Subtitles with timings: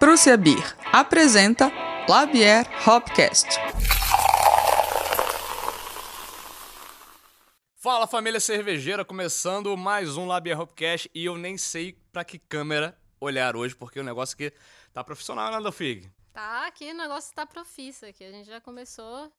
[0.00, 1.70] Prússia Beer apresenta
[2.08, 3.46] Labier Hopcast.
[7.74, 12.98] Fala família cervejeira, começando mais um Labier Hopcast e eu nem sei pra que câmera
[13.20, 14.56] olhar hoje, porque o negócio aqui
[14.90, 16.10] tá profissional, né, Fig?
[16.32, 18.24] Tá, aqui o negócio tá profício aqui.
[18.24, 19.30] A gente já começou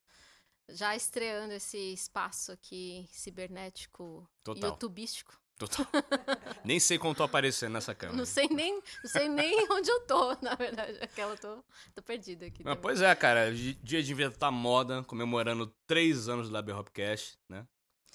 [0.69, 4.69] já estreando esse espaço aqui cibernético, Total.
[4.69, 5.40] youtubístico.
[5.67, 5.85] Total.
[6.65, 8.17] nem sei como tô aparecendo nessa câmera.
[8.17, 10.97] Não sei nem, não sei nem onde eu tô, na verdade.
[11.01, 11.63] Aquela tô,
[11.95, 12.63] tô perdida aqui.
[12.63, 17.37] Mas, pois é, cara, di- dia de inventar moda, comemorando três anos do Labier Hopcast,
[17.49, 17.65] né?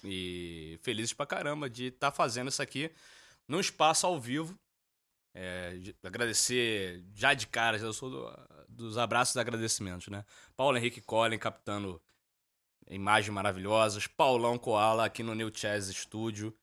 [0.05, 2.91] E felizes pra caramba de estar fazendo isso aqui
[3.49, 4.59] num espaço ao vivo.
[5.35, 10.25] É, de- agradecer já de cara, eu sou do- dos abraços e agradecimentos, né?
[10.57, 12.01] Paulo Henrique Collin captando
[12.89, 16.57] imagens maravilhosas, Paulão Koala aqui no New Chess Studio.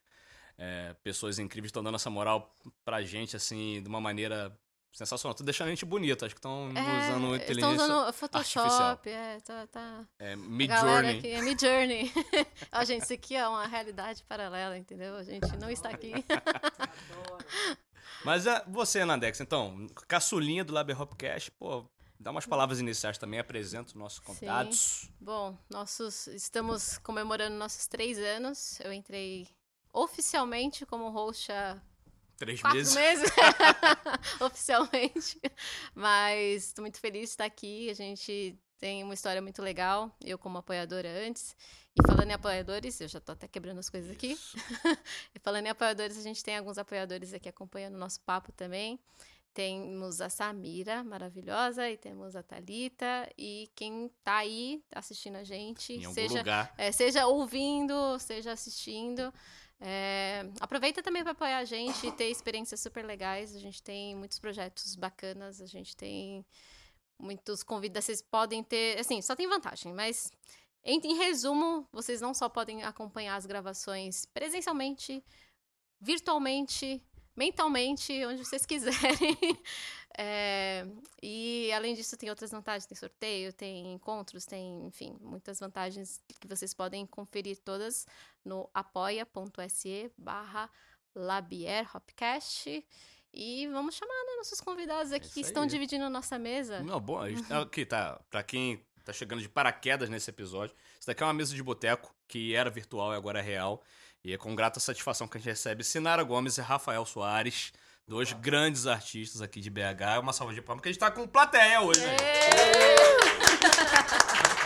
[0.57, 2.53] É, pessoas incríveis estão dando essa moral
[2.85, 4.55] pra gente, assim, de uma maneira
[4.91, 5.33] sensacional.
[5.33, 8.69] Tô deixando a gente bonita, acho que estão É, usando inteligência Estão usando artificial.
[8.69, 10.05] Photoshop, é, tá, tá.
[10.19, 11.17] É, A Mid galera Journey.
[11.17, 12.11] aqui é Mid Journey.
[12.71, 15.15] Ó, gente, isso aqui é uma realidade paralela, entendeu?
[15.15, 16.13] A gente não está aqui.
[18.23, 21.85] Mas é, você, Nadex, então, caçulinha do Laber Hopcast, pô,
[22.19, 25.09] dá umas palavras iniciais também, apresenta os nossos convidados.
[25.19, 28.79] Bom, nossos estamos comemorando nossos três anos.
[28.79, 29.47] Eu entrei
[29.93, 31.79] oficialmente como host há
[32.35, 32.95] Três quatro meses.
[32.95, 33.31] meses,
[34.41, 35.39] oficialmente.
[35.95, 37.89] Mas estou muito feliz de estar aqui.
[37.89, 40.13] A gente tem uma história muito legal.
[40.23, 41.55] Eu como apoiadora antes.
[41.95, 44.37] E falando em apoiadores, eu já tô até quebrando as coisas aqui.
[45.35, 48.99] E falando em apoiadores, a gente tem alguns apoiadores aqui acompanhando o nosso papo também.
[49.53, 55.93] Temos a Samira, maravilhosa, e temos a Talita e quem tá aí assistindo a gente,
[55.93, 56.73] Em algum seja lugar.
[56.75, 59.31] é, seja ouvindo, seja assistindo.
[59.85, 63.53] É, aproveita também para apoiar a gente e ter experiências super legais.
[63.53, 66.45] A gente tem muitos projetos bacanas, a gente tem
[67.19, 68.05] muitos convidados.
[68.05, 68.97] Vocês podem ter.
[68.97, 70.31] Assim, só tem vantagem, mas
[70.85, 75.21] em, em resumo, vocês não só podem acompanhar as gravações presencialmente,
[75.99, 77.03] virtualmente,
[77.35, 79.37] mentalmente, onde vocês quiserem.
[80.15, 80.85] É,
[81.23, 86.47] e além disso, tem outras vantagens, tem sorteio, tem encontros, tem, enfim, muitas vantagens que
[86.47, 88.05] vocês podem conferir todas
[88.43, 90.69] no apoia.se barra
[91.15, 92.85] Labier Hopcast.
[93.33, 96.81] E vamos chamar né, nossos convidados aqui isso que estão dividindo nossa mesa.
[96.81, 101.07] Não, bom, a gente, aqui tá, pra quem tá chegando de paraquedas nesse episódio, isso
[101.07, 103.83] daqui é uma mesa de boteco, que era virtual e agora é real.
[104.23, 107.73] E é com grata satisfação que a gente recebe Sinara Gomes e Rafael Soares,
[108.07, 110.21] dois grandes artistas aqui de BH.
[110.21, 112.15] Uma salva de palmas, porque a gente tá com plateia hoje, né?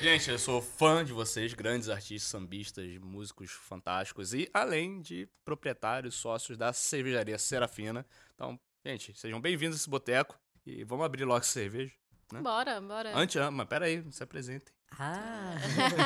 [0.00, 6.14] Gente, eu sou fã de vocês, grandes artistas, sambistas, músicos fantásticos e além de proprietários,
[6.14, 8.06] sócios da cervejaria Serafina.
[8.34, 11.92] Então, gente, sejam bem-vindos a esse boteco e vamos abrir logo essa cerveja.
[12.32, 12.40] né?
[12.40, 13.14] Bora, bora.
[13.14, 14.72] Antes, ah, mas peraí, se apresentem.
[14.92, 15.56] Ah!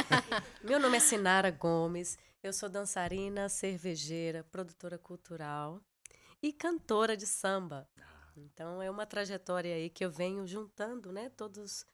[0.65, 5.81] Meu nome é Sinara Gomes, eu sou dançarina, cervejeira, produtora cultural
[6.43, 7.89] e cantora de samba.
[8.37, 11.87] Então é uma trajetória aí que eu venho juntando, né, todos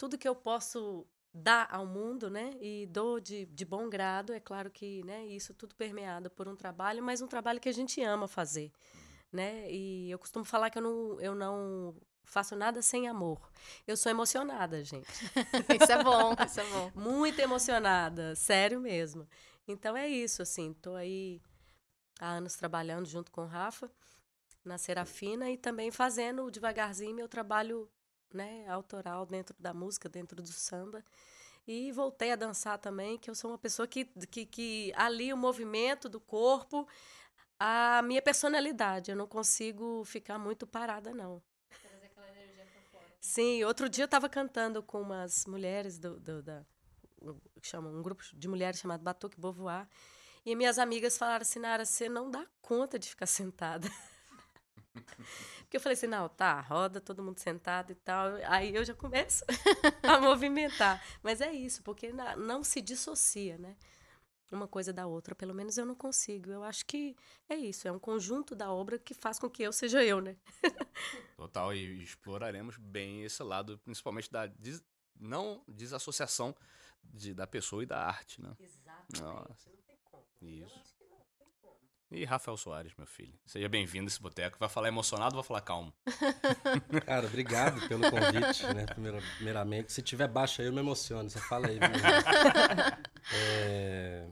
[0.00, 4.40] tudo que eu posso dar ao mundo, né, e dou de, de bom grado, é
[4.40, 8.02] claro que, né, isso tudo permeado por um trabalho, mas um trabalho que a gente
[8.02, 8.72] ama fazer,
[9.30, 9.70] né?
[9.70, 11.94] E eu costumo falar que eu não, eu não
[12.24, 13.38] faço nada sem amor.
[13.86, 15.06] Eu sou emocionada, gente.
[15.82, 16.90] Isso é bom, isso é bom.
[16.98, 19.28] Muito emocionada, sério mesmo.
[19.68, 21.42] Então é isso, assim, tô aí
[22.18, 23.90] há anos trabalhando junto com o Rafa
[24.64, 27.88] na Serafina e também fazendo devagarzinho meu trabalho,
[28.36, 31.04] né, autoral dentro da música, dentro do samba.
[31.66, 35.38] E voltei a dançar também, que eu sou uma pessoa que, que, que alia o
[35.38, 36.86] movimento do corpo
[37.58, 39.10] à minha personalidade.
[39.12, 41.42] Eu não consigo ficar muito parada, não.
[43.20, 46.64] Sim, outro dia eu estava cantando com umas mulheres do, do- da
[47.22, 49.86] um, chama um grupo de mulheres chamado Batuque Beauvoir.
[50.46, 53.88] E minhas amigas falaram assim, Nara, você não dá conta de ficar sentada.
[54.92, 58.34] Porque eu falei assim, não, tá, roda todo mundo sentado e tal.
[58.46, 59.44] Aí eu já começo
[60.02, 61.02] a movimentar.
[61.22, 63.76] Mas é isso, porque não se dissocia, né?
[64.50, 65.32] Uma coisa da outra.
[65.34, 66.50] Pelo menos eu não consigo.
[66.50, 67.14] Eu acho que
[67.48, 70.36] é isso, é um conjunto da obra que faz com que eu seja eu, né?
[71.36, 74.82] Total, e exploraremos bem esse lado, principalmente da des-
[75.18, 76.54] não desassociação
[77.04, 78.56] de, da pessoa e da arte, né?
[78.58, 79.70] Exatamente.
[79.70, 80.24] Não tem como.
[80.42, 80.99] Isso.
[82.10, 83.38] E Rafael Soares, meu filho.
[83.46, 84.58] Seja bem-vindo a esse boteco.
[84.58, 85.92] Vai falar emocionado ou vai falar calmo?
[87.06, 88.84] Cara, obrigado pelo convite, né?
[89.36, 89.92] Primeiramente.
[89.92, 91.30] Se tiver baixo aí, eu me emociono.
[91.30, 91.78] Você fala aí.
[93.32, 94.26] É,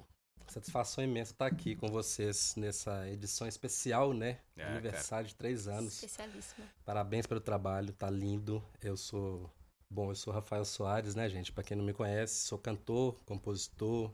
[0.48, 4.40] Satisfação imensa estar aqui com vocês nessa edição especial, né?
[4.56, 5.94] É, Aniversário de três anos.
[6.02, 6.66] Especialíssima.
[6.86, 8.64] Parabéns pelo trabalho, tá lindo.
[8.82, 9.48] Eu sou.
[9.90, 11.52] Bom, eu sou Rafael Soares, né, gente?
[11.52, 14.10] Pra quem não me conhece, sou cantor, compositor,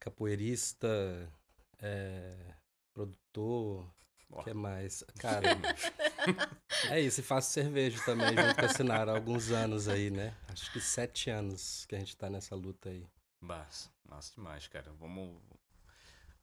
[0.00, 1.32] capoeirista,
[1.82, 2.54] é,
[2.94, 3.86] produtor.
[4.30, 5.04] O que mais?
[5.18, 5.42] Cara,
[6.88, 7.20] é isso.
[7.20, 10.34] E faço cerveja também junto com a Sinara há alguns anos aí, né?
[10.48, 13.06] Acho que sete anos que a gente tá nessa luta aí.
[13.40, 14.90] Massa, massa demais, cara.
[14.98, 15.38] Vamos,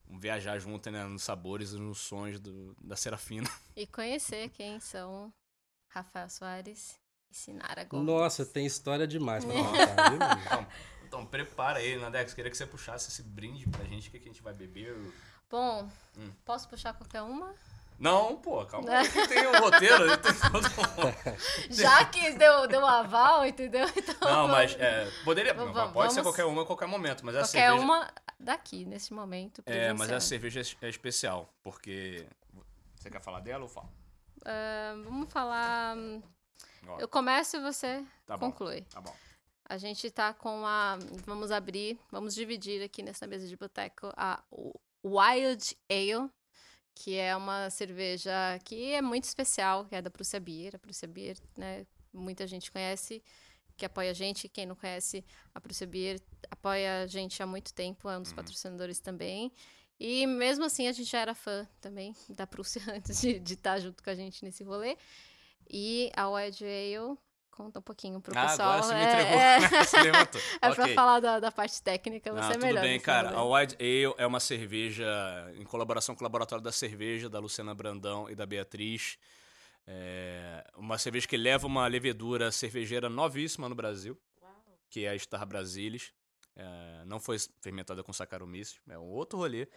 [0.06, 1.03] vamos viajar junto, né?
[1.06, 3.50] Nos sabores e nos sons do, da Serafina.
[3.75, 5.33] E conhecer quem são
[5.88, 7.00] Rafael Soares
[7.31, 8.06] e Sinara Gomes.
[8.06, 10.68] Nossa, tem história demais pra contar, viu?
[11.09, 12.35] Então, prepara aí, Nadex.
[12.35, 14.09] Queria que você puxasse esse brinde pra gente.
[14.09, 14.95] O que, que a gente vai beber?
[15.50, 16.31] Bom, Hum.
[16.45, 17.51] posso puxar qualquer uma?
[17.97, 18.88] Não, pô, calma.
[18.91, 21.73] aí, que Tem o roteiro, tem todo um...
[21.73, 23.88] Já que deu, deu um aval, entendeu?
[23.97, 25.51] Então, Não, vamos- mas é, poderia.
[25.56, 27.83] Vamos- pode vamos- ser qualquer uma a qualquer momento, mas a qualquer cerveja.
[27.83, 29.63] uma daqui, nesse momento.
[29.65, 32.27] É, mas a cerveja é é especial, porque.
[32.95, 33.89] Você quer falar dela ou fala?
[34.45, 35.95] Ah, vamos falar.
[37.00, 38.51] Eu começo e você Tá bom.
[38.51, 38.81] conclui.
[38.83, 39.15] Tá bom.
[39.69, 40.98] A gente tá com a.
[41.27, 44.44] Vamos abrir, vamos dividir aqui nessa mesa de boteco a
[45.06, 46.27] Wild Ale,
[46.95, 48.31] que é uma cerveja
[48.66, 50.75] que é muito especial, que é da Prússia Beer.
[50.75, 51.86] A Prússia Beer, né?
[52.12, 53.24] Muita gente conhece,
[53.77, 54.50] que apoia a gente.
[54.50, 55.24] Quem não conhece,
[55.54, 56.19] a Prússia Beer
[56.50, 59.54] apoia a gente há muito tempo, é um dos patrocinadores também.
[60.00, 64.01] E mesmo assim, a gente já era fã também da Prússia antes de estar junto
[64.01, 64.98] com a gente nesse rolê.
[65.69, 67.19] E a Wild Ale,
[67.63, 68.69] conta um pouquinho pro Ah, pessoal.
[68.71, 69.39] agora você me É, entregou.
[69.39, 69.59] é.
[70.61, 70.75] É Ok.
[70.75, 72.81] pra falar da, da parte técnica, você Não, é tudo melhor.
[72.81, 73.29] bem, nesse cara.
[73.29, 73.61] A rolê.
[73.61, 75.06] White Ale é uma cerveja
[75.56, 79.17] em colaboração com o Laboratório da Cerveja, da Luciana Brandão e da Beatriz.
[79.85, 84.17] É uma cerveja que leva uma levedura cervejeira novíssima no Brasil,
[84.89, 86.13] que é a Star Brasilis.
[86.55, 89.67] É, não foi fermentada com Saccharomyces, é um outro rolê.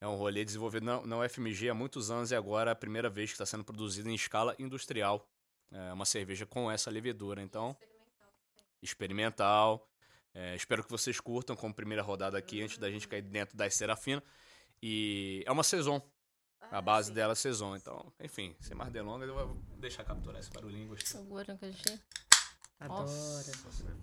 [0.00, 3.08] É um rolê desenvolvido na, na UFMG há muitos anos e agora é a primeira
[3.08, 5.26] vez que está sendo produzida em escala industrial.
[5.70, 7.42] É uma cerveja com essa levedura.
[7.42, 7.76] Então,
[8.82, 9.88] experimental.
[10.34, 13.68] É, espero que vocês curtam como primeira rodada aqui, antes da gente cair dentro da
[13.70, 14.22] Serafina.
[14.82, 16.02] E é uma saison.
[16.70, 17.76] A base dela é saison.
[17.76, 20.88] Então, enfim, sem mais delongas, eu vou deixar capturar esse barulhinho.
[20.88, 21.20] Gostei.
[21.20, 22.00] Segura que a gente...
[22.80, 23.08] Adoro.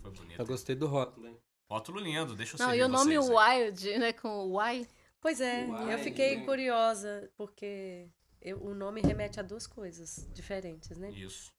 [0.02, 0.40] Foi bonito.
[0.40, 1.38] Eu gostei do rótulo, hein?
[1.70, 3.64] Rótulo lindo, deixa eu Não, e o nome vocês aí.
[3.64, 4.14] Wild, né?
[4.14, 4.88] Com o Y.
[5.20, 6.46] Pois é, Uai, eu fiquei hein?
[6.46, 8.10] curiosa, porque
[8.42, 11.10] eu- o nome remete a duas coisas diferentes, né?
[11.12, 11.52] Isso.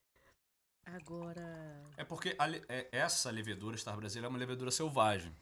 [0.84, 1.81] Agora.
[1.96, 5.34] É porque a é- essa levedura Star Brasil é uma levedura selvagem.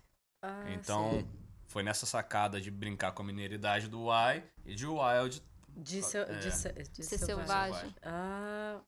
[0.42, 1.26] Ah, então, sei.
[1.66, 5.42] foi nessa sacada de brincar com a mineiridade do Y e de Wild.
[5.69, 6.38] De, seu, é.
[6.38, 7.75] de, se- de Ser selvagem.
[7.75, 7.94] selvagem.
[8.02, 8.81] Ah,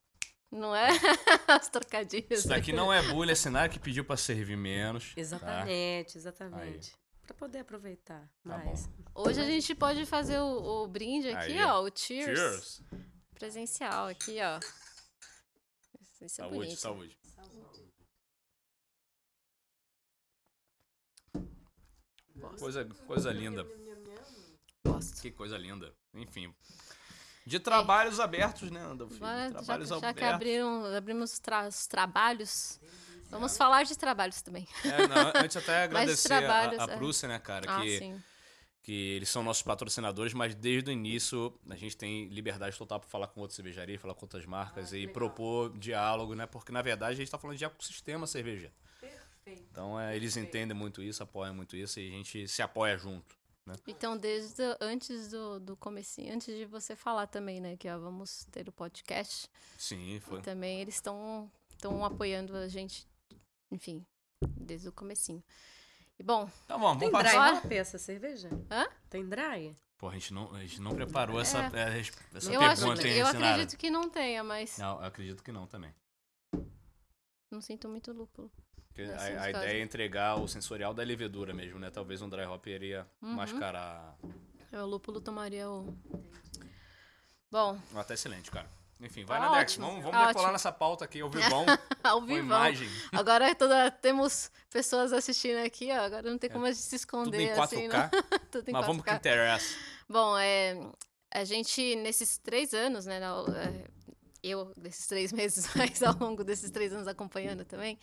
[0.51, 0.87] Não é?
[1.47, 2.39] As trocadilhas.
[2.39, 5.15] Isso daqui não é bullying, é cenário que pediu pra servir menos.
[5.15, 5.19] tá?
[5.21, 6.95] exatamente, exatamente.
[7.25, 8.89] Pra poder aproveitar Tá mais.
[9.15, 11.81] Hoje a gente pode fazer o, o brinde aqui, Aí, ó.
[11.83, 12.81] O cheers, Cheers!
[13.33, 14.59] presencial aqui, ó.
[16.01, 16.79] Isso é Saúde, bonito.
[16.79, 17.17] saúde.
[22.59, 23.65] Coisa, coisa linda.
[24.85, 25.21] Gosto.
[25.21, 25.93] Que coisa linda.
[26.13, 26.53] Enfim.
[27.45, 28.81] De trabalhos abertos, né,
[29.11, 30.33] já, trabalhos já que abertos.
[30.33, 32.79] abriram, abrimos os, tra- os trabalhos,
[33.33, 34.67] vamos falar de trabalhos também.
[34.83, 36.95] É, não, antes até agradecer trabalhos, a, a é.
[36.95, 37.65] Prússia, né, cara?
[37.67, 38.23] Ah, que, sim.
[38.81, 43.09] que eles são nossos patrocinadores, mas desde o início a gente tem liberdade total para
[43.09, 46.45] falar com outras cervejarias, falar com outras marcas e propor diálogo, né?
[46.45, 48.73] Porque na verdade a gente tá falando de ecossistema cervejeiro.
[48.99, 49.67] Perfeito.
[49.71, 53.35] Então é, eles entendem muito isso, apoiam muito isso e a gente se apoia junto.
[53.87, 58.45] Então, desde antes do, do comecinho, antes de você falar também, né, que ó, vamos
[58.51, 60.39] ter o podcast, Sim, foi.
[60.39, 61.49] e também eles estão
[61.83, 63.05] estão apoiando a gente,
[63.73, 64.05] enfim,
[64.55, 65.43] desde o comecinho.
[66.19, 67.51] E bom, Tá bom, Tem vamos dry passar.
[67.53, 67.65] passar.
[67.65, 68.49] hop essa cerveja?
[68.69, 68.85] Hã?
[69.09, 69.75] Tem dry?
[69.97, 71.99] Pô, a gente não, a gente não preparou essa, é,
[72.35, 75.51] essa eu, acho, pergunta, hein, eu acredito que não tenha, mas Não, eu acredito que
[75.51, 75.93] não também.
[77.49, 78.51] não sinto muito lúpulo.
[78.89, 81.89] Porque a, a ideia é entregar o sensorial da levedura mesmo, né?
[81.89, 83.33] Talvez um dry hop iria Uhum.
[83.35, 84.15] mascarar.
[84.71, 85.95] O lúpulo tomaria o.
[87.49, 88.67] Bom, Ah, tá excelente, cara.
[89.03, 89.75] Enfim, vai Tá na Dex.
[89.75, 90.51] Vamos, vamos tá decolar ótimo.
[90.53, 91.65] nessa pauta aqui, ao vivão,
[92.03, 92.39] ao vivo.
[92.39, 92.89] imagem.
[93.11, 96.01] Agora é toda, temos pessoas assistindo aqui, ó.
[96.01, 97.63] Agora não tem como a gente se É, Tudo esconder em 4K.
[97.63, 98.09] assim, né?
[98.51, 99.05] Tudo em mas vamos 4K.
[99.05, 99.75] pro que interessa.
[100.09, 100.79] Bom, é,
[101.33, 103.19] a gente, nesses três anos, né?
[103.19, 103.87] na- é,
[104.41, 107.99] eu, desses três meses, mas ao longo desses três anos acompanhando também,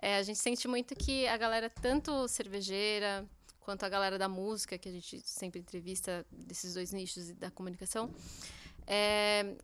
[0.00, 3.24] é, a gente sente muito que a galera, tanto cervejeira
[3.60, 8.12] quanto a galera da música, que a gente sempre entrevista desses dois nichos da comunicação,
[8.86, 9.54] é,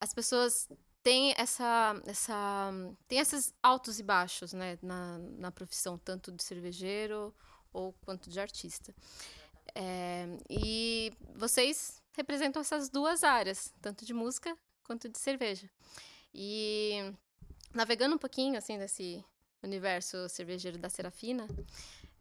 [0.00, 0.68] as pessoas
[1.02, 2.72] têm essa, essa
[3.06, 7.34] tem esses altos e baixos, né, na, na profissão tanto de cervejeiro
[7.72, 8.94] ou quanto de artista.
[9.74, 15.68] É, e vocês representam essas duas áreas, tanto de música quanto de cerveja.
[16.32, 17.12] E
[17.74, 19.24] navegando um pouquinho assim nesse
[19.62, 21.46] universo cervejeiro da Serafina,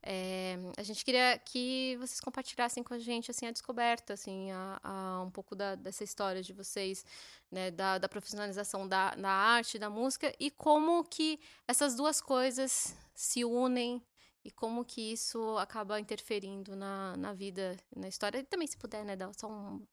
[0.07, 4.79] é, a gente queria que vocês compartilhassem com a gente assim a descoberta, assim, a,
[4.83, 7.03] a um pouco da, dessa história de vocês,
[7.51, 12.95] né, da, da profissionalização da, da arte, da música e como que essas duas coisas
[13.15, 13.99] se unem
[14.43, 18.37] e como que isso acaba interferindo na, na vida, na história.
[18.37, 19.83] E também, se puder, né, dar só um,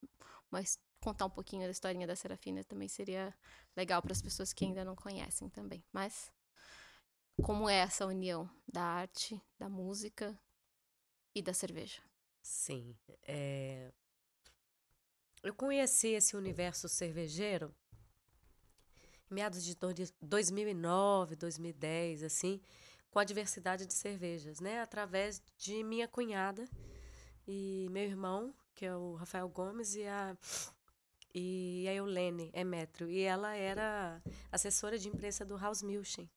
[0.50, 3.34] mas contar um pouquinho da historinha da Serafina também seria
[3.74, 5.82] legal para as pessoas que ainda não conhecem também.
[5.90, 6.30] Mas
[7.40, 10.38] como é essa união da arte, da música
[11.34, 12.02] e da cerveja?
[12.42, 12.96] Sim.
[13.22, 13.92] É...
[15.42, 17.74] Eu conheci esse universo cervejeiro
[19.30, 19.76] em meados de
[20.20, 22.60] 2009, 2010, assim,
[23.10, 24.80] com a diversidade de cervejas, né?
[24.80, 26.68] Através de minha cunhada
[27.46, 30.36] e meu irmão, que é o Rafael Gomes, e a,
[31.34, 33.10] e a Eulene Emetrio.
[33.10, 36.30] E ela era assessora de imprensa do House Milchen.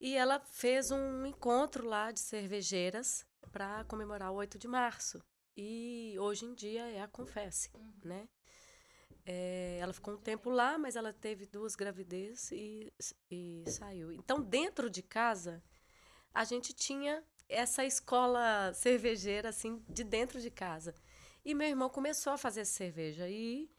[0.00, 5.22] E ela fez um encontro lá de cervejeiras para comemorar o 8 de março.
[5.56, 7.92] E hoje em dia é a Confesse, uhum.
[8.02, 8.28] né?
[9.26, 12.92] É, ela ficou um tempo lá, mas ela teve duas gravidezes e,
[13.30, 14.10] e saiu.
[14.10, 15.62] Então, dentro de casa,
[16.32, 20.94] a gente tinha essa escola cervejeira, assim, de dentro de casa.
[21.44, 23.28] E meu irmão começou a fazer cerveja.
[23.28, 23.70] E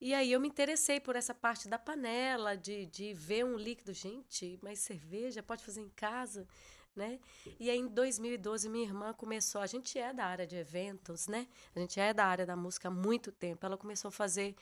[0.00, 3.92] e aí eu me interessei por essa parte da panela, de, de ver um líquido.
[3.92, 6.46] Gente, mas cerveja pode fazer em casa,
[6.94, 7.18] né?
[7.58, 11.48] E aí em 2012 minha irmã começou, a gente é da área de eventos, né?
[11.74, 13.66] A gente é da área da música há muito tempo.
[13.66, 14.54] Ela começou a fazer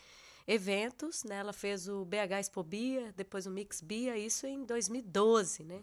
[0.47, 1.37] eventos, né?
[1.37, 5.83] Ela fez o BH Expo Bia, depois o Mix Bia, isso em 2012, né?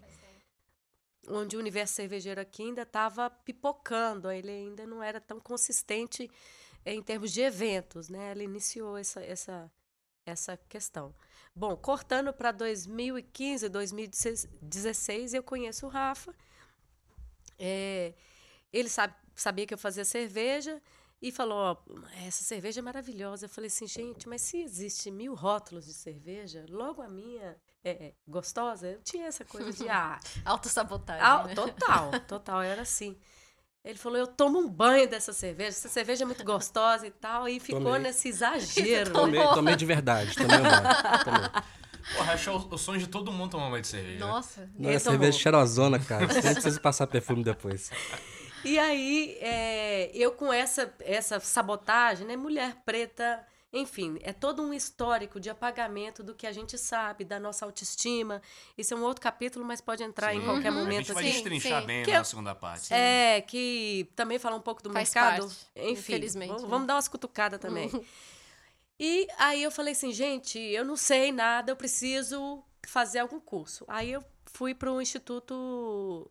[1.28, 6.30] Onde o universo cervejeiro aqui ainda estava pipocando, ele ainda não era tão consistente
[6.84, 8.32] em termos de eventos, né?
[8.32, 9.70] Ela iniciou essa, essa,
[10.26, 11.14] essa questão.
[11.54, 16.34] Bom, cortando para 2015, 2016, eu conheço o Rafa.
[17.58, 18.12] É,
[18.72, 20.82] ele sabe, sabia que eu fazia cerveja
[21.22, 21.82] e falou:
[22.26, 23.46] essa cerveja é maravilhosa.
[23.46, 27.90] Eu falei assim, gente, mas se existe mil rótulos de cerveja, logo a minha é,
[27.90, 31.24] é gostosa, eu tinha essa coisa de ah, autossabotagem.
[31.24, 31.54] Ah, né?
[31.54, 33.16] Total, total, era assim.
[33.84, 37.46] Ele falou: Eu tomo um banho dessa cerveja, essa cerveja é muito gostosa e tal.
[37.46, 38.00] E ficou tomei.
[38.00, 39.12] nesse exagero.
[39.12, 41.24] Tomei, tomei de verdade, tomei um.
[41.24, 41.62] Tomei.
[42.16, 44.24] Porra, acho o sonho de todo mundo tomar um banho de cerveja.
[44.24, 44.30] Né?
[44.32, 44.70] Nossa.
[44.78, 46.26] Não, é cerveja cheirosona, cara.
[46.26, 47.90] Você nem precisa passar perfume depois.
[48.64, 52.36] E aí, é, eu com essa, essa sabotagem, né?
[52.36, 53.42] Mulher preta
[53.74, 58.40] enfim, é todo um histórico de apagamento do que a gente sabe, da nossa autoestima.
[58.78, 60.38] Isso é um outro capítulo, mas pode entrar sim.
[60.38, 60.78] em qualquer uhum.
[60.78, 60.92] momento.
[60.92, 61.32] A gente vai assim.
[61.32, 61.86] destrinchar sim.
[61.88, 62.94] bem que na segunda parte.
[62.94, 65.42] É, que também fala um pouco do Faz mercado.
[65.42, 66.68] Parte, Enfim, infelizmente, vamos, né?
[66.68, 67.90] vamos dar umas cutucadas também.
[67.92, 68.04] Uhum.
[68.98, 73.84] E aí eu falei assim, gente, eu não sei nada, eu preciso fazer algum curso.
[73.88, 76.30] Aí eu fui para o Instituto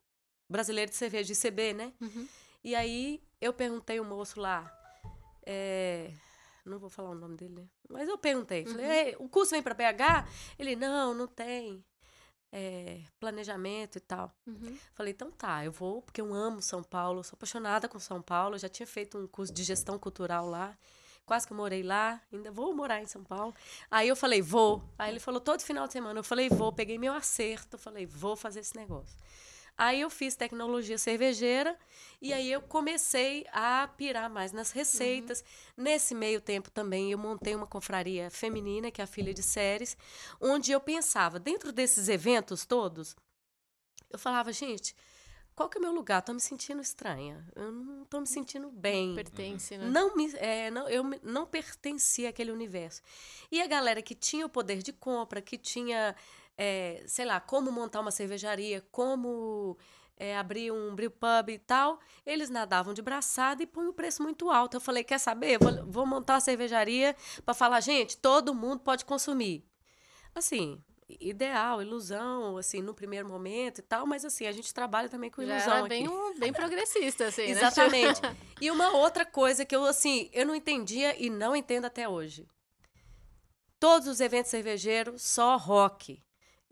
[0.50, 1.92] Brasileiro de Cerveja, de ICB, né?
[2.00, 2.28] Uhum.
[2.64, 4.72] E aí eu perguntei o moço lá,
[5.46, 6.10] é,
[6.66, 7.68] não vou falar o nome dele, né?
[7.90, 9.26] Mas eu perguntei, falei, uhum.
[9.26, 10.28] o curso vem para BH?
[10.58, 11.84] Ele, não, não tem.
[12.56, 14.32] É, planejamento e tal.
[14.46, 14.78] Uhum.
[14.94, 18.60] Falei, então tá, eu vou, porque eu amo São Paulo, sou apaixonada com São Paulo,
[18.60, 20.78] já tinha feito um curso de gestão cultural lá,
[21.26, 23.56] quase que eu morei lá, ainda vou morar em São Paulo.
[23.90, 24.84] Aí eu falei, vou.
[25.00, 28.36] Aí ele falou, todo final de semana, eu falei, vou, peguei meu acerto, falei, vou
[28.36, 29.18] fazer esse negócio.
[29.78, 31.78] Aí eu fiz tecnologia cervejeira
[32.22, 35.42] e aí eu comecei a pirar mais nas receitas.
[35.78, 35.84] Uhum.
[35.84, 39.98] Nesse meio tempo também eu montei uma confraria feminina, que é a Filha de Séries,
[40.40, 43.16] onde eu pensava, dentro desses eventos todos,
[44.12, 44.96] eu falava, gente,
[45.56, 46.20] qual que é o meu lugar?
[46.20, 47.46] Estou me sentindo estranha.
[47.56, 49.10] Eu não estou me sentindo bem.
[49.10, 49.88] Não pertence, né?
[49.88, 53.02] Não me, é, não, eu não pertencia àquele universo.
[53.52, 56.16] E a galera que tinha o poder de compra, que tinha
[56.58, 59.78] é, sei lá, como montar uma cervejaria, como
[60.18, 64.22] é, abrir um brew pub e tal, eles nadavam de braçada e põem o preço
[64.24, 64.78] muito alto.
[64.78, 65.58] Eu falei, quer saber?
[65.58, 69.66] Vou, vou montar uma cervejaria para falar, gente, todo mundo pode consumir.
[70.36, 70.82] Assim,
[71.20, 75.42] ideal, ilusão, assim, no primeiro momento e tal, mas assim, a gente trabalha também com
[75.42, 78.22] ilusão Já é bem, um, bem progressista, assim, Exatamente.
[78.22, 78.36] né?
[78.62, 82.48] e uma outra coisa que eu, assim, eu não entendia e não entendo até hoje.
[83.80, 86.24] Todos os eventos cervejeiros, só rock.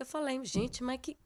[0.02, 1.16] Eu falei, gente, mas que,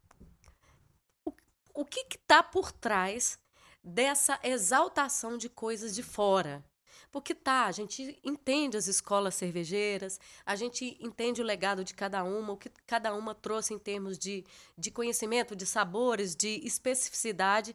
[1.25, 1.33] o,
[1.75, 3.39] o que está por trás
[3.83, 6.63] dessa exaltação de coisas de fora?
[7.11, 12.23] Porque tá, a gente entende as escolas cervejeiras, a gente entende o legado de cada
[12.23, 14.45] uma, o que cada uma trouxe em termos de,
[14.77, 17.75] de conhecimento, de sabores, de especificidade.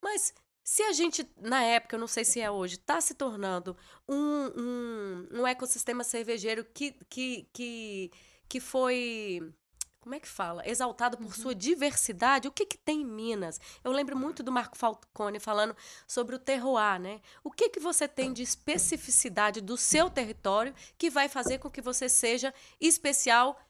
[0.00, 0.32] Mas
[0.62, 3.76] Se a gente, na época, eu não sei se é hoje, está se tornando
[4.08, 8.10] um, um, um ecossistema cervejeiro que, que, que,
[8.48, 9.52] que foi
[10.00, 10.66] como é que fala?
[10.66, 12.48] Exaltado por sua diversidade.
[12.48, 13.60] O que, que tem em Minas?
[13.84, 15.76] Eu lembro muito do Marco Falcone falando
[16.06, 17.20] sobre o terroir, né?
[17.44, 21.82] O que, que você tem de especificidade do seu território que vai fazer com que
[21.82, 23.60] você seja especial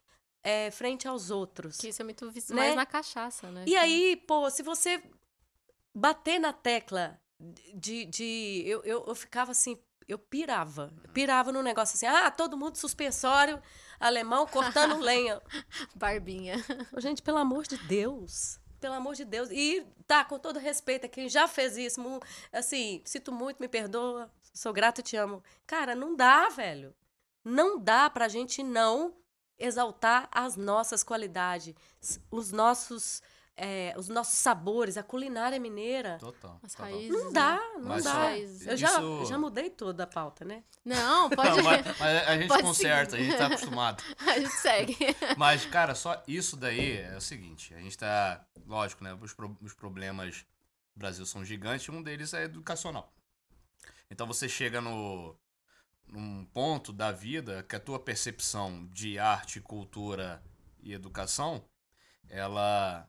[0.42, 1.76] é, frente aos outros?
[1.78, 2.62] Que isso é muito visto Né?
[2.62, 3.64] mais na cachaça, né?
[3.66, 5.02] E aí, pô, se você
[5.94, 7.20] bater na tecla
[7.74, 8.04] de.
[8.04, 9.76] de eu, eu, eu ficava assim,
[10.12, 10.92] eu pirava.
[11.12, 13.62] Pirava no negócio assim, ah, todo mundo suspensório,
[13.98, 15.40] alemão cortando lenha.
[15.94, 16.56] Barbinha.
[16.98, 18.58] Gente, pelo amor de Deus.
[18.80, 19.50] Pelo amor de Deus.
[19.50, 22.00] E tá, com todo respeito a quem já fez isso,
[22.52, 25.42] assim, sinto muito, me perdoa, sou grata, te amo.
[25.66, 26.94] Cara, não dá, velho.
[27.44, 29.14] Não dá pra gente não
[29.58, 31.74] exaltar as nossas qualidades,
[32.30, 33.22] os nossos,
[33.62, 36.16] é, os nossos sabores, a culinária mineira.
[36.18, 36.58] Total.
[36.62, 36.90] As total.
[36.92, 37.10] raízes.
[37.10, 37.32] Não né?
[37.32, 38.12] dá, não Mas dá.
[38.12, 38.30] só-
[38.70, 40.64] Eu já, isso- já mudei tudo a pauta, né?
[40.84, 41.56] Não, pode.
[41.56, 43.22] Não, mas, mas a gente Pode conserta, seguir.
[43.22, 44.02] a gente tá acostumado.
[44.26, 44.96] a gente segue.
[45.36, 48.44] Mas, cara, só isso daí é o seguinte: a gente tá.
[48.66, 49.12] Lógico, né?
[49.20, 50.44] Os, pro- os problemas
[50.94, 53.12] do Brasil são gigantes, um deles é educacional.
[54.10, 55.36] Então você chega no.
[56.08, 60.42] num ponto da vida que a tua percepção de arte, cultura
[60.82, 61.62] e educação,
[62.28, 63.06] ela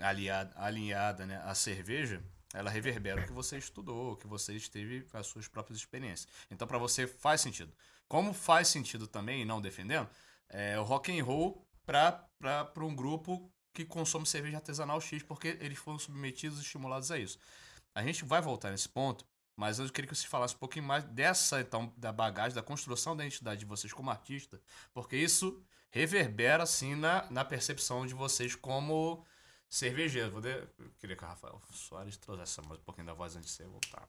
[0.00, 2.22] aliada, alinhada né, à cerveja,
[2.54, 6.28] ela reverbera o que você estudou, o que você esteve as suas próprias experiências.
[6.50, 7.72] Então, para você faz sentido.
[8.08, 10.08] Como faz sentido também, não defendendo,
[10.48, 15.78] é o rock and roll para um grupo que consome cerveja artesanal X, porque eles
[15.78, 17.38] foram submetidos e estimulados a isso.
[17.94, 21.04] A gente vai voltar nesse ponto, mas eu queria que você falasse um pouquinho mais
[21.04, 24.60] dessa, então, da bagagem, da construção da identidade de vocês como artista,
[24.94, 29.24] porque isso reverbera, assim, na, na percepção de vocês como
[29.68, 30.30] cervejeiro.
[30.30, 30.50] Vou de...
[30.50, 34.06] Eu queria que o Rafael Soares trouxesse um pouquinho da voz antes de você voltar.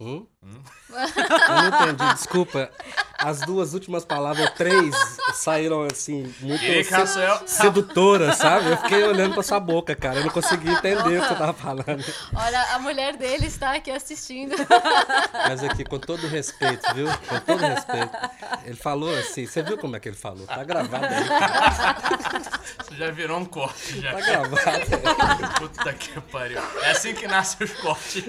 [0.00, 0.26] Hum?
[0.42, 0.62] Hum?
[0.90, 2.70] Eu não entendi, desculpa.
[3.18, 4.94] As duas últimas palavras, três,
[5.34, 8.70] saíram assim, muito que se- sedutoras, sabe?
[8.70, 10.20] Eu fiquei olhando pra sua boca, cara.
[10.20, 12.04] Eu não consegui entender o que você tava falando.
[12.32, 14.54] Olha, a mulher dele está aqui assistindo.
[15.48, 17.08] Mas aqui, com todo respeito, viu?
[17.28, 18.10] Com todo respeito.
[18.64, 20.46] Ele falou assim, você viu como é que ele falou?
[20.46, 21.24] Tá gravado aí.
[22.84, 24.12] Você já virou um corte, já.
[24.12, 25.54] Tá gravado.
[25.58, 26.60] Puta que pariu.
[26.82, 28.24] É assim que nascem os cortes.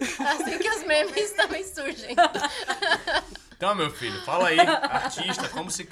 [0.00, 2.14] Assim que os memes também surgem.
[3.56, 5.86] Então, meu filho, fala aí, artista, como se,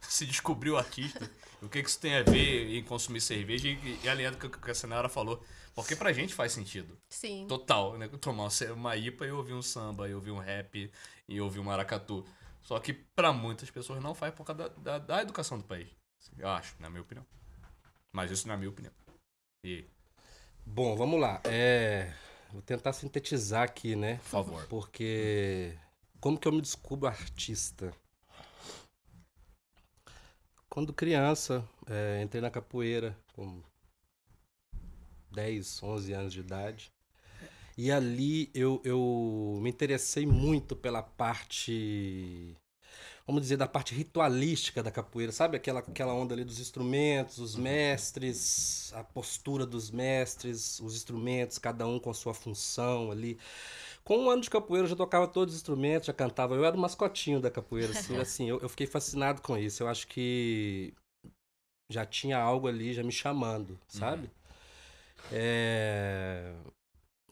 [0.00, 1.30] se descobriu artista?
[1.62, 4.50] O que, que isso tem a ver em consumir cerveja e, e alinhado com o
[4.50, 5.42] que a Senara falou?
[5.74, 6.98] Porque pra gente faz sentido.
[7.08, 7.46] Sim.
[7.48, 8.08] Total, né?
[8.20, 10.92] Tomar uma IPA e ouvir um samba, e ouvir um rap,
[11.28, 12.24] e ouvir um maracatu.
[12.62, 15.88] Só que pra muitas pessoas não faz por causa da, da, da educação do país.
[16.36, 17.24] Eu acho, na minha opinião.
[18.12, 18.92] Mas isso na minha opinião.
[19.64, 19.84] E,
[20.64, 21.40] Bom, vamos lá.
[21.44, 22.12] É,
[22.52, 24.16] vou tentar sintetizar aqui, né?
[24.16, 24.66] por favor.
[24.68, 25.74] Porque
[26.20, 27.92] como que eu me descubro artista?
[30.68, 33.62] Quando criança, é, entrei na capoeira com
[35.32, 36.92] 10, 11 anos de idade.
[37.76, 42.56] E ali eu, eu me interessei muito pela parte,
[43.26, 45.32] vamos dizer, da parte ritualística da capoeira.
[45.32, 51.58] Sabe aquela, aquela onda ali dos instrumentos, os mestres, a postura dos mestres, os instrumentos,
[51.58, 53.38] cada um com sua função ali.
[54.04, 56.54] Com um ano de capoeira eu já tocava todos os instrumentos, já cantava.
[56.54, 59.82] Eu era o mascotinho da capoeira, assim, assim eu, eu fiquei fascinado com isso.
[59.82, 60.92] Eu acho que
[61.90, 64.30] já tinha algo ali já me chamando, sabe?
[65.30, 66.52] É,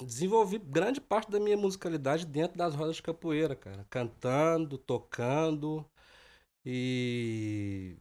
[0.03, 3.87] Desenvolvi grande parte da minha musicalidade dentro das rodas de capoeira, cara.
[3.91, 5.85] Cantando, tocando
[6.65, 7.97] e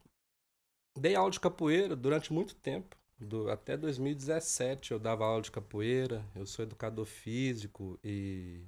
[0.98, 2.98] dei aula de capoeira durante muito tempo.
[3.18, 8.66] Do, até 2017 eu dava aula de capoeira, eu sou educador físico e.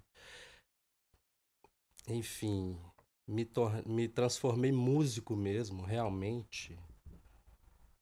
[2.07, 2.77] Enfim,
[3.25, 6.77] me, tor me transformei músico mesmo, realmente,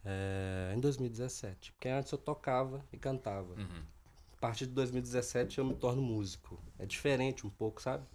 [0.03, 1.73] é, em 2017.
[1.73, 3.53] Porque antes eu tocava e cantava.
[3.53, 3.85] Uhum.
[4.39, 6.59] A partir de 2017 eu me torno músico.
[6.79, 8.05] É diferente um pouco, sabe?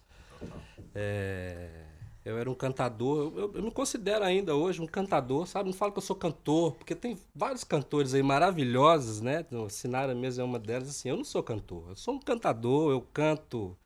[0.94, 1.84] É,
[2.24, 5.68] eu era um cantador, eu, eu- me considero ainda hoje um cantador, sabe?
[5.70, 9.44] Não falo que eu sou cantor, porque tem vários cantores aí maravilhosos, né?
[9.52, 10.88] O Sinara mesmo é uma delas.
[10.88, 13.76] Assim, eu não sou cantor, eu sou um cantador, eu canto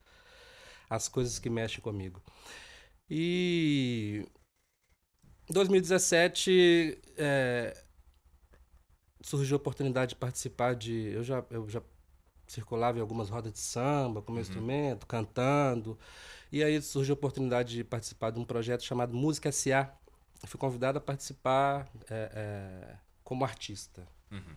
[0.90, 2.22] as coisas que mexem comigo.
[3.10, 4.24] E
[5.48, 7.74] em 2017 é,
[9.20, 10.92] surgiu a oportunidade de participar de.
[11.12, 11.82] Eu já, eu já
[12.48, 15.98] circulava em algumas rodas de samba com meu instrumento, cantando.
[16.50, 19.92] E aí surgiu a oportunidade de participar de um projeto chamado Música S.A.
[20.42, 24.06] Eu fui convidado a participar é, é, como artista.
[24.30, 24.56] Uhum.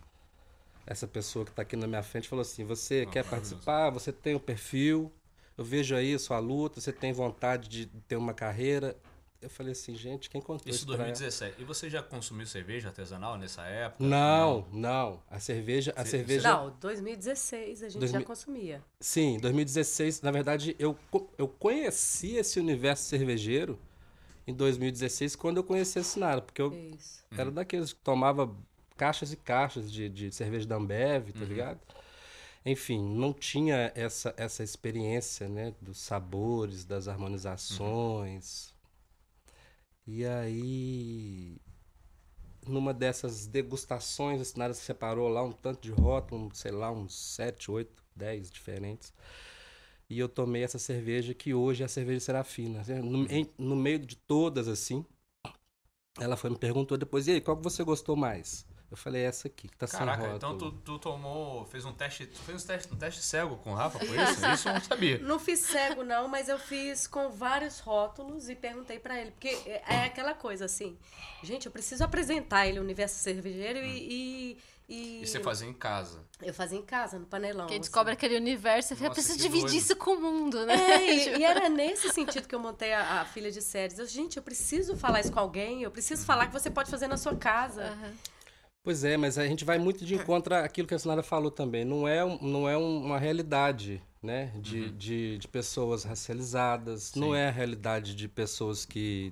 [0.86, 3.90] essa pessoa que está aqui na minha frente falou assim: você quer participar?
[3.90, 5.12] Você tem o um perfil?
[5.58, 8.98] Eu vejo aí a sua luta, você tem vontade de ter uma carreira.
[9.42, 10.80] Eu falei assim, gente, quem contou isso?
[10.80, 11.60] Isso 2017.
[11.60, 14.04] E você já consumiu cerveja artesanal nessa época?
[14.04, 15.20] Não, não.
[15.30, 16.48] A cerveja, a Cê- cerveja.
[16.48, 18.84] Não, 2016 a gente 2000 já consumia.
[19.00, 20.96] Sim, 2016, na verdade, eu,
[21.40, 23.80] eu conheci esse universo cervejeiro
[24.46, 27.24] em 2016 quando eu conheci a Sinara, porque eu Isso.
[27.36, 28.56] era daqueles que tomava
[28.96, 31.80] caixas e caixas de, de cerveja da Ambev, tá ligado?
[32.64, 38.71] Enfim, não tinha essa, essa experiência, né, dos sabores, das harmonizações.
[40.06, 41.58] E aí,
[42.68, 47.16] numa dessas degustações, a Sinara separou lá um tanto de rótulo, um, sei lá, uns
[47.16, 49.14] 7, 8, 10 diferentes.
[50.10, 52.84] E eu tomei essa cerveja que hoje é a cerveja Serafina.
[53.04, 55.06] No, em- no meio de todas, assim,
[56.22, 58.66] ela foi me perguntou depois, e aí, qual que você gostou mais?
[58.92, 60.72] Eu falei, essa aqui, que tá Caraca, sem então rótulo.
[60.74, 61.64] tu, tu tomou.
[61.68, 62.26] Fez um teste.
[62.26, 64.46] Tu fez um teste, um teste cego com o Rafa, foi isso?
[64.54, 65.18] Isso eu não sabia.
[65.20, 69.32] Não fiz cego, não, mas eu fiz com vários rótulos e perguntei pra ele.
[69.32, 70.98] Porque é é aquela coisa assim,
[71.42, 74.58] gente, eu preciso apresentar ele, o universo cervejeiro, e, e,
[74.90, 76.20] e- E você fazia em casa.
[76.42, 77.68] Eu fazia em casa, no panelão.
[77.68, 77.82] Quem assim.
[77.82, 79.78] descobre aquele universo, precisa que dividir doido.
[79.78, 80.74] isso com o mundo, né?
[80.76, 83.98] É, e, e era nesse sentido que eu montei a, a filha de séries.
[84.00, 87.08] Eu, gente, eu preciso falar isso com alguém, eu preciso falar que você pode fazer
[87.08, 87.84] na sua casa.
[87.86, 88.14] Aham.
[88.84, 91.86] Pois é, mas a gente vai muito de encontro àquilo que a Sinara falou também.
[91.86, 94.52] Não é, não é um- uma realidade, né?
[94.60, 97.14] De, de, de pessoas racializadas.
[97.16, 99.32] Não é a realidade de pessoas que,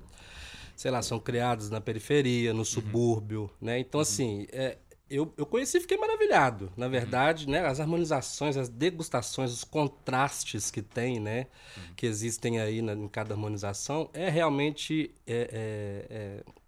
[0.76, 3.80] sei lá, são criadas na periferia, no subúrbio, né?
[3.80, 4.78] Então, assim, é,
[5.10, 6.70] eu, eu conheci e fiquei maravilhado.
[6.76, 7.66] Na verdade, né?
[7.66, 11.48] As harmonizações, as degustações, os contrastes que tem, né?
[11.96, 15.12] Que existem aí na- em cada harmonização, é realmente...
[15.26, 16.59] é- é- é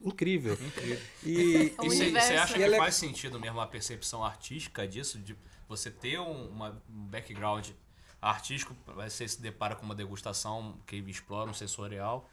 [0.00, 0.54] incrível.
[0.54, 0.98] Incrível.
[1.24, 5.18] E, E você acha que ela é- faz sentido mesmo a percepção artística disso?
[5.18, 5.36] De
[5.68, 7.68] você ter um, uma- um background
[8.20, 12.28] artístico, você se depara com uma degustação que explora um sensorial.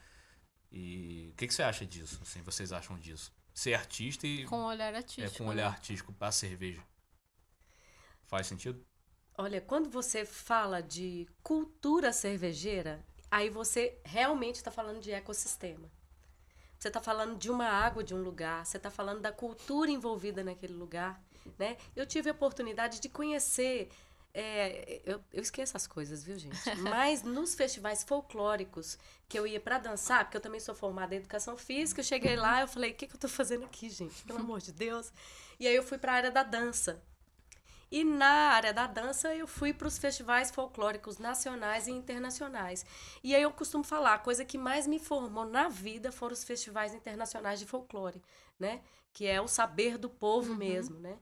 [0.72, 2.20] E o que, que você acha disso?
[2.22, 3.32] Assim, vocês acham disso?
[3.54, 5.38] Ser artista e Com um olhar é, artístico.
[5.38, 5.76] com um olhar né?
[5.76, 6.84] artístico pra cerveja.
[8.28, 8.86] Faz sentido?
[9.38, 15.90] Olha, quando você fala de cultura cervejeira, aí você realmente está falando de ecossistema.
[16.78, 20.44] Você está falando de uma água de um lugar, você está falando da cultura envolvida
[20.44, 21.22] naquele lugar,
[21.58, 21.78] né?
[21.96, 23.90] Eu tive a oportunidade de conhecer,
[24.34, 26.58] é, eu, eu esqueço as coisas, viu, gente?
[26.82, 31.18] Mas nos festivais folclóricos que eu ia para dançar, porque eu também sou formada em
[31.18, 34.24] educação física, eu cheguei lá eu falei, o que, que eu estou fazendo aqui, gente?
[34.24, 35.12] Pelo amor de Deus.
[35.60, 37.02] E aí eu fui para a área da dança.
[37.92, 42.86] E na área da dança, eu fui para os festivais folclóricos nacionais e internacionais.
[43.24, 46.44] E aí eu costumo falar, a coisa que mais me formou na vida foram os
[46.44, 48.22] festivais internacionais de folclore,
[48.60, 48.82] né?
[49.14, 51.18] Que é o saber do povo mesmo, né?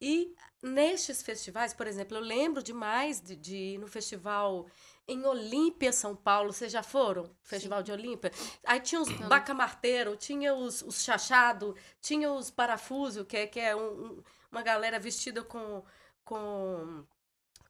[0.00, 4.66] E nestes festivais, por exemplo, eu lembro demais de, de ir no festival
[5.06, 6.52] em Olímpia, São Paulo.
[6.52, 7.28] Vocês já foram?
[7.42, 8.30] Festival de Olímpia?
[8.64, 13.74] Aí tinha os bacamarteiro, tinha os, os chachado, tinha os parafuso, que é, que é
[13.76, 15.82] um- um- uma galera vestida com,
[16.24, 17.04] com,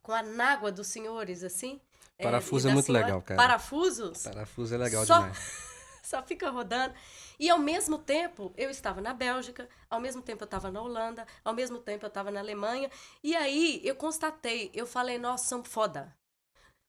[0.02, 1.80] com a nágua dos senhores, assim.
[2.22, 3.04] Parafuso e é da muito senhora.
[3.06, 3.36] legal, cara.
[3.40, 4.22] Parafusos?
[4.22, 5.74] Parafuso é legal Só- demais.
[6.04, 6.94] só fica rodando.
[7.38, 11.26] E ao mesmo tempo, eu estava na Bélgica, ao mesmo tempo eu estava na Holanda,
[11.44, 12.90] ao mesmo tempo eu estava na Alemanha.
[13.22, 16.14] E aí eu constatei, eu falei, nossa, somos foda.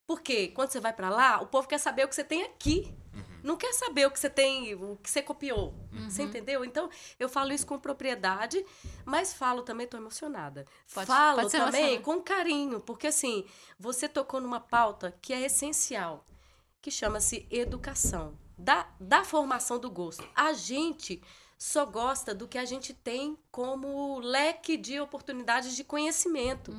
[0.08, 2.96] Porque quando você vai pra lá, o povo quer saber o que você tem aqui.
[3.46, 5.74] Não quer saber o que você tem, o que você copiou.
[6.10, 6.66] Você entendeu?
[6.66, 8.66] Então, eu falo isso com propriedade,
[9.06, 10.66] mas falo também, tô emocionada.
[10.94, 13.46] Pode- falo pode também com carinho, porque assim,
[13.80, 16.26] você tocou numa pauta que é essencial
[16.82, 20.28] que chama-se educação, da, da formação do gosto.
[20.36, 21.22] A gente
[21.58, 26.72] só gosta do que a gente tem como leque de oportunidades de conhecimento.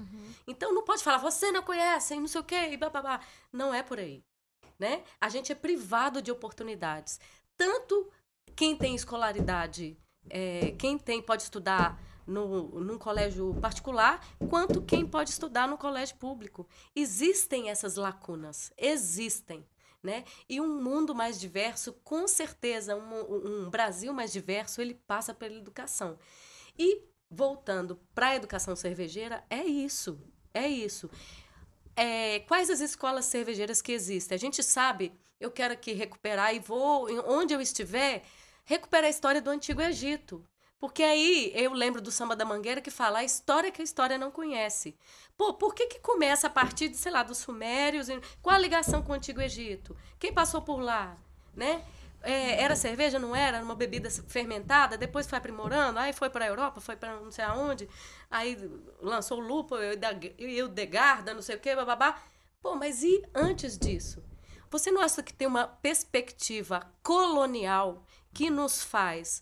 [0.46, 3.20] Então não pode falar, você não conhece, não sei o quê, e bababá.
[3.52, 4.22] Não é por aí.
[4.78, 5.02] Né?
[5.20, 7.18] A gente é privado de oportunidades.
[7.56, 8.10] Tanto
[8.54, 9.96] quem tem escolaridade,
[10.28, 16.16] é, quem tem pode estudar no, num colégio particular, quanto quem pode estudar no colégio
[16.16, 16.68] público.
[16.94, 19.64] Existem essas lacunas, existem.
[20.02, 20.24] Né?
[20.48, 25.56] E um mundo mais diverso, com certeza, um, um Brasil mais diverso, ele passa pela
[25.56, 26.18] educação.
[26.78, 30.20] E voltando para a educação cervejeira, é isso,
[30.54, 31.10] é isso.
[31.96, 34.37] É, quais as escolas cervejeiras que existem?
[34.37, 38.22] A gente sabe, eu quero aqui recuperar e vou, onde eu estiver,
[38.64, 40.44] recuperar a história do Antigo Egito.
[40.78, 44.18] Porque aí eu lembro do Samba da Mangueira que fala a história que a história
[44.18, 44.94] não conhece.
[45.37, 48.09] Pô, por que, que começa a partir de, sei lá, dos Sumérios?
[48.42, 49.96] Qual a ligação com o Antigo Egito?
[50.18, 51.16] Quem passou por lá?
[51.54, 51.82] Né?
[52.26, 53.58] É, era cerveja, não era?
[53.58, 57.30] Era uma bebida fermentada, depois foi aprimorando, aí foi para a Europa, foi para não
[57.30, 57.88] sei aonde,
[58.28, 58.58] aí
[59.00, 59.76] lançou o Lupo
[60.38, 62.20] e o Degarda, não sei o quê, bababá.
[62.60, 64.24] Pô, mas e antes disso?
[64.68, 69.40] Você não acha que tem uma perspectiva colonial que nos faz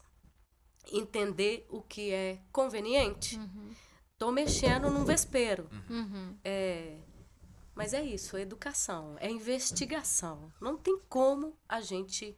[0.92, 3.38] entender o que é conveniente?
[3.38, 3.74] Uhum.
[4.18, 5.70] Tô mexendo num vespeiro.
[5.88, 6.36] Uhum.
[6.44, 6.98] É,
[7.74, 10.52] mas é isso, é educação, é investigação.
[10.60, 12.36] Não tem como a gente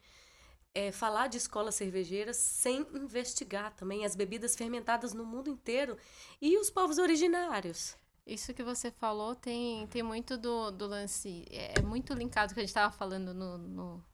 [0.77, 5.97] é, falar de escola cervejeira sem investigar também as bebidas fermentadas no mundo inteiro
[6.39, 7.97] e os povos originários.
[8.27, 11.45] Isso que você falou tem, tem muito do, do lance.
[11.49, 14.05] É, é muito linkado que a gente estava falando no, no,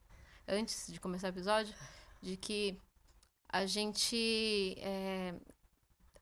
[0.48, 1.74] antes de começar o episódio,
[2.22, 2.80] de que
[3.46, 5.34] a gente, é,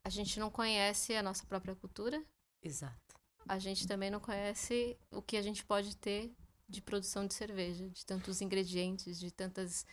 [0.02, 2.20] a gente não conhece a nossa própria cultura.
[2.60, 3.14] Exato.
[3.46, 6.34] A gente também não conhece o que a gente pode ter
[6.68, 9.86] de produção de cerveja, de tantos ingredientes, de tantas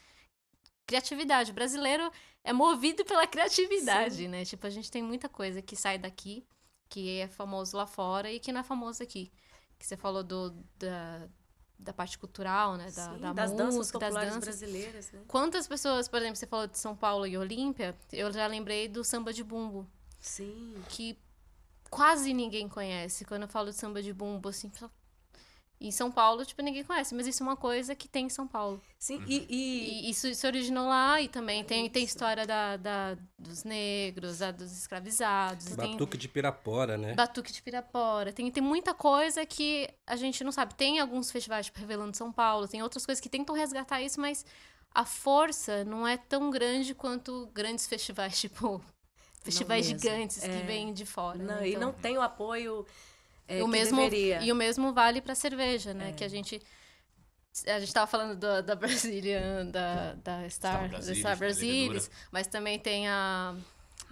[0.89, 1.51] criatividade.
[1.51, 2.11] O brasileiro
[2.43, 4.27] é movido pela criatividade, Sim.
[4.27, 4.43] né?
[4.43, 6.43] Tipo, a gente tem muita coisa que sai daqui,
[6.89, 9.31] que é famoso lá fora e que não é famoso aqui.
[9.77, 10.49] Que você falou do,
[10.79, 11.27] da,
[11.77, 12.85] da parte cultural, né?
[12.91, 14.59] Da, Sim, da das danças música, das populares danças.
[14.59, 15.21] brasileiras, né?
[15.27, 19.03] Quantas pessoas, por exemplo, você falou de São Paulo e Olímpia, eu já lembrei do
[19.03, 19.87] samba de bumbo,
[20.19, 20.73] Sim.
[20.89, 21.15] que
[21.89, 23.25] quase ninguém conhece.
[23.25, 24.71] Quando eu falo de samba de bumbo, assim,
[25.81, 28.45] em São Paulo, tipo, ninguém conhece, mas isso é uma coisa que tem em São
[28.45, 28.81] Paulo.
[28.97, 33.17] Sim, e, e- E isso se originou lá e também tem, tem história da, da-
[33.37, 35.67] dos negros, a dos escravizados.
[35.67, 37.13] tem Batuque de Pirapora, né?
[37.13, 38.33] Batuque de Pirapora.
[38.33, 40.73] Tem, tem muita coisa que a gente não sabe.
[40.75, 44.45] Tem alguns festivais, tipo Revelando São Paulo, tem outras coisas que tentam resgatar isso, mas
[44.93, 48.81] a força não é tão grande quanto grandes festivais, tipo.
[49.41, 50.63] Festivais gigantes que É.
[50.63, 51.37] vêm de fora.
[51.37, 51.69] não, né?
[51.69, 52.85] e Então- não tem o apoio
[53.49, 54.41] é, o que mesmo deveria.
[54.41, 55.93] e o mesmo vale para cerveja, É.
[55.93, 56.13] né?
[56.13, 56.61] Que a gente
[57.67, 62.11] a gente tava falando do- da Brazilian, da, da Star, Star da Brasilis, Star Brasilis,
[62.31, 63.55] mas também tem a,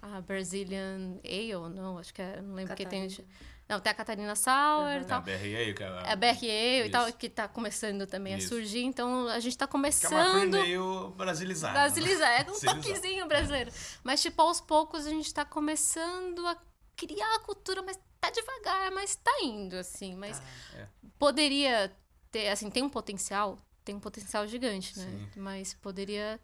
[0.02, 3.08] a Brazilian Ale, não, acho que é, não lembro que tem.
[3.08, 3.30] Catarina.
[3.70, 5.22] Não, tem a Catarina Sour e A tal.
[5.22, 8.38] BR aí, que é É a BR Ale e tal, que tá começando também a
[8.38, 8.48] Isso.
[8.50, 11.74] surgir, então a gente tá Que é uma começando meio brasilizada.
[11.74, 11.80] né?
[11.82, 13.70] Brasilizar, é um toquezinho brasileiro.
[14.06, 16.58] Mas, tipo, aos poucos a gente tá começando a
[16.96, 20.16] criar a cultura, mas tá devagar, mas tá indo, assim.
[20.16, 20.46] Mas Tá.
[20.80, 20.88] É.
[21.18, 21.96] poderia
[22.32, 25.06] ter, assim, tem um potencial, tem um potencial gigante, né?
[25.06, 25.40] Sim.
[25.40, 26.40] Mas poderia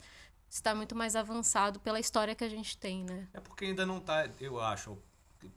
[0.50, 3.28] estar muito mais avançado pela história que a gente tem, né?
[3.34, 4.98] É porque ainda não tá, eu acho,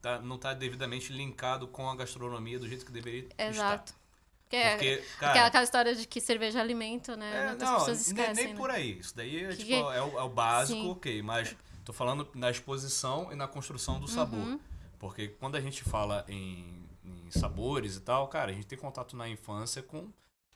[0.00, 3.90] tá, não tá devidamente linkado com a gastronomia do jeito que deveria Exato.
[3.92, 4.06] estar.
[4.46, 7.36] Porque, é Porque, aquela, cara, aquela história de que cerveja é alimento, né?
[7.36, 8.60] é, não, pessoas nem, esquecem, nem né?
[8.60, 8.98] por aí.
[9.00, 10.90] Isso daí é, Que- tipo, é, o, é o básico, Sim.
[10.90, 11.20] ok.
[11.22, 14.58] Mas tô falando na exposição e na construção do sabor.
[14.98, 19.16] Porque quando a gente fala em, em sabores e tal, cara, a gente tem contato
[19.16, 20.10] na infância com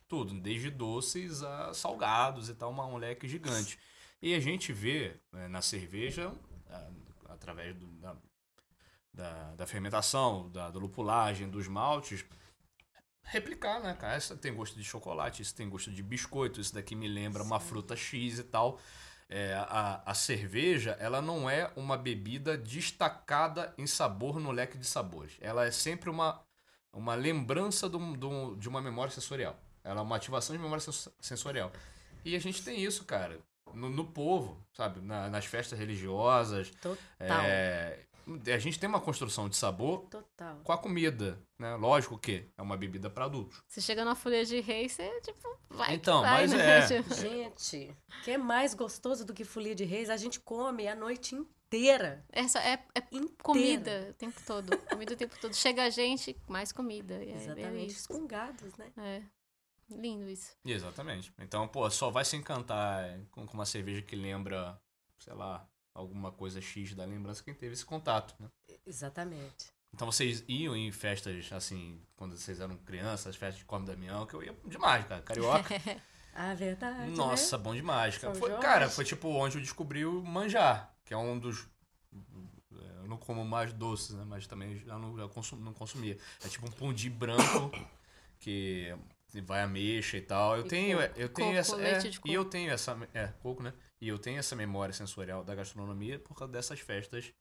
[0.07, 3.79] tudo, desde doces a salgados e tal, uma- um leque gigante.
[4.21, 6.33] E a gente vê né, na cerveja,
[6.69, 6.89] a-
[7.33, 8.15] através do- da,
[9.13, 12.25] da, da fermentação, da, da lupulagem, dos maltes,
[13.23, 14.15] replicar, né, cara?
[14.15, 17.59] Essa tem gosto de chocolate, isso tem gosto de biscoito, isso daqui me lembra uma
[17.59, 18.79] fruta X e tal.
[19.33, 24.85] É, a, a cerveja, ela não é uma bebida destacada em sabor no leque de
[24.85, 25.37] sabores.
[25.39, 26.41] Ela é sempre uma,
[26.91, 29.57] uma lembrança do- do- de uma memória sensorial.
[29.85, 31.71] Ela é uma ativação de memória sens- sensorial.
[32.25, 33.39] E a gente tem isso, cara,
[33.73, 34.99] no, no povo, sabe?
[34.99, 36.69] Na- nas festas religiosas.
[36.81, 36.97] Total.
[37.17, 37.99] É,
[38.53, 40.59] a gente tem uma construção de sabor Total.
[40.63, 41.75] com a comida, né?
[41.75, 43.61] Lógico que é uma bebida para adultos.
[43.67, 45.93] Você chega na folha de rei, você, tipo, vai.
[45.95, 46.79] Então, vai, mas né?
[46.79, 46.87] é.
[47.15, 50.09] Gente, o que é mais gostoso do que folia de reis?
[50.09, 52.25] A gente come a noite inteira.
[52.31, 53.33] Essa é, é Inteira.
[53.41, 54.77] comida o tempo todo.
[54.77, 55.53] Comida o tempo todo.
[55.55, 57.23] Chega a gente, mais comida.
[57.23, 57.93] E é- É, Exatamente.
[57.93, 58.07] isso.
[58.07, 58.91] Com gados, né?
[58.97, 59.21] É.
[59.89, 60.55] Lindo isso.
[60.65, 61.33] Exatamente.
[61.39, 64.79] Então, pô, só vai se encantar com, com uma cerveja que lembra,
[65.19, 68.49] sei lá, alguma coisa X da lembrança quem teve esse contato, né?
[68.85, 69.71] Exatamente.
[69.93, 74.33] Então vocês iam em festas, assim, quando vocês eram crianças, festas de Corno Damião, que
[74.33, 75.21] eu ia demais, cara.
[75.21, 75.75] Carioca.
[76.33, 77.11] A verdade.
[77.11, 77.63] Nossa, Né?
[77.63, 78.33] bom demais, cara.
[78.33, 81.67] Foi, cara, foi tipo onde eu descobri o manjar, que é um dos.
[83.01, 84.23] Eu não como mais doces, né?
[84.25, 86.17] Mas também já não, já consum, não consumia.
[86.43, 87.69] É tipo um pundi branco
[88.39, 88.95] que
[89.43, 90.55] vai ameixa e tal.
[90.57, 91.19] Eu E tenho, coco.
[91.19, 92.07] eu tenho Coco, essa.
[92.07, 92.97] é, E eu tenho essa.
[93.13, 93.73] É, coco, né?
[94.01, 97.31] E eu tenho essa memória sensorial da gastronomia por causa dessas festas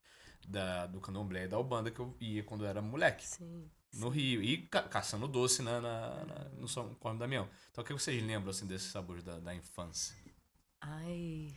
[0.47, 3.71] da, do candomblé e da Ubanda que eu ia quando eu era moleque Sim.
[3.95, 7.49] no Rio e ca- caçando doce na, na, na- no São Corno Damião.
[7.71, 10.15] Então o que vocês lembram assim desses sabores da, da infância?
[10.81, 11.49] Ai.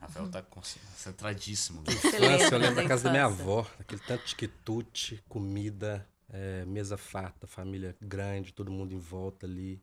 [0.00, 1.82] Rafael tá concentradíssimo.
[1.84, 6.64] Você Infância, eu lembro da casa da minha avó, aquele tanto de quitute, comida, é,
[6.64, 9.82] mesa farta, família grande, todo mundo em volta ali.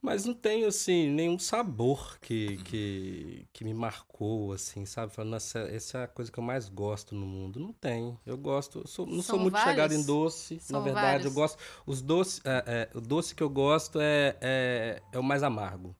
[0.00, 5.12] Mas não tenho, assim, nenhum sabor que, que, que me marcou, assim, sabe?
[5.12, 7.58] Falando, essa, essa é a coisa que eu mais gosto no mundo.
[7.58, 8.16] Não tem.
[8.24, 10.00] Eu gosto, eu sou, não São sou muito chegado vários?
[10.00, 11.26] em doce, São na verdade.
[11.26, 11.34] Eu vários?
[11.34, 11.58] gosto.
[11.84, 15.96] Os doces, é, é, o doce que eu gosto é, é, é o mais amargo.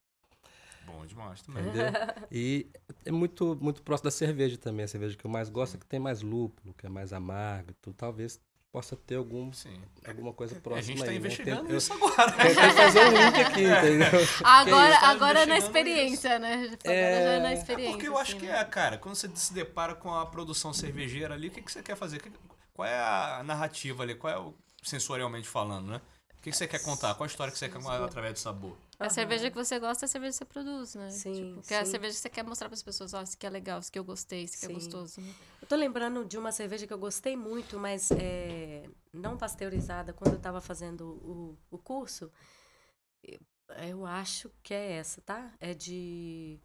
[0.87, 1.65] Bom demais também.
[1.67, 1.93] Entendeu?
[2.31, 2.71] e
[3.05, 4.85] é muito, muito próximo da cerveja também.
[4.85, 7.73] A cerveja que eu mais gosto é que tem mais lúpulo, que é mais amargo.
[7.79, 9.81] Então talvez possa ter algum, Sim.
[10.07, 11.17] alguma coisa A próxima gente tá aí, né?
[11.17, 12.33] investigando Tem- isso agora.
[12.33, 14.29] Tentei fazer um link aqui, entendeu?
[14.45, 16.55] Agora, isso, tá agora é na investigando experiência, né?
[16.55, 17.93] Agora É, já é na é experiência.
[17.97, 18.61] Porque eu acho assim, que né?
[18.61, 21.83] é, cara, quando você se depara com a produção cervejeira ali, o que, que você
[21.83, 22.21] quer fazer?
[22.21, 22.31] Que-
[22.75, 24.15] Qual é a narrativa ali?
[24.15, 26.01] Qual é o sensorialmente falando, né?
[26.39, 27.15] O que, que você quer contar?
[27.15, 28.77] Qual a história que você quer contar através do sabor?
[28.99, 31.09] A cerveja que você gosta é a cerveja que você produz, né?
[31.11, 33.35] Sim, Tipo, que é a cerveja que você quer mostrar para as pessoas, ó, isso
[33.35, 35.21] aqui é legal, isso aqui eu gostei, isso aqui é gostoso.
[35.21, 35.33] Né?
[35.63, 40.35] Eu tô lembrando de uma cerveja que eu gostei muito, mas é, não pasteurizada, quando
[40.35, 42.29] eu tava fazendo o, o curso.
[43.23, 43.39] Eu,
[43.87, 45.53] eu acho que é essa, tá?
[45.61, 46.59] É de,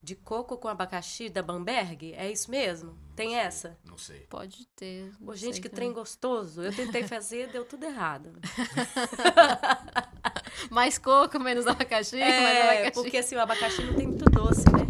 [0.00, 2.14] de coco com abacaxi da Bamberg.
[2.14, 2.96] É isso mesmo?
[3.16, 3.76] Tem essa?
[3.84, 4.20] Não sei.
[4.28, 5.12] Pode ter.
[5.18, 5.86] não Ô, gente, sei que também.
[5.86, 6.62] trem gostoso.
[6.62, 8.30] Eu tentei fazer, deu tudo errado.
[10.70, 12.92] Mais coco, menos abacaxi, mais É, abacaxi.
[13.02, 14.86] porque assim, o abacaxi não tem muito doce, né?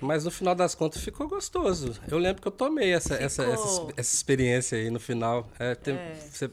[0.00, 2.00] Mas no final das contas ficou gostoso.
[2.08, 5.48] Eu lembro que eu tomei essa, essa, essa, essa experiência aí no final.
[5.58, 6.14] É, te- É.
[6.14, 6.50] Você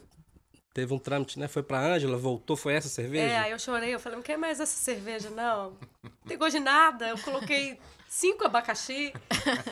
[0.74, 1.48] teve um trâmite, né?
[1.48, 3.24] Foi pra Ângela, voltou, foi essa cerveja?
[3.32, 5.76] É, aí eu chorei, eu falei, não quer mais essa cerveja, não.
[6.02, 7.08] Não tem gosto de nada.
[7.08, 9.12] Eu coloquei cinco abacaxi.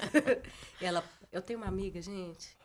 [0.81, 2.56] e ela, eu tenho uma amiga, gente,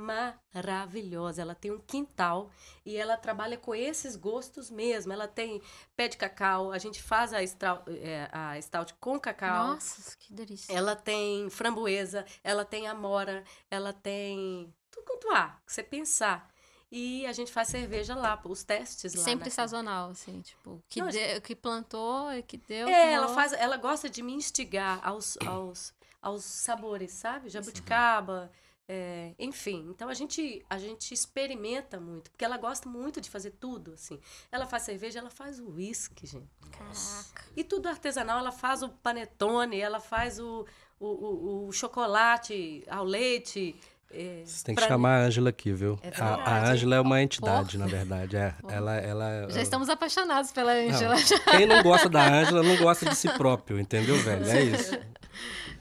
[0.00, 1.42] maravilhosa.
[1.42, 2.50] Ela tem um quintal
[2.84, 5.12] e ela trabalha com esses gostos mesmo.
[5.12, 5.60] Ela tem
[5.96, 9.68] pé de cacau, a gente faz a, strau- é, a stout com cacau.
[9.68, 10.72] Nossa, que delícia.
[10.72, 16.48] Ela tem framboesa, ela tem amora, ela tem tudo quanto há, que você pensar.
[16.92, 19.22] E a gente faz cerveja lá, os testes lá.
[19.22, 22.88] Sempre na- sazonal, assim, tipo, que, Não, de- que plantou, que deu.
[22.88, 27.48] que É, ela faz, ela gosta de me instigar aos, aos, aos sabores, sabe?
[27.48, 28.50] Jabuticaba,
[28.92, 29.86] é, enfim.
[29.88, 34.18] Então a gente, a gente experimenta muito, porque ela gosta muito de fazer tudo, assim.
[34.50, 36.48] Ela faz cerveja, ela faz o uísque, gente.
[36.72, 37.44] Caraca.
[37.56, 40.66] E tudo artesanal, ela faz o panetone, ela faz o,
[40.98, 43.76] o, o, o chocolate ao leite.
[44.10, 45.96] é, Você tem que pra- chamar a Ângela aqui, viu?
[46.02, 46.42] É a, verdade.
[46.50, 48.36] a Ângela é uma entidade, na verdade.
[48.36, 51.14] É, ela, ela, Já estamos apaixonados pela Angela.
[51.14, 54.44] Não, Quem não gosta da Ângela não gosta de si próprio, entendeu, velho?
[54.50, 54.98] É isso.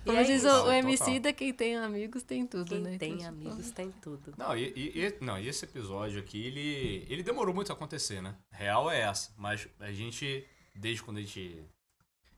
[0.10, 0.48] Como é diz isso.
[0.48, 2.98] o, o Total, MC da quem tem amigos tem tudo, Quem né?
[2.98, 4.34] tem Então, tipo, amigos tem tudo.
[4.38, 8.22] Não e, e- e- não, e esse episódio aqui, ele, ele demorou muito a acontecer,
[8.22, 8.36] né?
[8.52, 9.32] Real é essa.
[9.38, 10.46] Mas a gente,
[10.76, 11.64] desde quando a gente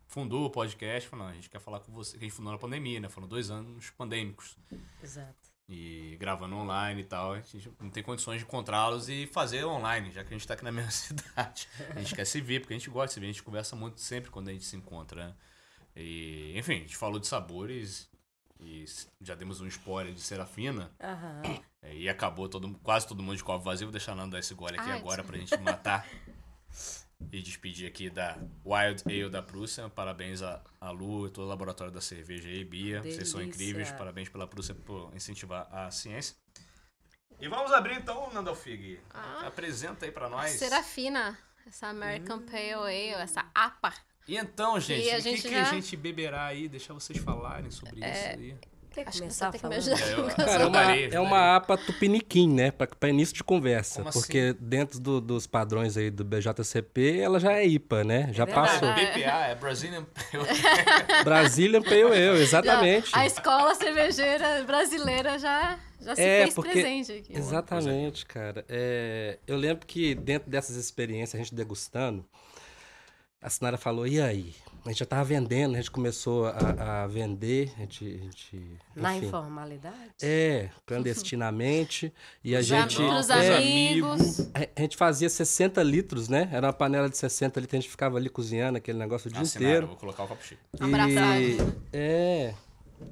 [0.07, 2.17] fundou o podcast, falou, não, a gente quer falar com você.
[2.17, 3.07] Que a gente fundou na pandemia, né?
[3.09, 4.57] Foram dois anos pandêmicos.
[5.01, 5.49] Exato.
[5.69, 7.31] E gravando online e tal.
[7.33, 10.53] A gente não tem condições de encontrá-los e fazer online, já que a gente tá
[10.53, 11.69] aqui na mesma cidade.
[11.95, 13.27] A gente quer se ver, porque a gente gosta de se ver.
[13.27, 15.35] A gente conversa muito sempre quando a gente se encontra, né?
[15.95, 18.09] E, enfim, a gente falou de sabores
[18.59, 18.85] e
[19.19, 20.91] já demos um spoiler de Serafina.
[21.81, 23.87] É, e acabou todo, quase todo mundo de copo vazio.
[23.87, 26.07] Vou deixar a Nanda dar esse gole aqui Ai, agora pra gente matar.
[27.31, 29.89] E despedir aqui da Wild Ale da Prússia.
[29.89, 33.01] Parabéns a, a Lu e todo o laboratório da cerveja aí, Bia.
[33.01, 33.91] Vocês são incríveis.
[33.91, 36.35] Parabéns pela Prússia por incentivar a ciência.
[37.39, 38.99] E vamos abrir então, Nanda Fig.
[39.11, 39.47] Ah.
[39.47, 40.51] Apresenta aí pra A nós.
[40.51, 43.93] Serafina, essa American Pale Ale, essa APA.
[44.27, 46.67] E então, gente, a o que, gente que já- É, a gente beberá aí?
[46.69, 48.55] Deixar vocês falarem sobre isso aí.
[48.93, 49.77] Quer Acho que começar que me falando?
[49.93, 50.31] ajudar.
[50.31, 52.71] É, Cara, é uma, é uma APA tupiniquim, né?
[52.71, 54.01] Pra, pra início de conversa.
[54.01, 58.29] Como porque dentro do- dos padrões aí do BJCP, ela já é IPA, né?
[58.33, 58.79] Já verdade.
[58.81, 58.93] passou.
[58.93, 60.43] BPA é Brazilian Pale
[61.23, 63.09] Brazilian Pale Ale, exatamente.
[63.13, 67.33] A escola cervejeira brasileira já, já se É, fez porque- presente aqui.
[67.37, 68.65] Exatamente, cara.
[68.67, 72.25] É, eu lembro que dentro dessas experiências, a gente degustando,
[73.41, 74.53] a Sinara falou, e aí?
[74.85, 78.03] A gente já tava vendendo, a gente começou a, a vender, a gente...
[78.19, 78.63] A gente
[78.95, 79.27] Na enfim.
[79.27, 79.95] informalidade?
[80.23, 82.11] É, clandestinamente.
[82.43, 83.01] E a Pros gente...
[83.01, 84.39] am- pros é, amigos.
[84.53, 86.49] a a gente fazia 60 litros, né?
[86.51, 89.41] Era uma panela de 60 litros, a gente ficava ali cozinhando aquele negócio o dia
[89.43, 89.87] Assinaram, inteiro.
[89.87, 90.59] vou colocar o copo cheio.
[90.79, 91.41] Abraçado.
[91.41, 91.57] E,
[91.93, 92.53] é.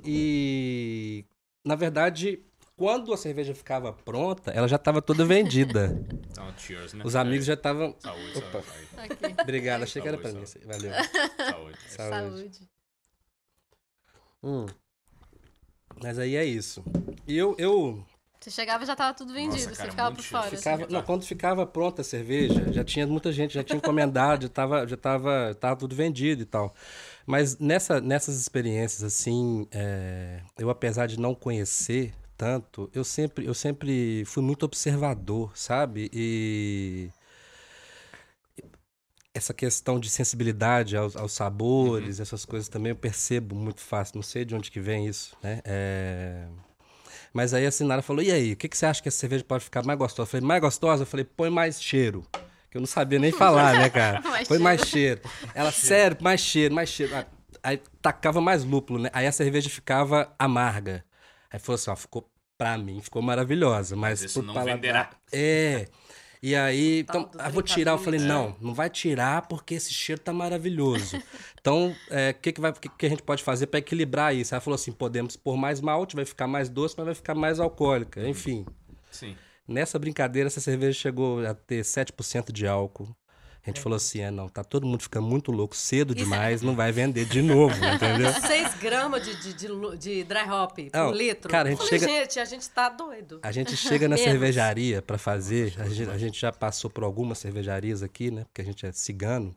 [0.03, 1.25] E
[1.65, 2.39] na verdade,
[2.79, 6.01] quando a cerveja ficava pronta, ela já estava toda vendida.
[6.31, 7.03] Então, cheers, né?
[7.05, 7.93] Os amigos já estavam.
[7.99, 8.61] Saúde, Opa.
[8.63, 8.87] saúde.
[8.97, 9.41] Aqui.
[9.41, 10.65] Obrigado, achei que era pra Saúde, mim.
[10.65, 10.91] Valeu.
[10.93, 11.77] Saúde.
[11.89, 12.37] Saúde.
[12.39, 12.69] Saúde.
[14.41, 14.65] Hum.
[16.01, 16.81] Mas aí é isso.
[17.27, 18.01] E eu, eu
[18.39, 20.49] Você chegava e já tava tudo vendido, Nossa, cara, você ficava por fora.
[20.57, 20.83] ficava.
[20.85, 20.93] assim.
[20.93, 24.87] Não, quando ficava pronta a cerveja, já tinha muita gente, já tinha encomendado, já tava,
[24.87, 26.73] já tava, tava tudo vendido e tal.
[27.25, 33.53] Mas nessa, nessas experiências, assim, é, eu apesar de não conhecer tanto, eu sempre, eu
[33.53, 36.09] sempre fui muito observador, sabe?
[36.13, 37.09] E
[39.33, 44.15] essa questão de sensibilidade aos, aos sabores, essas coisas também eu percebo muito fácil.
[44.15, 45.59] Não sei de onde que vem isso, né?
[45.65, 46.47] É...
[47.33, 49.43] Mas aí a Sinara falou, e aí, o que, que você acha que essa cerveja
[49.43, 50.25] pode ficar mais gostosa?
[50.25, 51.03] Eu falei, mais gostosa?
[51.03, 52.25] Eu falei, põe mais cheiro.
[52.71, 54.21] Que eu não sabia nem falar, né, cara?
[54.29, 54.63] Mais põe cheiro.
[54.63, 55.21] mais cheiro.
[55.53, 57.25] Ela, sério, mais cheiro, mais cheiro.
[57.61, 59.09] Aí tacava mais lúpulo, né?
[59.11, 61.03] Aí a cerveja ficava amarga.
[61.51, 63.95] Aí falou assim, ó, ficou, pra mim, ficou maravilhosa.
[63.95, 65.09] Mas, Mas isso não paladar- venderá.
[65.31, 65.87] É.
[66.41, 67.91] E aí, então, do ah, vou tirar.
[67.91, 71.21] Eu falei, não, não vai tirar porque esse cheiro tá maravilhoso.
[71.59, 74.53] Então, é, o que, que, vai- que, que a gente pode fazer para equilibrar isso?
[74.53, 77.59] Ela falou assim: podemos pôr mais malte, vai ficar mais doce, mas vai ficar mais
[77.59, 78.25] alcoólica.
[78.25, 78.65] Enfim,
[79.11, 79.35] Sim.
[79.67, 83.13] nessa brincadeira, essa cerveja chegou a ter 7% de álcool.
[83.69, 86.61] A gente falou assim: é, não, tá todo mundo ficando muito louco, cedo Isso- demais,
[86.61, 88.31] não vai vender de novo, entendeu?
[88.33, 91.49] 6 gramas de, de, de, de dry hop por Não, litro.
[91.49, 93.39] cara, a gente falei, chega- gente, a gente tá doido.
[93.43, 94.31] A gente chega na Menos.
[94.31, 98.43] cervejaria para fazer, a gente, a gente já passou por algumas cervejarias aqui, né?
[98.45, 99.55] Porque a gente é cigano.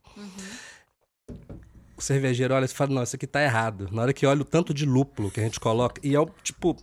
[1.96, 3.88] O cervejeiro olha e fala, não, isso aqui tá errado.
[3.92, 6.26] Na hora que olha o tanto de lúpulo que a gente coloca, e é o
[6.42, 6.76] tipo,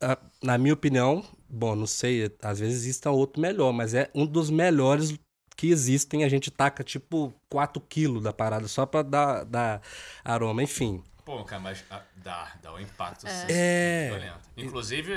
[0.00, 4.08] a- na minha opinião, bom, não sei, às vezes existe um outro melhor, mas é
[4.14, 5.14] um dos melhores
[5.60, 6.24] que existem.
[6.24, 9.82] A gente taca tipo 4 quilos da parada só pra dar, dar
[10.24, 11.04] aroma, enfim.
[11.22, 13.26] Pô, cara, mas ah, dá, dá um impacto.
[13.26, 14.08] É.
[14.08, 14.48] violento.
[14.56, 15.12] Inclusive,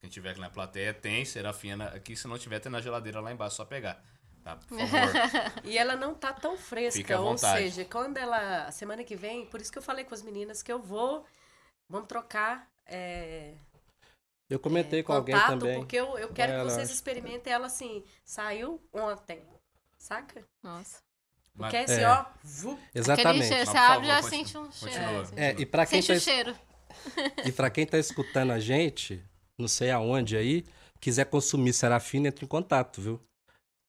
[0.00, 2.16] quem tiver aqui na plateia tem Serafina aqui.
[2.16, 4.02] Se não tiver, tem na geladeira lá embaixo, só pegar.
[4.42, 5.10] Tá, por favor.
[5.64, 7.20] E ela não tá tão fresca.
[7.20, 8.70] Ou seja, quando ela.
[8.72, 11.26] Semana que vem, por isso que eu falei com as meninas que eu vou.
[11.90, 12.66] Vamos trocar.
[12.86, 13.52] é,
[14.48, 15.78] Eu comentei com alguém contato, também.
[15.78, 18.02] porque eu, eu quero É, que ela- vocês experimentem ela assim.
[18.24, 19.42] Saiu ontem.
[20.04, 20.44] Saca?
[20.62, 20.98] Nossa.
[21.56, 22.08] Porque Mas- esse, É.
[22.08, 22.24] ó.
[22.42, 23.46] vu, Exatamente.
[23.46, 24.30] Cheiro, Mas, você abre e já continua.
[24.38, 24.92] sente um Continua.
[24.92, 25.20] cheiro.
[25.22, 25.34] assim.
[25.38, 26.54] É, e pra quem Sente tá o cheiro.
[27.48, 29.24] E pra quem tá escutando a gente,
[29.58, 30.64] não sei aonde aí,
[31.00, 33.20] quiser consumir Serafina, entre em contato, viu?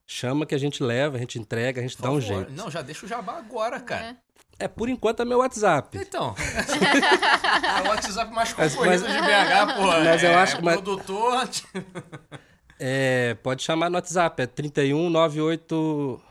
[0.07, 2.35] Chama que a gente leva, a gente entrega, a gente Por dá um favor.
[2.37, 2.51] jeito.
[2.53, 4.15] Não, já deixa o jabá agora, cara.
[4.57, 5.97] É, por enquanto é meu WhatsApp.
[5.97, 6.33] Então.
[7.77, 9.81] é o WhatsApp mais Mas- concorrido mas- de BH, pô.
[9.87, 11.49] Mas eu é, acho- é mas- produtor.
[12.79, 16.21] É, pode chamar no WhatsApp, é 31 98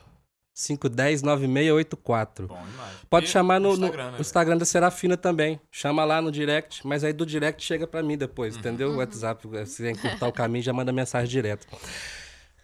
[0.54, 2.46] 510 9684.
[2.46, 2.96] Bom demais.
[3.10, 5.60] Pode E chamar no, no Instagram, né, no Instagram da Serafina também.
[5.70, 8.18] Chama lá no direct, mas aí do direct chega pra mim Uhum.
[8.18, 8.92] depois, entendeu?
[8.92, 11.66] O WhatsApp, se quiser encurtar o caminho, já manda mensagem direto.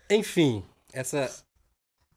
[0.08, 0.62] Enfim,
[0.92, 1.30] essa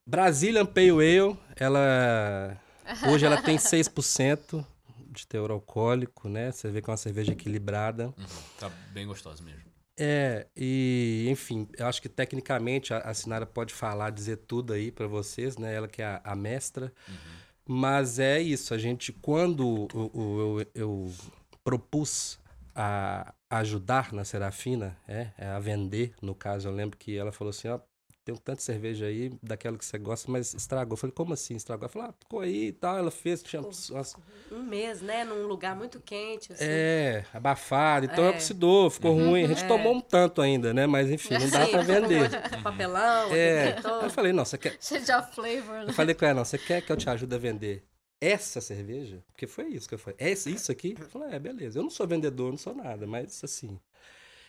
[0.06, 2.58] Brazilian Pale Ale, ela
[3.10, 4.64] hoje ela tem 6%
[5.12, 6.52] de teor alcoólico, né?
[6.52, 8.14] Você vê que é uma cerveja equilibrada.
[8.18, 8.30] velho?
[8.60, 9.62] Tá bem gostoso mesmo.
[9.98, 14.92] É, e enfim, eu acho que tecnicamente a, a Sinara pode falar, dizer tudo aí
[14.92, 15.74] pra vocês, né?
[15.76, 16.92] Ela que é a, a mestra.
[17.68, 21.14] Mas é isso, a gente, quando o- eu, eu
[21.64, 22.40] propus
[22.76, 27.52] a ajudar na Serafina, é, é, a vender, no caso, eu lembro que ela falou
[27.52, 27.80] assim, ó,
[28.26, 30.94] tem um tanto de cerveja aí, daquela que você gosta, mas estragou.
[30.94, 31.84] Eu falei, como assim estragou?
[31.86, 34.16] Ela falou, ah, ficou aí e tal, ela fez, tinha umas
[34.52, 35.24] um mês, né?
[35.26, 36.54] Num lugar muito quente.
[36.54, 36.64] Assim.
[36.66, 38.06] é, abafado.
[38.06, 38.30] Então É.
[38.30, 39.44] oxidou, ficou ruim.
[39.44, 39.68] A gente É.
[39.68, 40.88] tomou um tanto ainda, né?
[40.88, 42.30] Mas enfim, não dá Sim, pra vender.
[42.64, 43.76] papelão, É.
[44.04, 44.78] Eu falei, não, você quer.
[44.80, 45.94] Cheio de flavor, Eu né?
[45.94, 47.84] falei com ela, não, você quer que eu te ajude a vender
[48.22, 49.22] essa cerveja?
[49.28, 50.16] Porque foi isso que eu falei.
[50.20, 50.96] É isso aqui?
[50.98, 51.80] Eu falei, é, beleza.
[51.80, 53.78] Eu não sou vendedor, não sou nada, mas assim.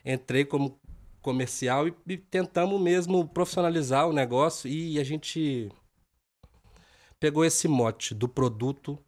[0.04, 0.78] Entrei como
[1.24, 5.72] comercial e, e tentamos mesmo profissionalizar o negócio e a gente
[7.18, 9.02] pegou esse mote do produto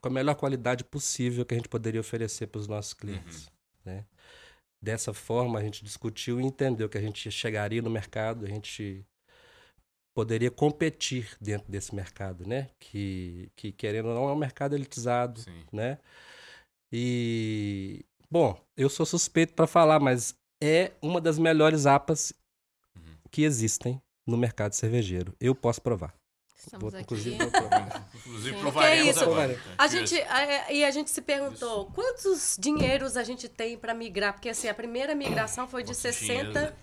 [0.00, 3.48] com a melhor qualidade possível que a gente poderia oferecer para os nossos clientes.
[3.84, 4.04] Né?
[4.82, 9.06] Dessa forma, a gente discutiu e entendeu que a gente chegaria no mercado, a gente
[10.12, 12.68] poderia competir dentro desse mercado, né?
[12.80, 15.64] Que, que querendo ou não, é um mercado elitizado, Sim.
[15.72, 15.98] né?
[16.92, 22.32] E, bom, eu sou suspeito para falar, mas é uma das melhores apas
[22.96, 23.02] Uhum.
[23.30, 25.34] que existem no mercado cervejeiro.
[25.40, 26.14] Eu posso provar.
[26.56, 27.02] Estamos Vou, aqui.
[27.02, 28.08] inclusive, vou provar.
[28.14, 29.24] Inclusive, provaremos Que é isso?
[29.24, 29.60] agora.
[29.76, 31.92] A gente, a- e a gente se perguntou Isso.
[31.92, 34.32] quantos dinheiros a gente tem para migrar?
[34.34, 36.74] Porque assim, a primeira migração foi de Quantos 60, dinheiros?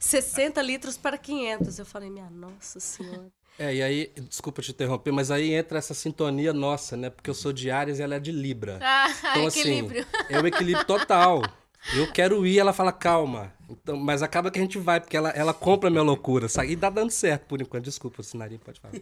[0.00, 1.78] 60 litros para 500.
[1.78, 3.26] Eu falei, minha nossa senhora.
[3.58, 7.08] É, e aí, desculpa te interromper, mas aí entra essa sintonia nossa, né?
[7.10, 8.78] Porque eu sou de Ares e ela é de Libra.
[8.82, 10.02] Ah, Então, equilíbrio.
[10.14, 11.42] assim, é o equilíbrio total.
[11.94, 13.52] Eu quero ir, ela fala, calma.
[13.68, 16.72] Então, mas acaba que a gente vai, porque ela, ela compra a minha loucura, sabe?
[16.72, 17.84] E tá dando certo por enquanto.
[17.84, 18.94] Desculpa, Sinarinho, pode falar.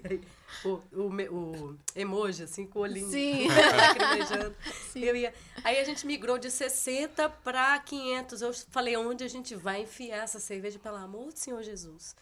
[0.64, 3.09] O, o, o emoji, assim, com o olhinho.
[3.11, 3.47] Sim.
[3.49, 4.55] lacrimejando.
[4.97, 8.41] Eu ia- Aí a gente migrou de 60 para 500.
[8.43, 12.14] Eu falei, onde a gente vai enfiar essa cerveja, pelo amor do Senhor Jesus?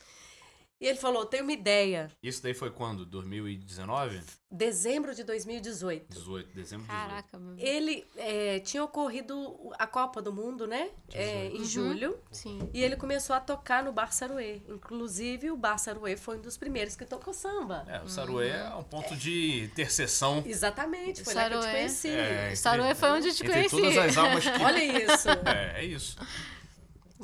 [0.82, 2.10] E ele falou: tenho uma ideia.
[2.20, 3.06] Isso daí foi quando?
[3.06, 4.20] 2019?
[4.50, 6.06] Dezembro de 2018.
[6.12, 7.08] 18, dezembro de 18.
[7.08, 7.54] Caraca, meu.
[7.56, 10.90] Ele é, tinha ocorrido a Copa do Mundo, né?
[11.14, 11.64] É, em Uhum.
[11.64, 12.18] julho.
[12.32, 12.68] Sim.
[12.74, 14.60] E ele começou a tocar no Bar Saruê.
[14.68, 17.84] Inclusive, o Bar Saruê foi um dos primeiros que tocou samba.
[17.88, 21.78] É, o Saruê é um ponto de interseção Exatamente, foi lá que eu te Saruê.
[21.78, 22.08] conheci.
[22.08, 23.70] É, Saruê foi onde eu te conheci.
[23.70, 24.50] todas as almas que...
[24.62, 25.28] Olha isso.
[25.30, 26.16] É, é isso.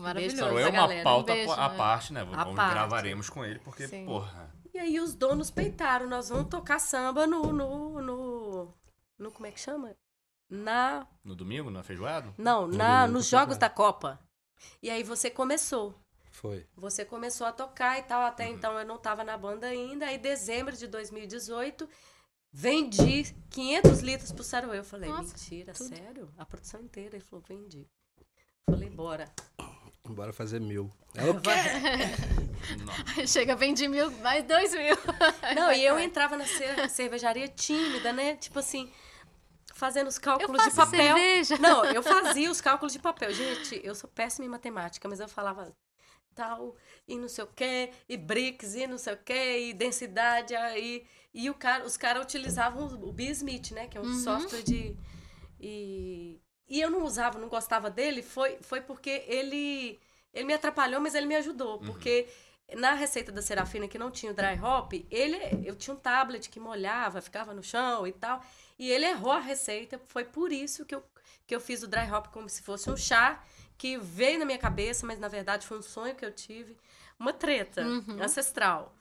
[0.01, 0.37] Maravilhoso.
[0.37, 1.03] Saruê é a uma galera.
[1.05, 1.77] pauta Um beijo, à né?
[1.77, 2.25] parte, né?
[2.25, 2.75] Vamos parte.
[2.75, 4.05] gravaremos com ele, porque, Sim.
[4.07, 4.53] porra...
[4.75, 8.75] E aí os donos peitaram, nós vamos tocar samba no, no, no,
[9.19, 9.97] no como é que chama?
[10.49, 12.33] Na, No domingo, na feijoada?
[12.39, 14.21] não, No na, domingo nos Jogos da Copa.
[14.83, 15.95] E aí você começou.
[16.31, 16.67] Foi.
[16.77, 20.07] Você começou a tocar e tal, até então eu não estava na banda ainda.
[20.07, 21.89] Aí, dezembro de 2018,
[22.53, 24.79] vendi 500 litros pro Saruê.
[24.79, 25.89] Eu falei, Nossa, mentira, tudo.
[25.89, 26.31] sério?
[26.39, 27.17] A produção inteira.
[27.17, 27.89] Ele falou, vendi.
[28.71, 29.29] Falei, bora.
[30.15, 30.91] Bora fazer mil.
[31.15, 31.33] Ela,
[32.85, 33.27] Não.
[33.27, 34.97] Chega, vendi mil, mais dois mil.
[35.55, 38.37] Não, e eu entrava na cer- cervejaria tímida, né?
[38.37, 38.91] Tipo assim,
[39.75, 41.17] fazendo os Eu cálculos de papel.
[41.17, 41.57] cerveja.
[41.59, 43.33] Não, eu fazia os cálculos de papel.
[43.33, 45.75] Gente, eu sou péssima em matemática, mas eu falava
[46.35, 50.55] tal, e não sei o quê, e bricks, e não sei o quê, e densidade,
[50.55, 51.05] aí.
[51.35, 53.87] E o cara, os caras utilizavam o Bismith, né?
[53.89, 54.15] Que é um Uhum.
[54.23, 54.97] software de.
[55.61, 59.99] E, e eu não usava, não gostava dele, foi, foi porque ele.
[60.35, 61.79] Ele me atrapalhou, mas ele me ajudou.
[61.79, 62.29] Porque
[62.77, 66.51] na receita da Serafina, que não tinha o dry hop, ele, eu tinha um tablet
[66.51, 68.45] que molhava, ficava no chão e tal.
[68.79, 69.99] E ele errou a receita.
[70.07, 71.03] Foi por isso que eu,
[71.47, 73.43] que eu fiz o dry hop como se fosse um chá
[73.79, 76.77] que veio na minha cabeça, mas na verdade foi um sonho que eu tive.
[77.19, 77.83] Uma treta
[78.21, 78.95] ancestral.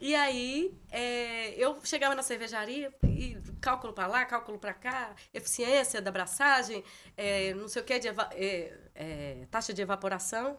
[0.00, 6.00] E aí, é, eu chegava na cervejaria e cálculo para lá, cálculo para cá, eficiência
[6.00, 6.84] da abraçagem,
[7.16, 10.56] é, não sei o que, de é, é, taxa de evaporação.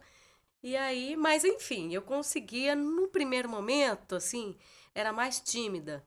[0.62, 4.58] E aí, mas enfim, eu conseguia, no primeiro momento, assim,
[4.94, 6.06] era mais tímida.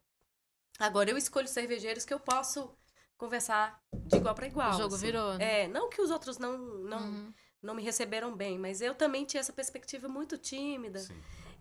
[0.79, 2.71] Agora, eu escolho cervejeiros que eu posso
[3.17, 4.75] conversar de igual para igual.
[4.75, 5.07] O jogo assim.
[5.07, 5.63] virou, né?
[5.63, 7.35] É, não que os outros não, não, Uhum.
[7.63, 10.99] não me receberam bem, mas eu também tinha essa perspectiva muito tímida.
[10.99, 11.15] Sim.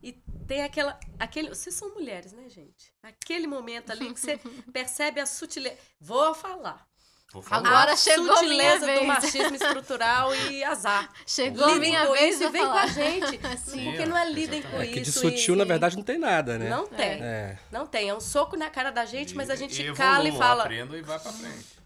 [0.03, 0.13] E
[0.47, 0.99] tem aquela.
[1.19, 2.91] Aquele, vocês são mulheres, né, gente?
[3.03, 4.37] Aquele momento ali que você
[4.73, 5.77] percebe a sutileza.
[5.99, 6.87] Vou falar.
[7.31, 7.65] Vou falar.
[7.69, 9.07] Agora a chegou minha sutileza do vez.
[9.07, 11.09] machismo estrutural e azar.
[11.25, 12.83] Chegou Lidem minha com vez isso e vem com falar.
[12.83, 13.39] a gente.
[13.63, 13.85] Sim.
[13.85, 14.81] Porque não é lidem com isso.
[14.81, 16.67] é que de sutil, e- na e- verdade, não tem nada, né?
[16.69, 17.23] Não tem.
[17.23, 17.57] É.
[17.71, 18.09] Não tem.
[18.09, 20.63] É um soco na cara da gente, mas a gente E- e cala e fala.
[20.63, 21.79] aprenda e vai pra frente.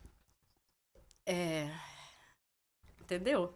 [1.27, 1.69] É.
[3.01, 3.55] Entendeu?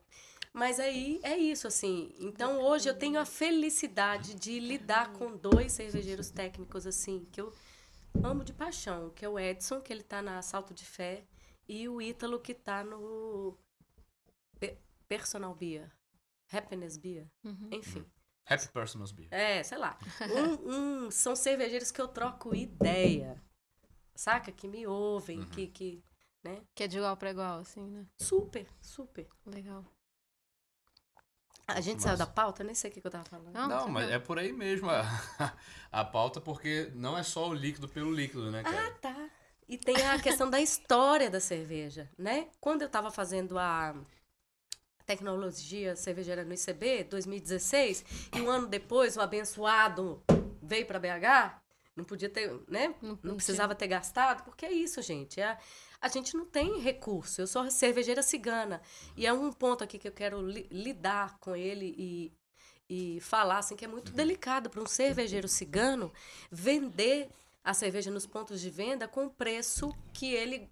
[0.53, 2.13] Mas aí é isso, assim.
[2.19, 7.53] Então hoje eu tenho a felicidade de lidar com dois cervejeiros técnicos, assim, que eu
[8.23, 11.25] amo de paixão, que é o Edson, que ele tá na Salto de Fé,
[11.67, 13.55] e o Ítalo, que tá no
[14.59, 14.77] Pe-
[15.07, 15.91] Personal Beer.
[16.51, 17.27] Happiness Beer.
[17.43, 17.69] Uhum.
[17.71, 18.03] Enfim.
[18.47, 19.27] Happy Personals Beer.
[19.31, 19.95] É, sei lá.
[20.67, 23.39] Um, um- são cervejeiros que eu troco ideia.
[24.15, 24.51] Saca?
[24.51, 26.03] Que me ouvem, que, que.
[26.43, 26.63] Né?
[26.73, 28.07] Que é de igual pra igual, assim, né?
[28.19, 29.27] Super, super.
[29.45, 29.85] Legal.
[31.75, 32.07] A gente Massa.
[32.09, 33.53] saiu da pauta, nem sei o que, eu tava falando.
[33.53, 35.01] Não, Não, tá mas é por aí mesmo a,
[35.91, 38.91] a pauta, porque não é só o líquido pelo líquido, né, Ah, cara?
[39.01, 39.29] tá.
[39.67, 42.47] E tem a questão da história da cerveja, né?
[42.59, 43.95] Quando eu tava fazendo a
[45.05, 48.05] tecnologia cervejeira no ICB, 2016,
[48.35, 50.21] e um ano depois o abençoado
[50.61, 51.61] veio para BH,
[51.95, 52.93] não podia ter, né?
[53.01, 55.41] Não- Não, não precisava ter gastado, porque é isso, gente.
[55.41, 55.57] É,
[56.01, 57.41] a gente não tem recurso.
[57.41, 58.81] Eu sou cervejeira cigana.
[59.17, 62.31] E é um ponto aqui que eu quero li- lidar com ele e,
[62.89, 66.11] e falar, assim, que é muito delicado para um cervejeiro cigano
[66.49, 67.29] vender
[67.63, 70.69] a cerveja nos pontos de venda com o preço que ele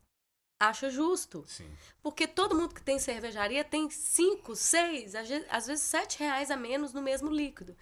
[0.59, 1.43] acha justo.
[1.45, 1.69] Sim.
[2.01, 6.49] Porque todo mundo que tem cervejaria tem cinco, seis, às ve- às vezes sete reais
[6.49, 7.75] a menos no mesmo líquido.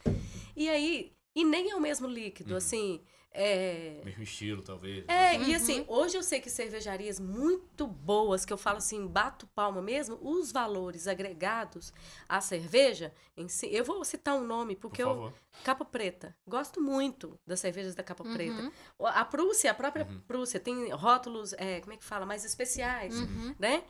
[0.55, 3.01] E aí, e nem é o mesmo líquido, assim.
[3.37, 5.03] É, Mesmo estilo, talvez.
[5.09, 9.45] é, e assim, hoje eu sei que cervejarias muito boas, que eu falo assim, bato
[9.47, 11.91] palma mesmo, os valores agregados
[12.29, 13.67] à cerveja em si.
[13.73, 15.07] Eu vou citar um nome, Por porque eu.
[15.09, 15.33] favor.
[15.65, 16.33] Capa Preta.
[16.47, 18.33] Gosto muito das cervejas da Capa Uhum.
[18.33, 18.71] Preta.
[18.99, 23.53] A Prússia, a própria Prússia, tem rótulos, é, como é que fala, mais especiais, Uhum.
[23.59, 23.83] né?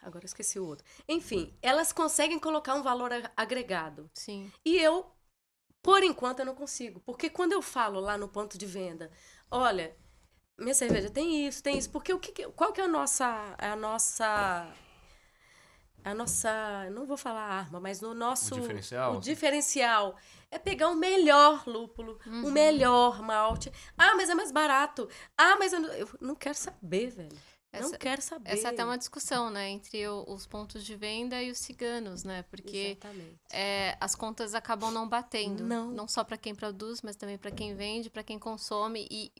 [0.00, 0.84] Agora eu esqueci o outro.
[1.08, 4.10] Enfim, elas conseguem colocar um valor agregado.
[4.14, 4.50] Sim.
[4.64, 5.06] E eu,
[5.82, 7.00] por enquanto, eu não consigo.
[7.00, 9.10] Porque quando eu falo lá no ponto de venda,
[9.50, 9.96] olha,
[10.58, 11.90] minha cerveja tem isso, tem isso.
[11.90, 14.72] Porque o que, qual que é a nossa, a nossa,
[16.04, 19.16] a nossa, não vou falar arma, mas no nosso O diferencial?
[19.16, 20.16] o diferencial
[20.50, 23.72] é pegar o melhor lúpulo, o melhor malte.
[23.96, 25.08] Ah, mas é mais barato.
[25.36, 27.38] Ah, mas eu não, eu não quero saber, velho.
[27.72, 28.50] Não Essa- quero saber.
[28.50, 32.22] Essa é até uma discussão, né, entre o- os pontos de venda e os ciganos,
[32.24, 32.42] né?
[32.50, 33.38] Porque Exatamente.
[33.50, 35.64] é, as contas acabam não batendo.
[35.64, 36.06] Não.
[36.08, 39.06] só para quem produz, mas também para quem vende, para quem consome.
[39.10, 39.32] E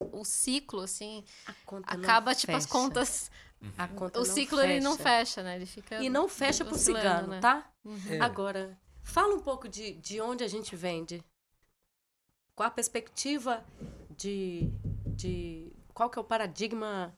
[0.00, 1.24] o ciclo, assim,
[1.70, 2.72] não acaba, tipo, as fecha.
[2.72, 3.30] contas.
[3.76, 5.56] A conta O não ciclo ele não fecha, né?
[5.56, 6.00] Ele fica.
[6.02, 7.40] E não fecha pro cigano, né?
[7.40, 7.68] tá?
[7.84, 7.98] Uhum.
[8.10, 8.20] É.
[8.20, 11.24] Agora, fala um pouco de, de onde a gente vende.
[12.54, 13.64] Qual a perspectiva
[14.16, 14.70] de,
[15.06, 15.72] de.
[15.94, 17.12] Qual que é o paradigma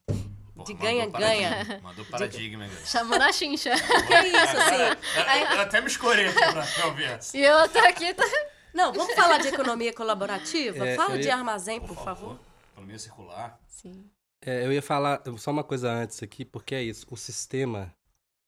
[0.60, 1.80] Pô, de ganha-ganha?
[1.82, 2.86] Mandou paradigma, hein, galera?
[2.86, 3.70] Chamando a chincha.
[4.06, 4.82] Que é isso, assim?
[5.16, 7.36] Eu, eu até me escorei aqui pra, pra ouvir essa.
[7.36, 8.14] e eu tô aqui.
[8.14, 8.24] Tá...
[8.72, 10.86] Não, vamos falar de economia colaborativa?
[10.86, 12.38] É, Fala de ia- armazém, por favor.
[12.72, 13.58] Economia circular.
[13.66, 14.08] Sim.
[14.44, 17.04] É, eu ia falar só uma coisa antes aqui, porque é isso.
[17.10, 17.92] O sistema,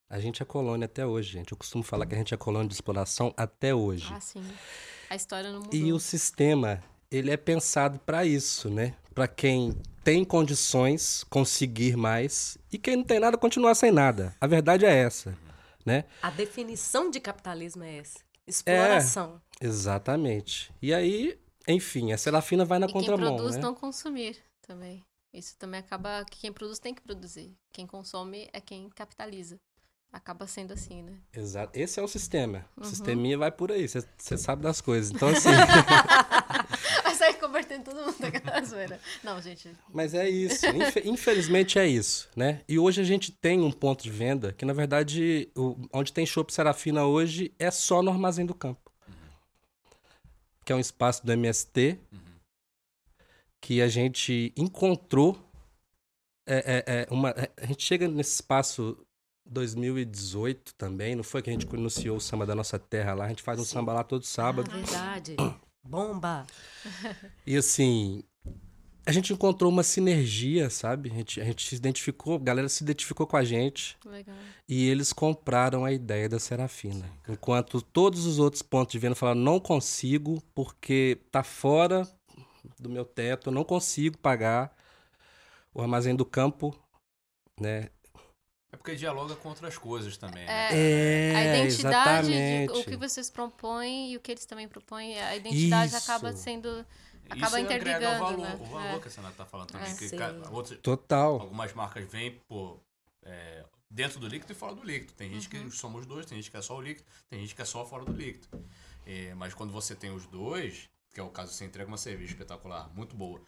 [0.09, 1.51] a gente é colônia até hoje, gente.
[1.53, 4.09] Eu costumo falar que a gente é colônia de exploração até hoje.
[4.15, 4.45] Ah, sim.
[5.11, 5.75] A história não mudou.
[5.79, 6.83] E o sistema,
[7.13, 8.95] ele é pensado para isso, né?
[9.15, 14.35] Para quem tem condições conseguir mais e quem não tem nada continuar sem nada.
[14.41, 15.37] A verdade é essa,
[15.87, 16.05] né?
[16.23, 18.19] A definição de capitalismo é essa.
[18.47, 19.41] Exploração.
[19.61, 20.73] Exatamente.
[20.83, 21.39] E aí,
[21.69, 23.63] enfim, a Serafina vai na e quem contramão, produz né?
[23.63, 24.37] não consumir
[24.67, 25.05] também.
[25.33, 27.55] Isso também acaba que quem produz tem que produzir.
[27.73, 29.57] Quem consome é quem capitaliza.
[30.13, 31.15] Acaba sendo assim, né?
[31.33, 31.79] Exato.
[31.79, 32.67] Esse é o sistema.
[32.77, 32.91] O Uhum.
[32.91, 35.11] sisteminha vai por aí, você sabe das coisas.
[35.11, 35.49] Então, assim,
[37.53, 38.99] Convertendo todo mundo naquela zoeira.
[39.23, 39.71] Não, gente.
[39.93, 40.67] Mas é isso.
[40.69, 42.63] Infe- Infelizmente é isso, né?
[42.67, 46.25] E hoje a gente tem um ponto de venda que, na verdade, o- onde tem
[46.25, 48.91] Shop Serafina hoje é só no Armazém do Campo.
[50.65, 51.99] Que é um espaço do MST
[53.61, 55.39] que a gente encontrou.
[56.47, 58.97] é, é, é, uma, é, a gente chega nesse espaço
[59.45, 63.27] 2018 também, não foi que a gente iniciou o samba da nossa terra lá?
[63.27, 64.71] A gente faz um samba lá todo sábado.
[64.73, 65.37] Ah, verdade.
[65.85, 66.47] Bomba.
[67.47, 68.23] E assim,
[69.05, 71.11] a gente encontrou uma sinergia, sabe?
[71.11, 74.37] A gente, a gente se identificou, a galera se identificou com a gente Legal.
[74.69, 77.11] e eles compraram a ideia da Serafina.
[77.29, 82.09] Enquanto todos os outros pontos de venda falaram, não consigo, porque tá fora
[82.79, 84.73] do meu teto, eu não consigo pagar.
[85.75, 86.79] O armazém do campo,
[87.59, 87.89] né?
[88.73, 90.45] É porque dialoga com outras coisas também.
[90.45, 90.69] É, né?
[90.73, 95.37] É, a identidade, de, o que vocês propõem e o que eles também propõem, a
[95.37, 95.97] identidade Isso.
[96.11, 96.69] acaba sendo.
[96.69, 96.87] Isso
[97.45, 98.59] acaba agrega interligando, o valor, né?
[98.61, 98.99] o valor É.
[98.99, 99.91] que a Senata tá falando também.
[99.93, 99.95] É.
[99.95, 100.17] que
[100.51, 101.41] outras- Total.
[101.41, 102.81] algumas marcas vêm por,
[103.25, 105.13] é, dentro do líquido e fora do líquido.
[105.13, 105.69] Tem gente Uhum.
[105.69, 107.85] que somos dois, tem gente que é só o líquido, tem gente que é só
[107.85, 108.49] fora do líquido.
[109.07, 112.33] É, mas quando você tem os dois, que é o caso, você entrega uma cerveja
[112.33, 113.41] espetacular, muito boa,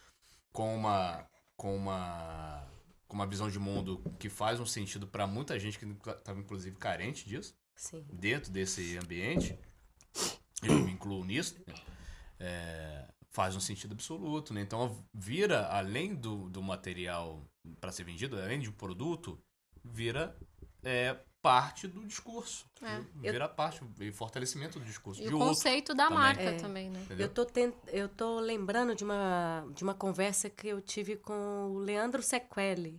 [0.52, 2.66] com uma com uma
[3.06, 6.76] com uma visão de mundo que faz um sentido para muita gente que estava inclusive
[6.76, 8.04] carente disso Sim.
[8.12, 9.58] dentro desse ambiente,
[10.62, 11.74] eu me incluo nisso, né?
[12.38, 14.60] É, faz um sentido absoluto, né?
[14.60, 17.44] Então vira, além do, do material
[17.80, 19.42] para ser vendido, além de um produto,
[19.84, 20.36] vira
[20.82, 22.64] é, parte do discurso.
[22.80, 23.02] É.
[23.16, 25.20] Vira parte e fortalecimento do discurso.
[25.20, 26.18] E de o outro, conceito da também.
[26.18, 26.56] marca É.
[26.56, 27.02] também, né?
[27.02, 27.26] entendeu?
[27.26, 27.74] Eu tô, tent...
[27.88, 31.34] eu tô lembrando de uma, de uma conversa que eu tive com
[31.70, 32.98] o Leandro Sequelli.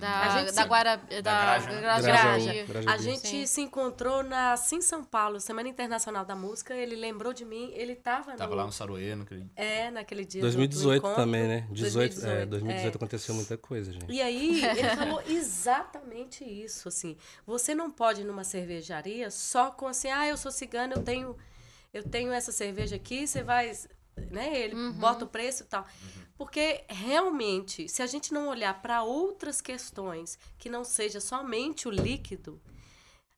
[0.00, 0.96] Da, A gente da Guara.
[0.96, 1.80] Da, Graja, né?
[1.80, 2.64] Graja.
[2.64, 2.90] Graja.
[2.90, 3.46] A gente Sim.
[3.46, 6.74] se encontrou na Sim São Paulo, Semana Internacional da Música.
[6.74, 8.56] Ele lembrou de mim, ele tava, Tava no...
[8.56, 9.46] lá no Saroê, naquele...
[9.54, 10.40] É, naquele dia.
[10.40, 11.16] do- do 2018 encontro.
[11.16, 11.66] também, né?
[11.70, 12.96] 18, 2018, é, 2018 é.
[12.96, 14.12] aconteceu muita coisa, gente.
[14.12, 17.16] E aí, ele falou exatamente isso, assim.
[17.46, 21.36] Você não pode ir numa cervejaria só com assim, ah, eu sou cigano, eu tenho,
[21.92, 23.72] eu tenho essa cerveja aqui, você vai,
[24.30, 24.58] né?
[24.58, 24.92] Ele Uhum.
[24.92, 25.86] bota o preço e tal.
[26.36, 31.90] Porque realmente, se a gente não olhar para outras questões que não seja somente o
[31.90, 32.60] líquido,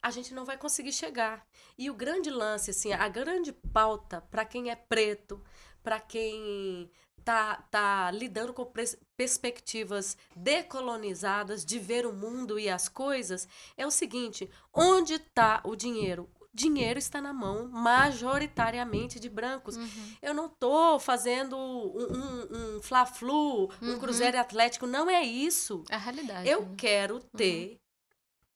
[0.02, 1.46] a gente não vai conseguir chegar.
[1.76, 5.42] E o grande lance, assim, a grande pauta para quem é preto,
[5.82, 6.90] para quem
[7.24, 8.72] tá, tá lidando com
[9.16, 15.76] perspectivas decolonizadas de ver o mundo e as coisas, é o seguinte: onde está o
[15.76, 16.28] dinheiro?
[16.58, 19.76] Dinheiro está na mão majoritariamente de brancos.
[20.20, 23.98] Eu não tô fazendo um, um, um fla-flu, um Uhum.
[23.98, 25.84] cruzeiro atlético, não é isso.
[25.88, 26.48] É a realidade.
[26.48, 26.74] Eu né?
[26.76, 27.80] quero ter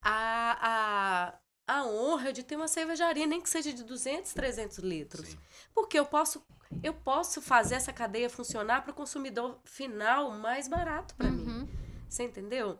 [0.01, 1.33] a,
[1.67, 5.29] a, a honra de ter uma cervejaria, nem que seja de 200, 300 litros.
[5.29, 5.37] Sim.
[5.73, 6.45] Porque eu posso,
[6.83, 11.45] eu posso fazer essa cadeia funcionar para o consumidor final mais barato para mim.
[11.45, 11.67] Uhum.
[12.09, 12.77] Você entendeu?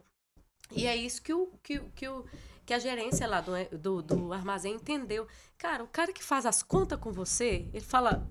[0.72, 2.26] E é isso que, o, que, que, o,
[2.66, 5.28] que a gerência lá do, do, do armazém entendeu.
[5.58, 8.28] Cara, o cara que faz as contas com você, ele fala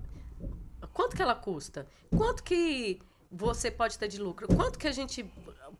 [0.93, 1.87] quanto que ela custa?
[2.15, 2.99] Quanto que
[3.31, 4.47] você pode ter de lucro?
[4.47, 5.25] Quanto que a gente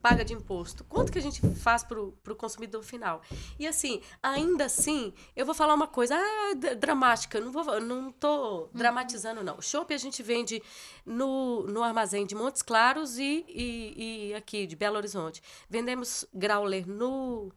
[0.02, 0.84] paga de imposto?
[0.84, 3.22] Quanto que a gente faz para o consumidor final?
[3.60, 8.70] E assim, ainda assim, eu vou falar uma coisa ah, dramática, não vou, não tô
[8.74, 9.62] dramatizando não.
[9.62, 10.62] Chopp a gente vende
[11.06, 15.42] no, no armazém de Montes Claros e, e, e aqui, de Belo Horizonte.
[15.70, 17.52] Vendemos growler no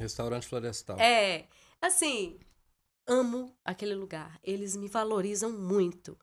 [0.00, 0.98] Restaurante Florestal.
[0.98, 1.46] é,
[1.80, 2.38] assim,
[3.06, 4.38] amo aquele lugar.
[4.42, 6.16] Eles me valorizam muito.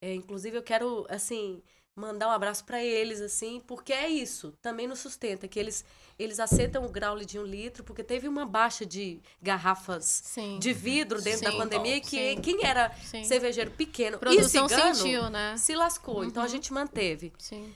[0.00, 1.62] É, inclusive, eu quero, assim,
[1.94, 4.52] mandar um abraço para eles, assim, porque é isso.
[4.62, 5.84] Também nos sustenta, que eles,
[6.16, 10.58] eles aceitam o grau de um litro, porque teve uma baixa de garrafas Sim.
[10.60, 11.56] de vidro dentro da Sim.
[11.58, 12.40] pandemia, e que Sim.
[12.40, 13.24] quem era Sim.
[13.24, 15.56] cervejeiro pequeno Produção e cigano sentiu, né?
[15.56, 16.24] se lascou.
[16.24, 16.52] Então, a Uhum.
[16.52, 17.32] gente manteve.
[17.38, 17.74] Sim.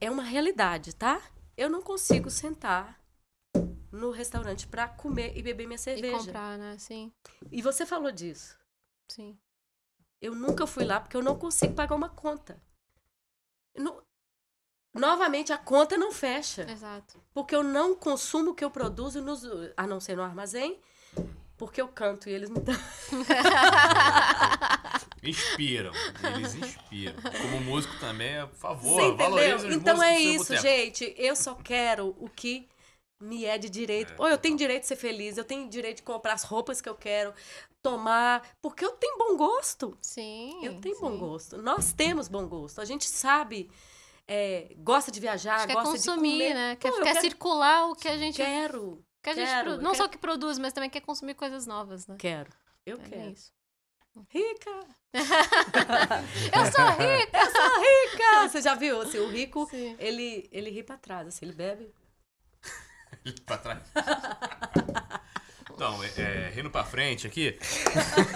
[0.00, 1.20] É uma realidade, tá?
[1.56, 3.00] Eu não consigo sentar
[3.92, 6.18] no restaurante para comer e beber minha E cerveja.
[6.18, 6.76] comprar, né?
[6.78, 7.12] Sim.
[7.50, 8.58] E você falou disso.
[9.08, 9.38] Sim.
[10.20, 12.60] Eu nunca fui lá porque eu não consigo pagar uma conta.
[13.76, 14.02] No-
[14.94, 16.62] Novamente, a conta não fecha.
[16.70, 17.20] Exato.
[17.32, 19.42] Porque eu não consumo o que eu produzo, nos...
[19.76, 20.80] a não ser no armazém,
[21.56, 22.74] porque eu canto e eles me dão.
[25.22, 25.90] Inspiram.
[26.36, 27.14] Eles inspiram.
[27.42, 29.56] Como músico também, por favor, entendeu?
[29.56, 30.62] os Então é isso, boteco.
[30.62, 31.14] gente.
[31.16, 32.68] Eu só quero o que
[33.20, 34.12] me é de direito.
[34.12, 36.80] É, Ou eu tenho direito de ser feliz, eu tenho direito de comprar as roupas
[36.80, 37.32] que eu quero,
[37.82, 39.96] tomar, porque eu tenho bom gosto.
[40.00, 40.64] Sim.
[40.64, 41.18] Eu tenho bom sim.
[41.18, 41.56] gosto.
[41.62, 42.80] Nós temos bom gosto.
[42.80, 43.70] A gente sabe,
[44.26, 46.54] é, gosta de viajar, é gosta consumir, de comer.
[46.54, 46.76] né?
[46.76, 48.36] Quer, Pô, eu quer circular o que a gente.
[48.36, 50.02] Quero, que a gente quero, produ- Não quero.
[50.02, 52.16] só que produz, mas também quer consumir coisas novas, né?
[52.18, 52.50] quero.
[52.86, 53.30] Eu É quero.
[53.30, 53.52] isso.
[54.28, 54.70] Rica!
[56.54, 57.38] Eu sou rica!
[57.38, 58.48] Eu sou rica!
[58.48, 59.00] Você já viu?
[59.00, 59.96] Assim, o rico, Sim.
[59.98, 61.26] ele, ele ri pra trás.
[61.26, 61.92] Assim, ele bebe.
[63.46, 63.78] pra trás.
[65.74, 67.58] Então, é, é, rindo pra frente aqui.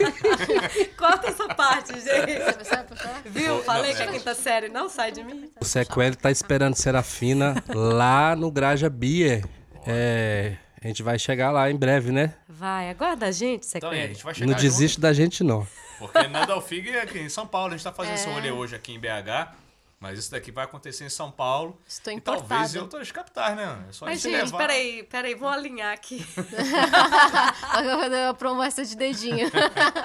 [0.98, 3.30] Corta essa parte, gente.
[3.30, 3.62] Viu?
[3.62, 4.12] Falei não, que a é.
[4.12, 5.48] quinta série não sai de mim.
[5.60, 9.44] O Sequel tá esperando Serafina lá no Graja Beer.
[9.86, 12.34] É, a gente vai chegar lá em breve, né?
[12.48, 14.08] Vai, aguarda a gente, Então, é, a Sequel.
[14.14, 15.66] gente vai chegar Não junto, desiste da gente, não.
[15.98, 17.68] Porque Nandalfig é aqui em São Paulo.
[17.68, 18.32] A gente tá fazendo esse É.
[18.32, 19.52] rolê hoje aqui em BH.
[20.00, 21.76] Mas isso daqui vai acontecer em São Paulo.
[21.86, 22.80] Estou E talvez em importada.
[22.82, 23.84] outras capitais, né?
[23.88, 24.58] É só a Mas, gente levar.
[24.58, 26.24] peraí, peraí, vou alinhar aqui.
[27.72, 29.50] Agora a promessa de dedinho.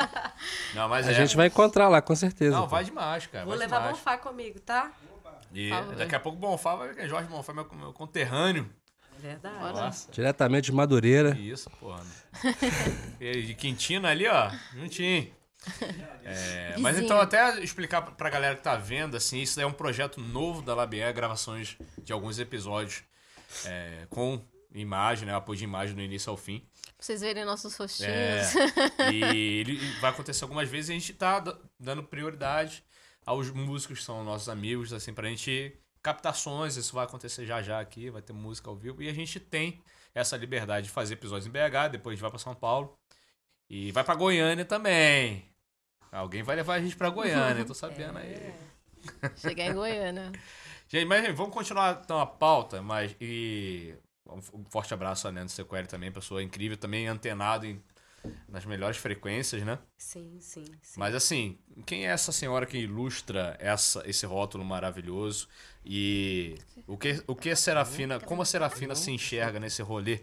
[0.73, 1.13] Não, mas A é.
[1.13, 2.55] gente vai encontrar lá, com certeza.
[2.57, 3.45] Não, vai demais, cara.
[3.45, 3.97] Vou levar demais.
[3.97, 4.91] Bonfá comigo, tá?
[5.53, 7.07] E daqui a pouco o Bonfá vai.
[7.07, 8.67] Jorge Bonfá, meu, meu conterrâneo.
[9.19, 9.79] Verdade.
[9.79, 10.11] Nossa.
[10.11, 11.37] Diretamente de Madureira.
[11.39, 12.03] Isso, porra.
[13.21, 15.31] E de Quintina ali, ó, juntinho.
[16.25, 20.21] É, mas então, até explicar pra galera que tá vendo, assim, isso é um projeto
[20.21, 23.03] novo da Labier, gravações de alguns episódios
[23.65, 24.41] é, com
[24.73, 25.35] imagem, né?
[25.35, 26.59] Apoio de imagem do início ao fim.
[26.59, 28.09] Pra vocês verem nossos rostinhos.
[28.09, 28.41] É,
[29.11, 31.43] e ele vai acontecer algumas vezes e a gente tá
[31.77, 32.83] dando prioridade
[33.25, 37.79] aos músicos que são nossos amigos, assim, pra gente captações, isso vai acontecer já já
[37.79, 39.81] aqui, vai ter música ao vivo e a gente tem
[40.13, 42.97] essa liberdade de fazer episódios em BH, depois a gente vai pra São Paulo
[43.69, 45.52] e vai pra Goiânia também.
[46.13, 48.53] Alguém vai levar a gente pra Goiânia, eu tô sabendo aí.
[49.35, 50.31] Chegar em Goiânia.
[50.87, 53.95] Gente, mas gente, vamos continuar então a pauta, mas e
[54.27, 57.81] um forte abraço a Nando Sequeri também, pessoa incrível, também antenado em,
[58.47, 59.79] nas melhores frequências, né?
[59.97, 60.99] Sim, sim, sim.
[60.99, 65.47] Mas assim, quem é essa senhora que ilustra essa, esse rótulo maravilhoso?
[65.83, 70.19] E o que, o que a Serafina, como a Serafina se enxerga nesse rolê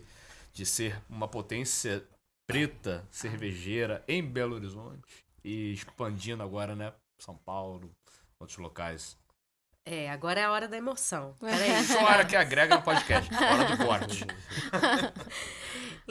[0.53, 2.05] de ser uma potência
[2.47, 6.93] preta, cervejeira em Belo Horizonte e expandindo agora, né?
[7.19, 7.95] São Paulo,
[8.39, 9.19] outros locais.
[9.85, 11.35] É, agora é a hora da emoção.
[11.41, 11.83] Peraí.
[11.85, 14.25] Só a hora que agrega no podcast, hora do corte.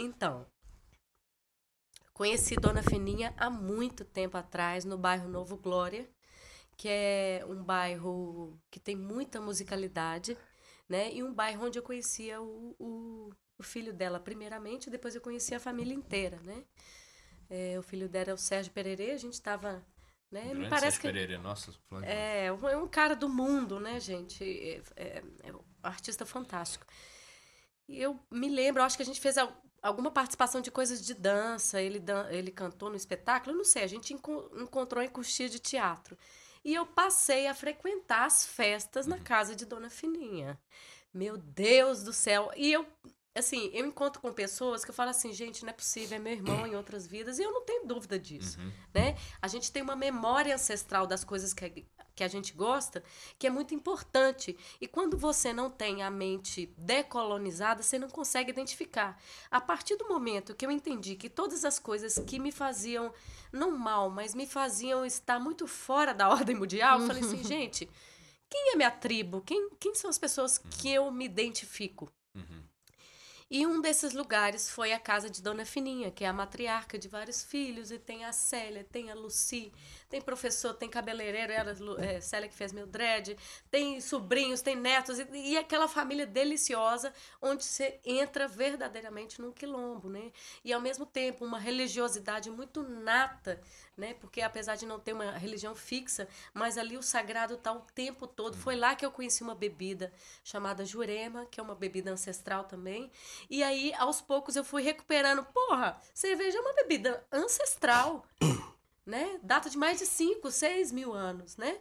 [0.01, 0.45] Então,
[2.13, 6.09] conheci Dona Fininha há muito tempo atrás, no bairro Novo Glória,
[6.77, 10.38] que é um bairro que tem muita musicalidade,
[10.88, 11.13] né?
[11.13, 15.53] E um bairro onde eu conhecia o, o, o filho dela primeiramente, depois eu conheci
[15.53, 16.63] a família inteira, né?
[17.50, 19.84] É, o filho dela é o Sérgio Pererê, a gente estava...
[20.32, 20.54] Né?
[20.54, 24.00] Me parece Sérgio que Pereira, nossa, falando de- é, é um cara do mundo, né,
[24.00, 24.43] gente?
[24.43, 26.86] É, é- é um artista fantástico.
[27.88, 31.16] E eu me lembro, acho que a gente fez al- alguma participação de coisas de
[31.16, 35.50] dança, ele, dan ele cantou no espetáculo, não sei, a gente enco- encontrou em coxia
[35.50, 36.16] de teatro.
[36.64, 40.60] E eu passei a frequentar as festas na casa de Dona Fininha.
[41.12, 42.52] Meu Deus do céu!
[42.56, 42.86] E eu,
[43.36, 46.34] assim, eu encontro com pessoas que eu falo assim, gente, não é possível, é meu
[46.34, 48.71] irmão em outras vidas, e eu não tenho dúvida disso Uhum.
[48.93, 49.17] né?
[49.41, 51.69] A gente tem uma memória ancestral das coisas que a,
[52.15, 53.01] que a gente gosta,
[53.38, 54.57] que é muito importante.
[54.82, 59.17] E quando você não tem a mente decolonizada, você não consegue identificar.
[59.49, 63.13] A partir do momento que eu entendi que todas as coisas que me faziam,
[63.53, 67.89] não mal, mas me faziam estar muito fora da ordem mundial, eu falei assim, gente,
[68.49, 69.41] quem é minha tribo?
[69.41, 72.11] Quem, quem são as pessoas que eu me identifico?
[72.36, 72.63] Uhum.
[73.52, 77.08] E um desses lugares foi a casa de Dona Fininha, que é a matriarca de
[77.08, 79.72] vários filhos, e tem a Célia, tem a Lucy,
[80.08, 83.36] tem professor, tem cabeleireiro, ela, é, Célia que fez meu dread,
[83.72, 90.10] tem sobrinhos, tem netos, e, e aquela família deliciosa, onde você entra verdadeiramente num quilombo,
[90.10, 90.32] né?
[90.64, 93.60] E ao mesmo tempo uma religiosidade muito nata,
[94.00, 94.16] né?
[94.16, 98.26] Porque apesar de não ter uma religião fixa, mas ali o sagrado está o tempo
[98.26, 98.58] todo.
[98.58, 100.12] Foi lá que eu conheci uma bebida
[100.43, 103.12] chamada Jurema, que é uma bebida ancestral também.
[103.50, 105.43] E aí, aos poucos, eu fui recuperando.
[105.43, 108.26] Porra, cerveja é uma bebida ancestral
[109.06, 109.39] né?
[109.41, 111.80] Data de mais de 5, 6 mil anos, né?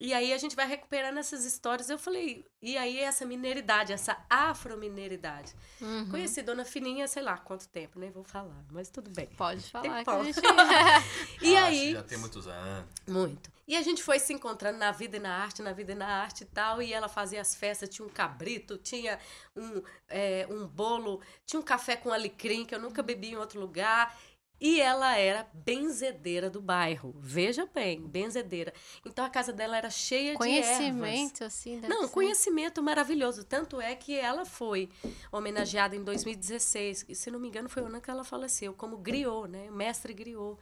[0.00, 1.90] E aí a gente vai recuperando essas histórias.
[1.90, 5.54] Eu falei, e aí essa mineridade, essa afromineridade.
[5.78, 6.08] Uhum.
[6.10, 9.26] Conheci Dona Fininha, sei lá quanto tempo, nem vou falar, mas tudo bem.
[9.36, 10.40] Pode falar que a gente...
[11.42, 11.92] e Ah, aí...
[11.92, 12.86] Já tem muitos anos.
[13.06, 13.50] Muito.
[13.68, 16.06] E a gente foi se encontrando na vida e na arte, na vida e na
[16.06, 16.82] arte e tal.
[16.82, 19.16] E ela fazia as festas, tinha um cabrito, tinha
[19.54, 23.60] um, é, um bolo, tinha um café com alecrim que eu nunca bebi em outro
[23.60, 24.18] lugar.
[24.60, 27.14] E ela era benzedeira do bairro.
[27.18, 28.74] Veja bem, benzedeira.
[29.06, 30.76] Então a casa dela era cheia de ervas.
[30.76, 32.12] Conhecimento, assim, deve Não, ser.
[32.12, 33.42] conhecimento maravilhoso.
[33.42, 34.90] Tanto é que ela foi
[35.32, 37.06] homenageada em 2016.
[37.08, 39.70] E, se não me engano, foi o ano que ela faleceu, como griot, né?
[39.70, 40.58] Mestre griot.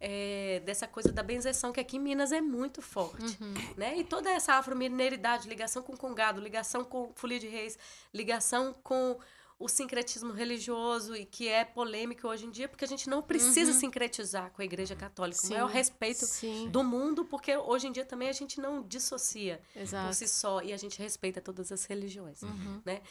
[0.00, 3.36] É, dessa coisa da benzeção, que aqui em Minas é muito forte.
[3.76, 3.98] Né?
[3.98, 7.76] E toda essa afromineridade, ligação com congado, ligação com folia de reis,
[8.14, 9.18] ligação com
[9.58, 13.72] o sincretismo religioso e que é polêmico hoje em dia, porque a gente não precisa
[13.72, 15.40] sincretizar com a Igreja Católica.
[15.42, 16.68] O Sim, maior respeito sim.
[16.70, 20.06] do mundo, porque hoje em dia também a gente não dissocia Exato.
[20.06, 22.80] por si só e a gente respeita todas as religiões, Uhum.
[22.84, 23.02] né?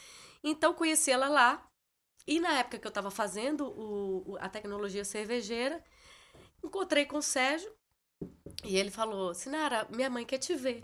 [0.41, 1.67] Então conheci ela lá
[2.25, 5.83] e na época que eu estava fazendo o, o- a tecnologia cervejeira,
[6.63, 7.69] encontrei com o Sérgio
[8.63, 10.83] e ele falou: Sinara, minha mãe quer te ver.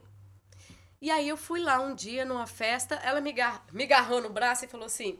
[1.01, 4.29] E aí eu fui lá um dia numa festa, ela me, gar- me agarrou no
[4.29, 5.19] braço e falou assim: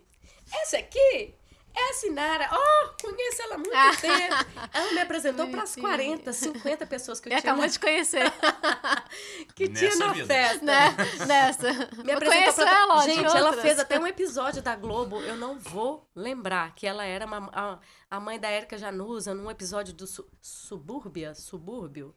[0.52, 1.34] Essa aqui
[1.76, 2.50] é a Sinara.
[2.52, 3.96] Oh, conheço ela há muito Ah.
[4.00, 4.70] tempo.
[4.74, 6.18] Ela me apresentou para as Bonitinha.
[6.18, 8.32] 40, 50 pessoas que eu E tinha, acabou de conhecer,
[9.56, 10.28] que tinha Nessa na vida.
[10.28, 10.66] festa.
[10.66, 10.96] né?
[11.26, 11.72] Nessa.
[12.04, 12.80] Me Eu apresentou pra...
[12.80, 17.04] ela, Gente, ela fez até um episódio da Globo, eu não vou lembrar, que ela
[17.06, 17.80] era uma- a,
[18.12, 22.14] a mãe da Érica Januza num episódio do su, Subúrbia, Subúrbio.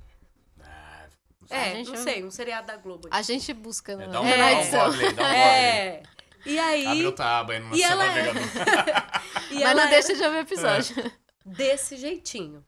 [0.63, 1.07] Ah,
[1.49, 3.09] É, gente, não sei, um seriado da Globo.
[3.11, 5.27] A gente busca é, na, dá um, na dá um aí, dá um.
[5.27, 6.03] É.
[6.47, 8.43] E aí, Abre outra aba aí no E ela é- navegador.
[9.51, 11.13] e Mas ela não era deixa de ouvir o episódio.
[11.45, 12.65] desse jeitinho.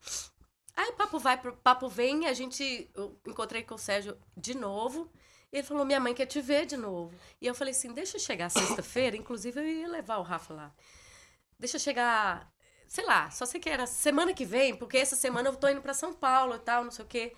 [0.76, 5.10] Aí papo vai, pro- papo vem, a gente eu encontrei com o Sérgio de novo.
[5.52, 7.12] E ele falou: "Minha mãe quer te ver de novo".
[7.40, 10.72] E eu falei assim: "Deixa eu chegar sexta-feira, inclusive eu ia levar o Rafa lá.
[11.58, 12.48] Deixa eu chegar,
[12.86, 15.80] sei lá, só sei que era semana que vem, porque essa semana eu tô indo
[15.82, 17.32] para São Paulo e tal, não sei o quê".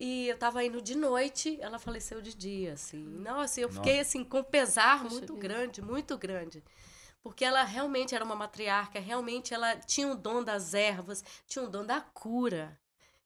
[0.00, 3.04] E eu tava indo de noite, ela faleceu de dia, assim.
[3.04, 5.46] Nossa, eu fiquei assim com pesar Puxa muito vida.
[5.46, 6.64] grande, muito grande.
[7.22, 11.68] Porque ela realmente era uma matriarca, realmente ela tinha o dom das ervas, tinha o
[11.68, 12.80] dom da cura.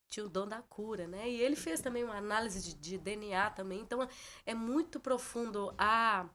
[0.08, 1.30] Tinha o dom da cura, né?
[1.30, 3.80] E ele fez também uma análise de, de DNA também.
[3.80, 4.08] Então
[4.44, 6.28] é muito profundo a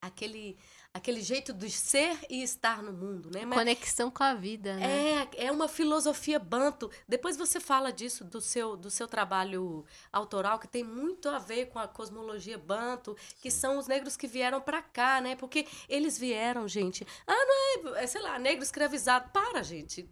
[0.00, 0.58] aquele
[0.98, 3.44] aquele jeito de ser e estar no mundo, né?
[3.44, 5.28] Mas Conexão com a vida, né?
[5.34, 6.90] é, é uma filosofia banto.
[7.08, 11.66] Depois você fala disso do seu, do seu trabalho autoral, que tem muito a ver
[11.66, 15.34] com a cosmologia banto, que são os negros que vieram pra cá, né?
[15.36, 17.06] Porque eles vieram, gente.
[17.26, 19.30] Ah, não é, é, sei lá, negro escravizado.
[19.30, 20.08] Para, gente.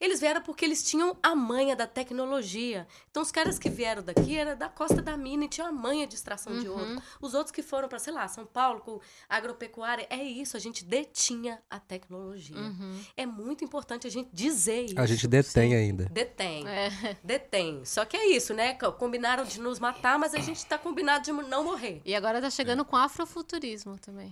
[0.00, 2.86] Eles vieram porque eles tinham a manha da tecnologia.
[3.10, 6.06] Então, os caras que vieram daqui era da Costa da Mina e tinham a manha
[6.06, 7.02] de extração de ouro.
[7.20, 10.84] Os outros que foram para, sei lá, São Paulo com agropecuária, é isso, a gente
[10.84, 12.56] detinha a tecnologia.
[12.56, 13.00] Uhum.
[13.16, 15.00] É muito importante a gente dizer isso.
[15.00, 16.04] A gente detém ainda.
[16.06, 16.66] Detém.
[16.68, 17.16] É.
[17.22, 17.84] Detém.
[17.84, 18.74] Só que é isso, né?
[18.74, 22.00] Co- Combinaram de nos matar, mas a gente tá combinado de não morrer.
[22.04, 24.30] E agora tá chegando com afrofuturismo também.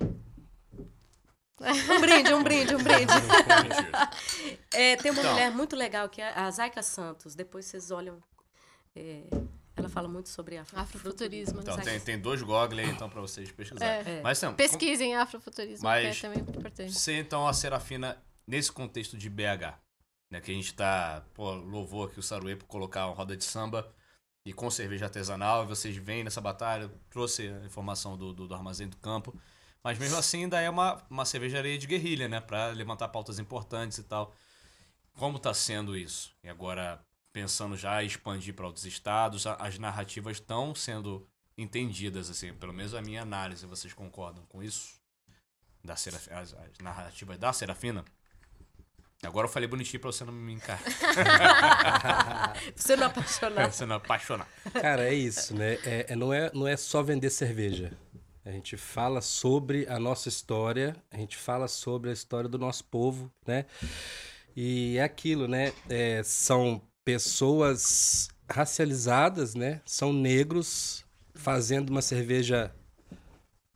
[1.91, 3.13] Um brinde, um brinde, um brinde.
[4.73, 5.33] É, tem uma Então.
[5.33, 7.35] mulher muito legal que é a Zaika Santos.
[7.35, 8.23] Depois vocês olham.
[8.95, 9.23] é,
[9.77, 11.61] ela fala muito sobre afro- Afrofuturismo.
[11.61, 14.11] Então, tem, tem dois Google aí, então, pra vocês pesquisarem.
[14.11, 14.21] É.
[14.23, 16.93] Mas, então, Pesquisem afrofuturismo, Mas- que é também importante.
[16.95, 19.79] Você, então, a Serafina, nesse contexto de BH,
[20.31, 23.45] né, que a gente tá, pô, louvou aqui o Saruê por colocar uma roda de
[23.45, 23.87] samba
[24.47, 28.55] e com cerveja artesanal, e vocês vêm nessa batalha, trouxe a informação do, do, do
[28.55, 29.39] Armazém do Campo,
[29.87, 33.99] mas mesmo assim ainda é uma, uma cervejaria de guerrilha, né, pra levantar pautas importantes
[33.99, 34.35] e tal.
[35.17, 36.35] Como tá sendo isso?
[36.43, 37.01] E agora,
[37.33, 41.25] pensando já em expandir para outros estados, a- as narrativas estão sendo
[41.57, 44.97] entendidas, assim, pelo menos a minha análise, vocês concordam com isso?
[45.85, 46.27] da Seraf...
[46.33, 48.05] as, as narrativas da Serafina.
[49.23, 50.83] Agora eu falei bonitinho pra você não me encarar.
[52.75, 53.73] Você não apaixonar.
[53.73, 54.49] você não apaixonar.
[54.73, 55.75] Cara, é isso, né?
[55.85, 57.93] É, é- não, é, não é só vender cerveja.
[58.47, 62.85] A gente fala sobre a nossa história, a gente fala sobre a história do nosso
[62.85, 63.67] povo, né?
[64.55, 65.73] E é aquilo, né?
[65.91, 69.81] É, são pessoas racializadas, né?
[69.85, 72.73] São negros fazendo uma cerveja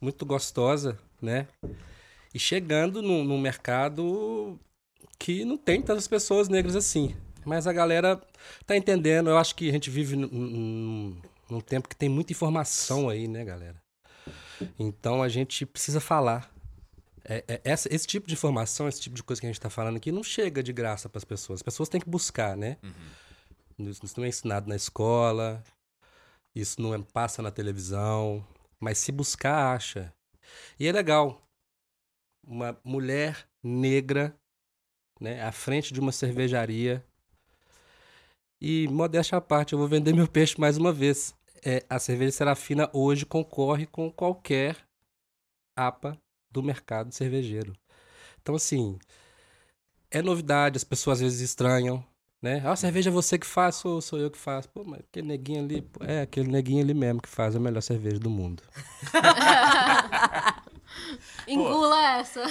[0.01, 1.49] muito gostosa, né?
[2.33, 4.57] E chegando num, num mercado
[5.19, 7.17] que não tem tantas pessoas negras assim.
[7.45, 8.23] Mas a galera
[8.65, 9.31] tá entendendo.
[9.31, 11.17] Eu acho que a gente vive num, num,
[11.51, 13.83] num tempo que tem muita informação aí, né, galera?
[14.79, 16.53] Então a gente precisa falar.
[17.25, 19.71] É, é, essa, esse tipo de informação, esse tipo de coisa que a gente está
[19.71, 21.59] falando aqui, não chega de graça para as pessoas.
[21.59, 22.77] As pessoas têm que buscar, né?
[22.83, 23.89] Uhum.
[23.89, 25.63] Isso, não é ensinado na escola,
[26.55, 28.45] isso não é, passa na televisão,
[28.79, 30.13] mas se buscar, acha.
[30.79, 31.41] E é legal.
[32.47, 34.35] Uma mulher negra,
[35.21, 37.05] né, à frente de uma cervejaria.
[38.61, 41.35] E, modéstia à parte, eu vou vender meu peixe mais uma vez.
[41.65, 44.77] É, a cerveja Serafina hoje concorre com qualquer
[45.77, 46.17] APA
[46.51, 47.75] do mercado cervejeiro.
[48.41, 48.99] Então, assim,
[50.11, 52.05] é novidade, as pessoas às vezes estranham,
[52.43, 52.63] né?
[52.65, 54.69] Ah, cerveja é você que faz, sou, sou eu que faço.
[54.71, 57.83] Pô, mas aquele neguinho ali, pô, é aquele neguinho ali mesmo que faz a melhor
[57.83, 58.63] cerveja do mundo.
[61.55, 62.43] Engula essa.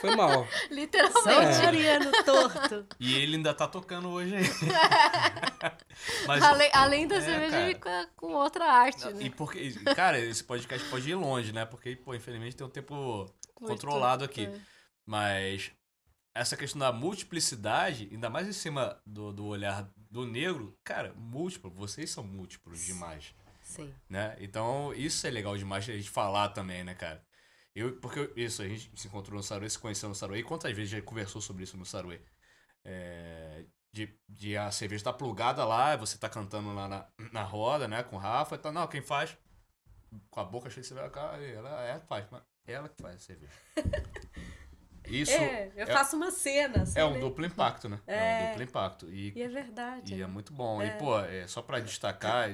[0.00, 0.46] Foi mal.
[0.70, 1.66] Literalmente.
[1.66, 2.86] Ariano torto.
[2.98, 4.44] E ele ainda tá tocando hoje aí.
[6.26, 8.06] Mas, além, além da É, cerveja, cara.
[8.16, 9.24] com, com outra arte, Não, né?
[9.24, 11.64] E porque, cara, esse podcast pode ir longe, né?
[11.64, 14.46] Porque, pô, infelizmente tem um tempo controlado aqui.
[14.46, 14.60] É.
[15.04, 15.72] Mas
[16.34, 21.70] essa questão da multiplicidade, ainda mais em cima do, do olhar do negro, cara, múltiplo,
[21.70, 23.92] vocês são múltiplos demais, Sim.
[24.08, 24.36] né?
[24.38, 27.22] Então, isso é legal demais a gente falar também, né, cara?
[27.78, 30.90] Eu, porque isso, a gente se encontrou no Saruê, se conheceu no Saruê, quantas vezes
[30.90, 32.20] já conversou sobre isso no Saruê?
[32.84, 37.86] É, de, de a cerveja tá plugada lá, você tá cantando lá na, na roda,
[37.86, 39.36] né, com o Rafa, e tá, não, quem faz?
[40.30, 41.10] Com a boca cheia de cerveja,
[41.54, 43.52] ela é, faz, mas ela que faz a cerveja.
[45.06, 46.82] Isso é, eu é- faço uma cena.
[46.82, 47.98] Assim, é um duplo impacto, né?
[48.06, 48.46] É, um É.
[48.48, 49.08] duplo impacto.
[49.10, 50.14] E, E é verdade.
[50.14, 50.32] e é né?
[50.32, 50.82] muito bom.
[50.82, 52.50] E, pô, é, só pra destacar,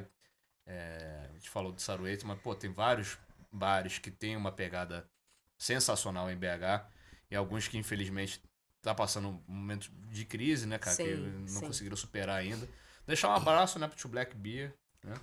[0.67, 3.19] é, a gente falou do Saruete, mas, pô, tem vários
[3.55, 5.09] bares que tem uma pegada
[5.57, 6.87] sensacional em BH.
[7.31, 8.43] E alguns que, infelizmente,
[8.83, 10.97] tá passando um momento de crise, né, cara?
[10.97, 11.67] que Sim, não sim.
[11.67, 12.69] conseguiram superar ainda.
[13.07, 14.75] Deixar um abraço, né, pro Black Beer.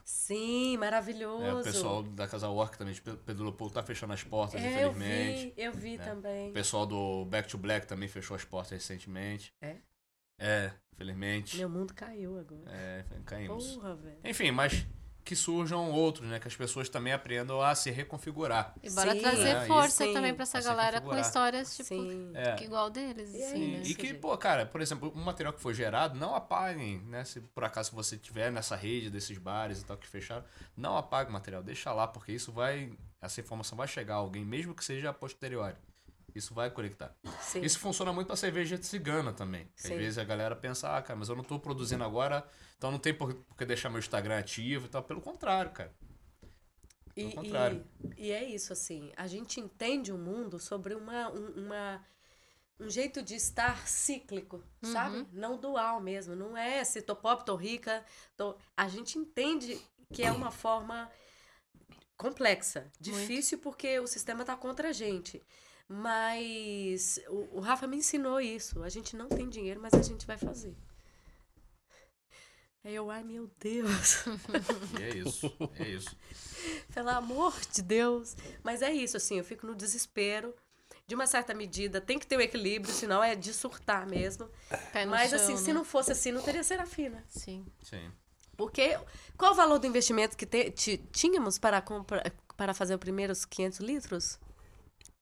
[0.05, 1.43] Sim, maravilhoso.
[1.43, 1.53] né?
[1.53, 2.93] O pessoal da Casa Orc também,
[3.25, 5.53] Pedro Leopoldo, tá fechando as portas, É, eu infelizmente.
[5.55, 6.05] vi, eu vi né?
[6.05, 6.49] também.
[6.49, 9.51] O pessoal do Back to Black também fechou as portas recentemente.
[9.59, 9.77] É?
[10.37, 11.57] É, infelizmente.
[11.57, 12.69] Meu mundo caiu agora.
[12.71, 13.75] É, caímos.
[13.75, 14.19] Porra, velho.
[14.23, 14.85] Enfim, mas
[15.23, 16.39] que surjam outros, né?
[16.39, 18.73] Que as pessoas também aprendam a se reconfigurar.
[18.81, 19.19] E bora Sim.
[19.21, 20.13] trazer É, força isso.
[20.13, 22.31] também pra essa galera com histórias, tipo, Sim.
[22.33, 22.55] É.
[22.55, 23.77] que igual deles, E assim, aí?
[23.77, 23.83] né?
[23.85, 27.23] E que, pô, cara, por exemplo, um material que foi gerado, não apaguem, né?
[27.23, 30.43] Se por acaso você tiver nessa rede desses bares e tal que fecharam,
[30.75, 32.91] não apague o material, deixa lá, porque isso vai.
[33.21, 35.75] Essa informação vai chegar a alguém, mesmo que seja a posteriori.
[36.33, 37.15] Isso vai conectar.
[37.41, 37.61] Sim.
[37.61, 39.67] Isso funciona muito pra cerveja de cigana também.
[39.77, 42.99] Às vezes a galera pensa, ah, cara, mas eu não tô produzindo agora, então não
[42.99, 45.03] tem por que deixar meu Instagram ativo e tal.
[45.03, 45.93] Pelo contrário, cara.
[47.15, 47.85] E, Pelo contrário.
[48.17, 49.11] e, e é isso, assim.
[49.17, 52.05] A gente entende o mundo sobre uma, um, uma,
[52.79, 55.27] um jeito de estar cíclico, sabe?
[55.33, 56.35] Não dual mesmo.
[56.35, 58.03] Não é se tô pobre, tô rica.
[58.37, 58.55] Tô...
[58.75, 59.79] A gente entende
[60.13, 61.09] que é uma forma
[62.17, 65.41] complexa, difícil porque o sistema tá contra a gente.
[65.93, 68.81] Mas o, o Rafa me ensinou isso.
[68.81, 70.73] A gente não tem dinheiro, mas a gente vai fazer.
[72.83, 74.23] Aí eu, ai meu Deus.
[74.99, 75.51] E é isso.
[75.77, 76.15] É isso.
[76.93, 78.35] Pelo amor de Deus.
[78.63, 80.55] Mas é isso, assim, eu fico no desespero.
[81.07, 84.49] De uma certa medida, tem que ter o equilíbrio, senão é de surtar mesmo.
[84.93, 85.57] Pé no Mas, chão, assim, né?
[85.59, 87.21] se não fosse assim, não teria Serafina.
[87.27, 87.65] Sim.
[87.83, 88.09] Sim.
[88.55, 88.97] Porque
[89.37, 92.23] qual o valor do investimento que te- ti- tínhamos para, comprar,
[92.55, 94.39] para fazer os primeiros 500 litros?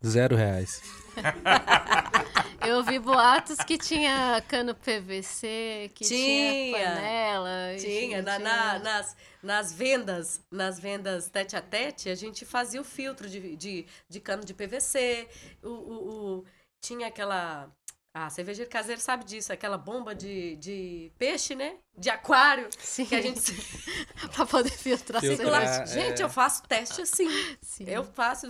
[0.06, 0.82] Zero reais.
[2.66, 6.95] Eu ouvi boatos que tinha cano PVC, que tinha, Tinha.
[6.95, 7.76] panela.
[7.80, 12.80] Tinha, na, tinha- na- nas, nas vendas, nas vendas tete a tete, a gente fazia
[12.80, 15.28] o filtro de, de, de cano de PVC,
[15.64, 16.45] o, o, o-
[16.82, 17.70] tinha aquela.
[18.12, 21.78] Ah, cervejeiro caseiro sabe disso, aquela bomba de, de peixe, né?
[21.95, 23.05] De aquário, Sim.
[23.05, 23.53] que a gente
[24.34, 25.62] pra poder filtrar a Filtrar.
[25.62, 25.84] cerveja.
[25.84, 26.26] Ah, Gente, é.
[26.26, 27.28] eu faço teste assim.
[27.62, 27.84] Sim.
[27.88, 28.47] Eu faço,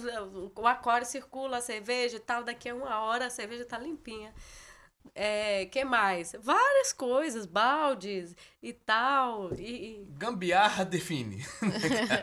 [0.55, 4.33] o aquário circula a cerveja e tal, daqui a uma hora a cerveja tá limpinha.
[5.13, 6.33] É, que mais?
[6.39, 9.53] Várias coisas, baldes e tal.
[9.55, 11.45] E, Gambiarra define.
[12.13, 12.17] e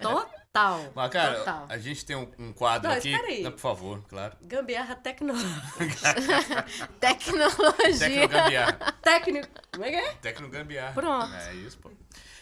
[0.56, 0.92] total.
[0.94, 1.66] Mas, cara, total.
[1.68, 3.14] a gente tem um, um quadro Não, aqui.
[3.14, 3.42] aí.
[3.42, 4.36] Não, por favor, claro.
[4.42, 5.56] Gambiarra tecnológica.
[7.00, 7.98] Tecnologia.
[7.98, 8.92] Tecnogambiarra.
[9.02, 9.48] Técnico.
[9.72, 10.12] Como é que é?
[10.14, 10.92] Tecnogambiarra.
[10.94, 11.34] Pronto.
[11.34, 11.90] É isso, pô.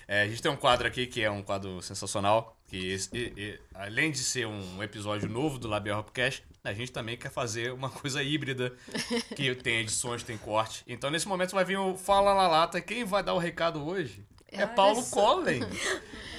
[0.07, 3.33] É, a gente tem um quadro aqui que é um quadro sensacional, que esse- e-
[3.37, 7.73] e- além de ser um episódio novo do Labial Hopcast, a gente também quer fazer
[7.73, 8.71] uma coisa híbrida,
[9.35, 10.85] que tem edições, tem corte.
[10.87, 12.81] Então nesse momento vai vir o Fala na Lata.
[12.83, 15.15] Quem vai dar o recado hoje é Olha Paulo só.
[15.17, 15.61] Collen.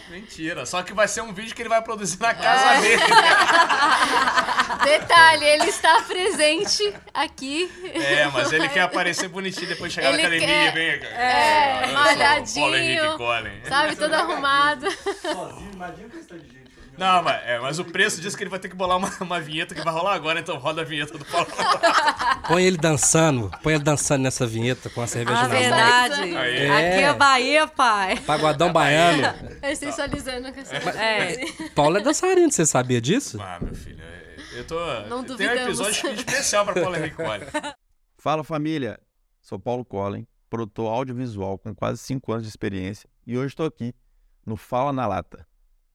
[0.10, 3.02] Mentira, só que vai ser um vídeo que ele vai produzir na casa dele.
[4.84, 7.72] Detalhe, ele está presente aqui.
[7.94, 11.14] É, mas ele quer aparecer bonitinho depois de chegar Ele na academia, quer- vem, cara.
[11.16, 13.18] é, malhadinho.
[13.68, 14.92] Sabe, todo arrumado.
[14.92, 16.55] Sozinho, imagina que está de gente.
[16.98, 19.40] Não, mas, é, mas o preço diz que ele vai ter que bolar uma, uma
[19.40, 21.48] vinheta que vai rolar agora, então roda a vinheta do Paulo.
[22.48, 25.60] Põe ele dançando, põe ele dançando nessa vinheta com a cerveja Ah, na mão.
[25.60, 26.22] verdade.
[26.38, 26.70] Aí.
[26.70, 28.18] Aqui é Bahia, pai.
[28.22, 29.24] Pagodão baiano.
[29.62, 30.76] É sensualizando com essa.
[30.76, 31.46] É.
[31.76, 33.38] Paulo é dançarino, você sabia disso?
[33.42, 34.80] Ah, meu filho, é- eu tô.
[35.08, 35.62] Não tem um duvidamos.
[35.80, 37.42] episódio especial pra Paulo Henrique Collen.
[38.18, 39.00] Fala família,
[39.42, 43.94] sou Paulo Collen, produtor audiovisual com quase 5 anos de experiência e hoje estou aqui
[44.46, 45.46] no Fala na Lata.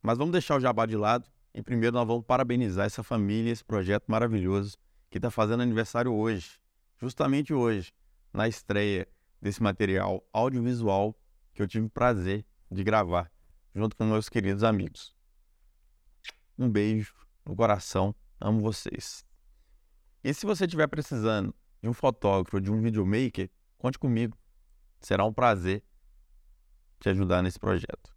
[0.03, 3.65] Mas vamos deixar o jabá de lado e primeiro nós vamos parabenizar essa família, esse
[3.65, 4.77] projeto maravilhoso
[5.11, 6.59] que está fazendo aniversário hoje,
[6.99, 7.93] justamente hoje,
[8.33, 9.09] na estreia
[9.41, 11.15] desse material audiovisual
[11.53, 13.31] que eu tive o prazer de gravar
[13.75, 15.15] junto com meus queridos amigos.
[16.59, 19.25] Um beijo no coração, amo vocês.
[20.23, 24.37] E se você estiver precisando de um fotógrafo, de um videomaker, conte comigo.
[25.01, 25.83] Será um prazer
[27.01, 28.15] te ajudar nesse projeto.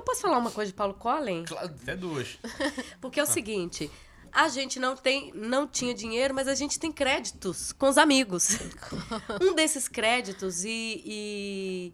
[0.00, 1.44] Eu posso falar uma coisa de Paulo Collen?
[1.44, 2.38] Claro, até duas.
[3.02, 3.90] Porque é o seguinte,
[4.32, 8.48] a gente não tem, não tinha dinheiro, mas a gente tem créditos com os amigos.
[9.42, 11.92] um desses créditos e, e-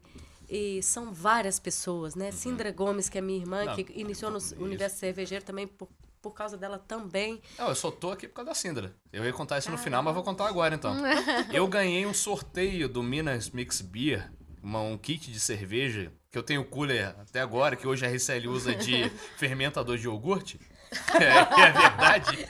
[0.48, 2.30] e são várias pessoas, né?
[2.30, 4.54] Sindra Gomes, que é minha irmã, Não, que iniciou no isso.
[4.62, 5.88] universo cervejeiro também por,
[6.22, 7.42] por causa dela também.
[7.58, 8.94] Não, eu só tô aqui por causa da Sindra.
[9.12, 10.94] Eu ia contar isso no final, mas vou contar agora então.
[11.52, 14.30] Eu ganhei um sorteio do Minas Mix Beer,
[14.62, 18.48] uma- um kit de cerveja, que eu tenho cooler até agora, que hoje a RCL
[18.48, 19.08] usa de
[19.38, 20.60] fermentador de iogurte.
[21.14, 22.48] É, é verdade.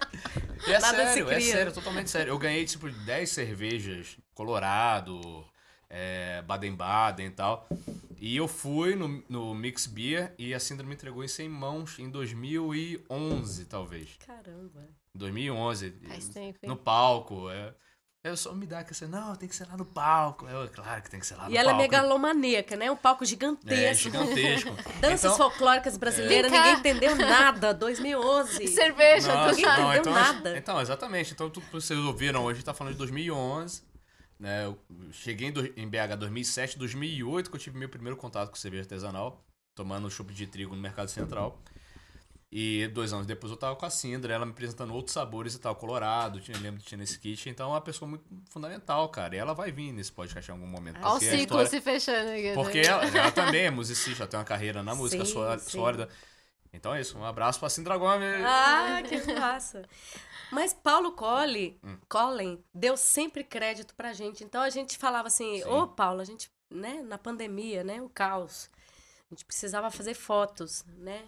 [0.67, 2.31] E é Nada sério, é sério, totalmente sério.
[2.33, 5.43] Eu ganhei, tipo, 10 cervejas, Colorado,
[5.89, 7.67] é, Baden-Baden e tal.
[8.19, 11.99] E eu fui no, no Mix Beer e a Sindra me entregou em 100 mãos
[11.99, 14.19] em 2011, talvez.
[14.27, 14.87] Caramba.
[15.15, 15.95] 2011.
[16.07, 16.69] Faz tempo, hein?
[16.69, 17.49] No palco.
[17.49, 17.75] É.
[18.27, 20.47] Eu só me dá que você, não, tem que ser lá no palco.
[20.47, 21.83] Eu, claro que tem que ser lá no E ela é palco.
[21.83, 22.91] megalomaníaca, né?
[22.91, 24.03] Um palco É, gigantesco.
[24.11, 24.71] gigantesco.
[25.01, 26.59] Danças Então- folclóricas brasileiras, cá.
[26.59, 27.73] ninguém entendeu nada.
[27.73, 28.67] 2011.
[28.75, 29.83] Cerveja, Nossa, nada.
[29.83, 30.59] não, entendeu então, nada.
[30.59, 31.33] então, exatamente.
[31.33, 33.83] Então, tudo que vocês ouviram hoje, a gente tá falando de 2011.
[34.39, 34.65] Né?
[34.67, 34.79] Eu
[35.13, 38.83] cheguei em, do- em BH 2007, 2008, que eu tive meu primeiro contato com cerveja
[38.83, 39.43] artesanal,
[39.75, 41.59] tomando chup de trigo no Mercado Central.
[42.51, 45.59] E dois anos depois eu tava com a Sindra, ela me apresentando outros sabores e
[45.59, 47.49] tal, Colorado, tinha, lembro que tinha nesse kit.
[47.51, 49.35] Então é uma pessoa muito fundamental, cara.
[49.35, 50.97] E ela vai vir nesse podcast em algum momento.
[50.99, 52.55] Olha o porque ciclo história- se fechando aqui.
[52.55, 52.87] Porque né?
[52.87, 55.71] ela, ela também é musicista, ela tem uma carreira na música Sim, só- sim.
[55.71, 56.09] sólida.
[56.73, 58.45] Então é isso, um abraço pra Sindra Gomes.
[58.45, 59.83] Ah, que massa.
[60.53, 61.97] Mas Paulo Colli, Hum.
[62.09, 64.45] Collen deu sempre crédito pra gente.
[64.45, 65.69] Então a gente falava assim, Sim.
[65.69, 68.71] ô Paulo, a gente, né, na pandemia, né, o caos.
[69.31, 71.25] A gente precisava fazer fotos, né?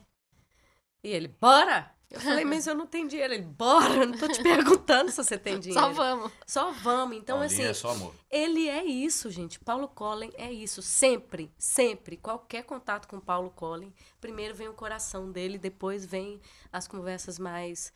[1.03, 1.95] E ele, bora!
[2.11, 3.35] Eu falei, mas eu não tenho dinheiro.
[3.35, 5.79] Ele, bora, não tô te perguntando se você tem dinheiro.
[5.87, 6.33] Só vamos.
[6.47, 7.19] Só vamos.
[7.19, 8.15] Então, Paulinho assim, é só amor.
[8.31, 9.61] ele é isso, gente.
[9.61, 10.81] Paulo Collen é isso.
[10.81, 12.17] Sempre, sempre.
[12.17, 13.93] Qualquer contato com Paulo Collen,
[14.23, 16.41] primeiro vem o coração dele, depois vem
[16.73, 17.93] as conversas mais,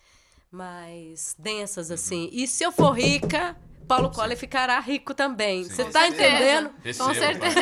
[0.50, 1.94] mais densas, Uhum.
[1.94, 2.28] assim.
[2.32, 3.56] E se eu for rica,
[3.86, 5.64] Paulo Collen ficará rico também.
[5.64, 6.26] Você tá certeza.
[6.34, 6.70] entendendo?
[6.98, 7.60] Com certeza.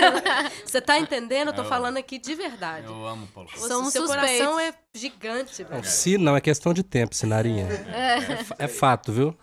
[0.64, 1.49] Você tá entendendo?
[1.49, 2.87] Eu tô Eu- falando aqui de verdade.
[2.87, 3.49] Eu amo Paulo.
[3.55, 4.39] O Somos seu suspeitos.
[4.39, 5.77] coração é gigante, velho.
[5.77, 7.66] Não, se não, é questão de tempo, Sinarinha.
[7.66, 9.37] É, fa- é fato, viu?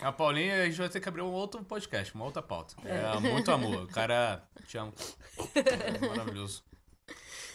[0.00, 2.74] A Paulinha, a gente vai ter que abrir um outro podcast, uma outra pauta.
[2.84, 3.82] É, muito amor.
[3.84, 4.94] O cara, te amo.
[5.54, 6.62] É maravilhoso.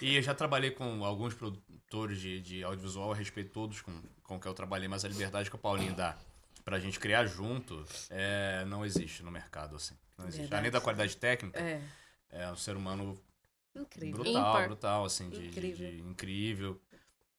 [0.01, 3.91] E eu já trabalhei com alguns produtores de, de audiovisual, a respeito todos com,
[4.23, 6.15] com que eu trabalhei, mas a liberdade que o Paulinho dá
[6.65, 9.95] pra gente criar junto é, não existe no mercado, assim.
[10.17, 10.41] Não existe.
[10.41, 10.59] Verdade.
[10.59, 11.81] Além da qualidade técnica, É,
[12.31, 13.17] é um ser humano
[13.75, 14.15] incrível.
[14.23, 14.67] brutal, Ímpar.
[14.67, 15.91] brutal, assim, de, de- Incrível.
[15.91, 16.81] de incrível.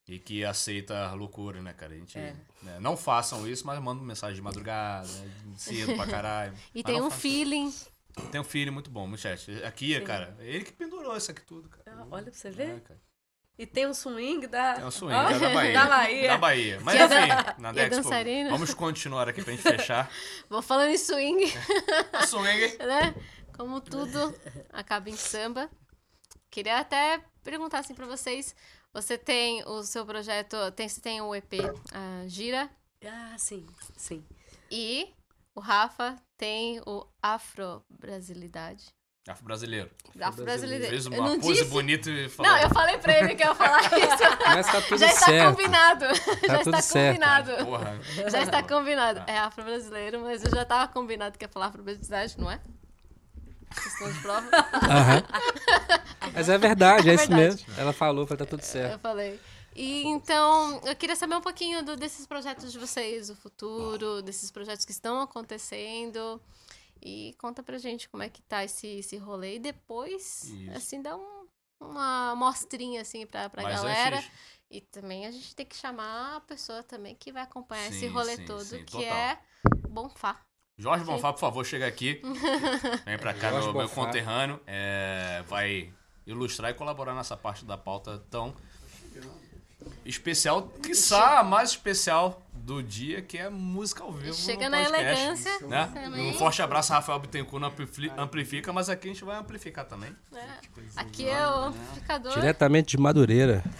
[0.09, 1.93] E que aceita a loucura, né, cara?
[1.93, 2.17] A gente.
[2.17, 2.33] É.
[2.63, 6.55] né, não façam isso, mas mandam mensagem de madrugada, né, cedo pra caralho.
[6.73, 7.19] E tem um façam.
[7.19, 7.75] feeling.
[8.31, 9.51] Tem um filho muito bom, muito chat.
[9.65, 10.05] Aqui, Sim.
[10.05, 11.83] cara, ele que pendurou isso aqui tudo, cara.
[12.03, 12.81] Ah, Olha pra você É, ver.
[12.83, 13.01] cara.
[13.59, 14.75] E tem um swing da...
[14.75, 15.73] Tem um swing é da Bahia.
[15.73, 16.29] Da Bahia.
[16.29, 16.81] Da Bahia.
[16.83, 18.51] Mas é enfim, na é dançarina.
[18.51, 20.11] vamos continuar aqui pra gente fechar.
[20.51, 21.47] Vou falando em swing,
[22.27, 22.77] swing.
[22.79, 23.15] né?
[23.57, 24.35] Como tudo
[24.73, 25.71] acaba em samba.
[26.51, 28.55] Queria até perguntar assim pra vocês.
[28.93, 31.53] Você tem o seu projeto, tem, você tem o EP
[31.93, 32.69] a Gira
[33.07, 33.67] Ah, sim,
[33.97, 34.25] sim.
[34.71, 35.13] e
[35.55, 38.87] o Rafa tem o Afro Brasilidade.
[39.29, 39.91] Afro-brasileiro.
[40.21, 40.87] Afro-brasileiro.
[40.87, 41.65] Fez Eu uma não pose disse...
[41.71, 42.53] bonita e falou.
[42.53, 44.39] Não, eu falei pra ele que eu ia falar isso.
[44.47, 45.57] Mas tá tudo Já está certo.
[45.57, 46.05] combinado.
[46.15, 47.15] já tudo está certo.
[47.17, 47.65] combinado.
[47.65, 48.01] Porra.
[48.31, 49.23] Já está combinado.
[49.27, 52.61] É afro-brasileiro, mas eu já tava combinado que ia falar afro-brasileiro, não é?
[53.83, 54.49] Questão de prova.
[54.75, 55.23] Aham.
[56.33, 57.65] Mas é verdade, é, É isso verdade.
[57.67, 57.67] mesmo.
[57.77, 59.01] Ela falou, foi tá tudo Eu certo.
[59.01, 59.41] falei.
[59.75, 64.51] E então, eu queria saber um pouquinho do- desses projetos de vocês, o futuro, desses
[64.51, 66.41] projetos que estão acontecendo.
[67.09, 69.57] E conta pra gente como é que tá esse, esse rolê.
[69.57, 70.71] E depois, Isso.
[70.77, 71.47] assim, dá um-
[71.81, 74.17] uma mostrinha, assim, pra, pra Mas galera.
[74.17, 74.31] antes-
[74.69, 78.09] E também a gente tem que chamar a pessoa também que vai acompanhar esse Sim,
[78.09, 79.07] rolê sim, todo, sim, que total.
[79.17, 79.41] é
[79.89, 80.41] Bonfá.
[80.77, 82.21] Jorge Bonfá, por favor, chega aqui.
[83.07, 84.61] Vem pra cá, Jorge meu, meu conterrâneo.
[84.67, 85.95] É, vai
[86.27, 88.53] ilustrar e colaborar nessa parte da pauta tão
[90.05, 94.35] especial, quiçá a mais especial do dia, que é música ao vivo.
[94.35, 95.89] Chega no na podcast, elegância Né?
[95.95, 96.31] também.
[96.31, 100.11] Um forte abraço, Rafael Bittencourt no Ampli- Amplifica, mas aqui a gente vai amplificar também.
[100.35, 100.41] É.
[100.97, 102.35] Aqui é o amplificador.
[102.35, 103.63] Diretamente de Madureira.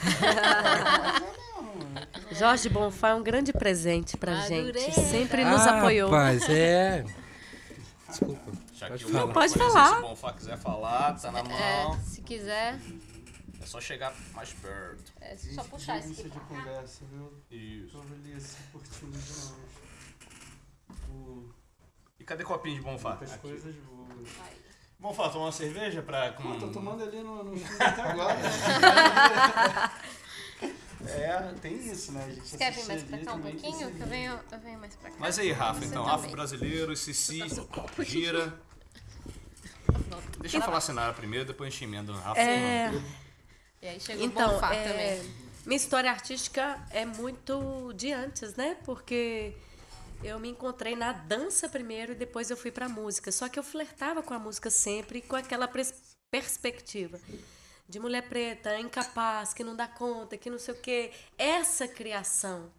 [2.33, 4.79] Jorge Bonfá é um grande presente pra Madureira.
[4.79, 5.01] gente.
[5.01, 6.11] Sempre nos ah, apoiou.
[6.11, 7.05] Rapaz, é.
[8.09, 8.53] Desculpa.
[8.75, 9.27] Já Pode que o falar.
[9.27, 9.95] microfone, Pode falar.
[9.95, 11.53] Se o Bonfá quiser falar, tá na mão.
[11.53, 12.79] É, se quiser,
[13.67, 15.13] É só chegar mais perto.
[15.21, 16.31] é só puxar esse aqui.
[16.31, 17.33] de conversa, viu?
[17.51, 17.99] Isso.
[17.99, 19.55] Tô ali assim, curtindo demais.
[21.11, 21.51] O-
[22.21, 23.09] E cadê copinho de Bonfá?
[23.11, 23.43] Muitas Aqui.
[23.43, 24.29] coisas boas.
[25.01, 26.33] Bonfá, tomar uma cerveja pra...
[26.35, 26.61] Pô, Com...
[26.61, 28.39] tô tomando ali no, no até agora.
[31.05, 32.25] é, tem isso, né?
[32.25, 33.93] A gente Você quer vir mais pra cá um pouquinho?
[33.93, 35.17] Que eu venho, eu venho mais pra cá.
[35.19, 36.21] Mas aí, Rafa, então, também.
[36.21, 37.43] afro-brasileiro, Cici,
[38.05, 38.61] gira.
[40.39, 42.41] Deixa eu falar a Sinara primeiro, depois a gente emenda o Rafa.
[42.41, 42.93] É,
[43.87, 45.35] E aí chegou Então, o Bonfá é, também.
[45.65, 48.77] minha história artística é muito de antes, né?
[48.85, 49.55] Porque
[50.25, 53.31] eu me encontrei na dança primeiro e depois eu fui pra música.
[53.31, 55.71] Só que eu flertava com a música sempre com aquela
[56.31, 57.21] perspectiva
[57.89, 61.13] de mulher preta, incapaz, que não dá conta, que não sei o quê.
[61.39, 62.73] Essa criação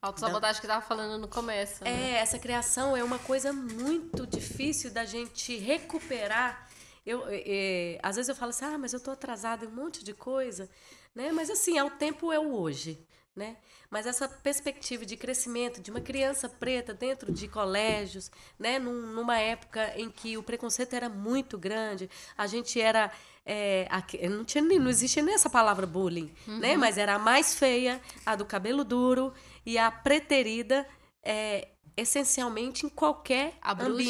[0.00, 1.82] Autossabotagem que tava falando no começo.
[1.82, 1.90] né?
[1.90, 6.65] é, essa criação é uma coisa muito difícil da gente recuperar.
[7.06, 10.02] Eu, é, às vezes eu falo assim, ah, mas eu tô atrasada em um monte
[10.02, 10.68] de coisa,
[11.14, 11.30] né?
[11.32, 12.98] Mas assim, é o tempo é o hoje,
[13.34, 13.56] né?
[13.88, 18.78] Mas essa perspectiva de crescimento de uma criança preta dentro de colégios, né?
[18.80, 23.12] Num- numa época em que o preconceito era muito grande, a gente era
[23.48, 26.76] é, aqui- não tinha não existia nem essa palavra bullying, né?
[26.76, 29.32] Mas era a mais feia, a do cabelo duro
[29.64, 30.84] e a preterida,
[31.22, 33.54] é, essencialmente em qualquer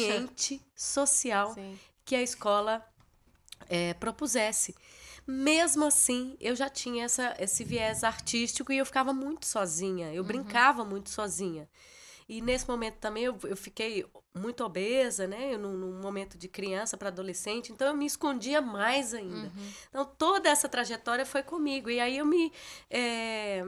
[0.07, 1.77] ambiente social Sim.
[2.07, 2.81] Que a escola
[3.69, 4.73] é, propusesse.
[5.27, 10.13] Mesmo assim, eu já tinha essa, esse viés artístico e eu ficava muito sozinha.
[10.13, 11.69] Eu brincava muito sozinha.
[12.29, 15.53] E nesse momento também eu, eu fiquei muito obesa, né?
[15.53, 19.51] Eu, num, num momento de criança para adolescente, então eu me escondia mais ainda.
[19.89, 21.89] Então toda essa trajetória foi comigo.
[21.89, 22.53] E aí eu me.
[22.89, 23.61] é,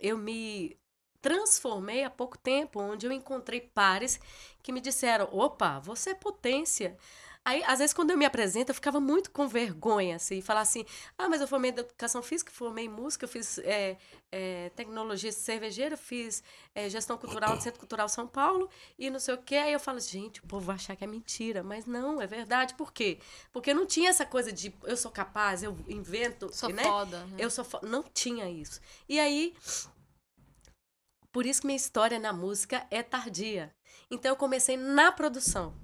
[0.00, 0.76] eu me
[1.20, 4.18] transformei há pouco tempo, onde eu encontrei pares
[4.62, 6.96] que me disseram: opa, você é potência.
[7.42, 10.84] Aí, às vezes, quando eu me apresento, eu ficava muito com vergonha, assim, falar assim,
[11.16, 13.96] ah, mas eu formei educação física, formei música, eu fiz é,
[14.30, 16.44] é, tecnologia cervejeira, fiz
[16.74, 18.68] é, gestão cultural do Centro Cultural São Paulo,
[18.98, 19.56] e não sei o quê.
[19.56, 22.74] Aí eu falo, gente, o povo vai achar que é mentira, mas não, é verdade.
[22.74, 23.18] Por quê?
[23.52, 26.82] Porque não tinha essa coisa de eu sou capaz, eu invento, Sou né?
[26.82, 27.24] foda.
[27.24, 27.36] né?
[27.38, 28.80] Eu sou fo- não tinha isso.
[29.08, 29.54] E aí
[31.32, 33.74] por isso que minha história na música é tardia.
[34.10, 35.74] Então eu comecei na produção.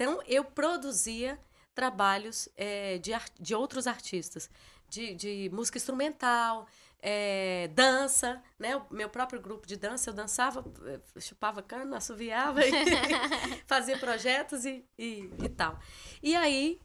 [0.00, 1.38] Então eu produzia
[1.74, 4.48] trabalhos eh, de, de outros artistas,
[4.88, 6.66] de, de música instrumental,
[7.02, 8.76] eh, dança, né?
[8.76, 12.72] O meu próprio grupo de dança, eu dançava, eh, chupava cana, assoviava e
[13.68, 15.78] fazia projetos e, e, e tal.
[16.22, 16.80] E aí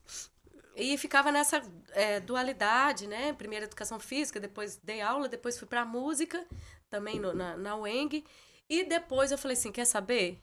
[0.75, 1.61] e ficava nessa
[1.91, 3.33] é, dualidade, né?
[3.33, 6.45] Primeiro educação física, depois dei aula, depois fui pra música,
[6.89, 8.25] também no- na, na UENG.
[8.69, 10.41] E depois eu falei assim, quer saber?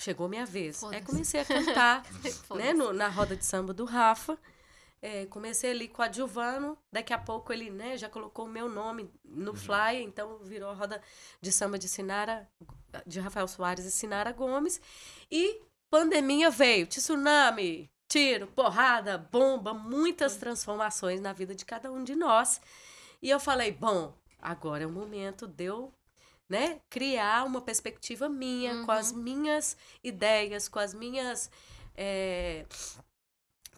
[0.00, 0.76] Chegou minha vez.
[0.76, 1.04] Aí Foda-se.
[1.06, 2.02] comecei a cantar,
[2.56, 2.72] né?
[2.72, 4.38] No- na roda de samba do Rafa.
[5.02, 8.68] É, comecei ali com a Giovano, daqui a pouco ele né, já colocou o meu
[8.68, 11.00] nome no flyer, então virou a roda
[11.40, 12.46] de samba de Sinara,
[13.06, 14.78] de Rafael Soares e Sinara Gomes.
[15.30, 22.14] E pandemia veio, tsunami, tiro, porrada, bomba, muitas transformações na vida de cada um de
[22.14, 22.60] nós.
[23.22, 25.90] E eu falei, bom, agora é o momento de eu
[26.50, 31.48] né, criar uma perspectiva minha, com as minhas ideias, com as minhas
[31.96, 32.66] é,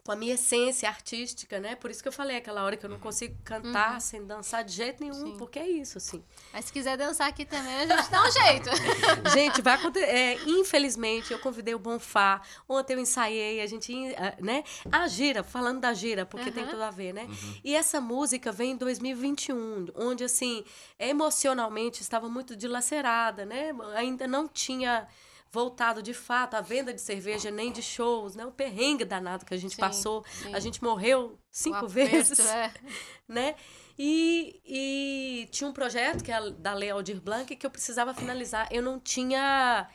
[0.03, 1.75] com a minha essência artística, né?
[1.75, 4.73] Por isso que eu falei aquela hora que eu não consigo cantar sem dançar de
[4.73, 5.37] jeito nenhum, Sim.
[5.37, 6.21] porque é isso, assim.
[6.51, 8.69] Mas se quiser dançar aqui também, a gente dá um jeito.
[9.33, 10.05] Gente, vai acontecer.
[10.05, 12.41] É, infelizmente, eu convidei o Bonfá.
[12.67, 14.63] Ontem eu ensaiei, a gente, ah, né?
[14.91, 16.71] A gira, falando da gira, porque tem Aham.
[16.71, 17.27] tudo a ver, né?
[17.63, 20.65] E essa música vem em 2021, onde, assim,
[20.99, 23.71] emocionalmente estava muito dilacerada, né?
[23.95, 25.07] Ainda não tinha
[25.53, 28.43] voltado de fato a venda de cerveja nem de shows, né?
[28.43, 30.25] O perrengue danado que a gente Sim, passou.
[30.27, 30.53] sim.
[30.53, 32.73] A gente morreu cinco aperto, vezes é.
[33.29, 33.55] né?
[33.97, 38.67] E, e tinha um projeto que é da Lei Aldir Blanc que eu precisava finalizar.
[38.71, 39.87] Eu não tinha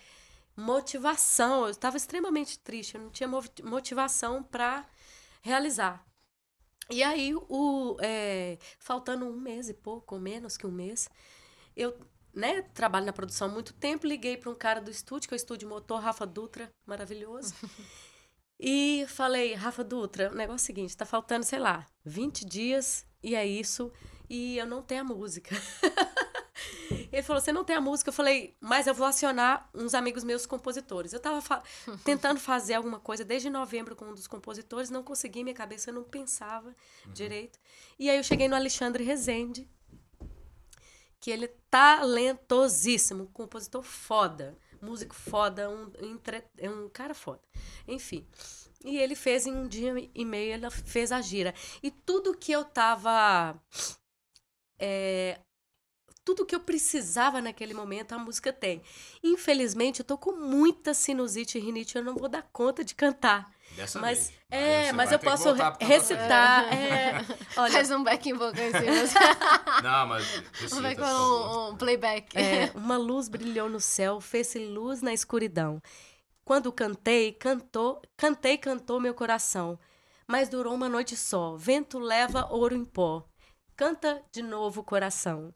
[0.57, 3.29] motivação, eu estava extremamente triste, eu não tinha
[3.65, 4.87] motivação para
[5.43, 6.07] realizar.
[6.89, 11.09] E aí, o, é, faltando um mês e pouco, ou menos que um mês,
[11.77, 11.99] eu
[12.39, 15.36] né, trabalho na produção há muito tempo, liguei para um cara do estúdio, que é
[15.36, 17.52] o Estúdio Motor, Rafa Dutra, maravilhoso.
[18.60, 23.06] E falei, Rafa Dutra, o negócio é o seguinte, tá faltando, sei lá, 20 dias
[23.23, 23.93] e é isso,
[24.28, 25.55] e eu não tenho a música.
[27.12, 28.09] Ele falou, você não tem a música?
[28.09, 31.12] Eu falei, mas eu vou acionar uns amigos meus compositores.
[31.12, 31.62] Eu tava fa-
[32.05, 36.02] tentando fazer alguma coisa desde novembro com um dos compositores, não consegui, minha cabeça não
[36.02, 36.74] pensava
[37.06, 37.60] direito.
[37.97, 39.70] E aí eu cheguei no Alexandre Rezende,
[41.20, 47.40] que ele é talentosíssimo, compositor foda, músico foda, um, entre- é um cara foda.
[47.86, 48.27] Enfim.
[48.85, 51.55] E ele fez em um dia e meio, ele fez a gira.
[51.82, 53.61] E tudo que eu tava.
[54.78, 55.40] é,
[56.24, 58.82] tudo que eu precisava naquele momento, a música tem.
[59.23, 63.51] Infelizmente, eu tô com muita sinusite e rinite, eu não vou dar conta de cantar.
[63.77, 64.32] Dessa Mas, vez.
[64.51, 65.49] é, mas vai eu posso
[65.81, 66.73] recitar.
[66.73, 67.24] é,
[67.57, 69.20] olha, Faz um backing vocal em cima.
[69.82, 70.27] Não, mas
[70.69, 71.69] Vamos ver recita, com por favor.
[71.69, 72.36] um, um playback.
[72.36, 75.81] É, uma luz brilhou no céu, fez-se luz na escuridão.
[76.45, 79.78] Quando cantei, cantou, cantei, cantou meu coração.
[80.27, 81.57] Mas durou uma noite só.
[81.57, 83.24] Vento leva ouro em pó.
[83.77, 85.53] Canta de novo, coração.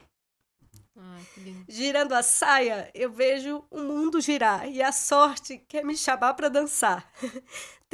[0.95, 1.65] Ai, que lindo.
[1.67, 6.49] Girando a saia, eu vejo o mundo girar e a sorte quer me chamar para
[6.49, 7.11] dançar.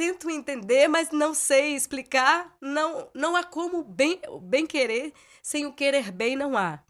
[0.00, 2.56] Tento entender, mas não sei explicar.
[2.58, 5.12] Não, não há como bem, bem querer
[5.42, 6.82] sem o querer bem não há.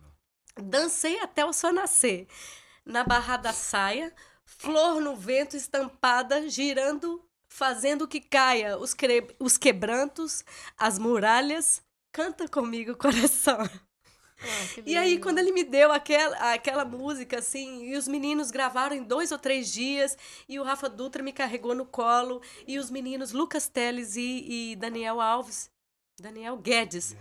[0.57, 2.28] Dancei até o sol nascer.
[2.85, 4.15] Na barra da saia,
[4.45, 8.95] flor no vento estampada, girando, fazendo que caia os,
[9.41, 10.45] os quebrantos,
[10.78, 11.82] as muralhas.
[12.12, 13.69] Canta comigo, coração.
[14.75, 18.97] Que E aí, quando ele me deu aquela, aquela música, assim, e os meninos gravaram
[18.97, 20.17] em dois ou três dias,
[20.49, 24.77] e o Rafa Dutra me carregou no colo, e os meninos Lucas Teles e, e
[24.77, 25.71] Daniel Alves,
[26.21, 27.17] Daniel Guedes,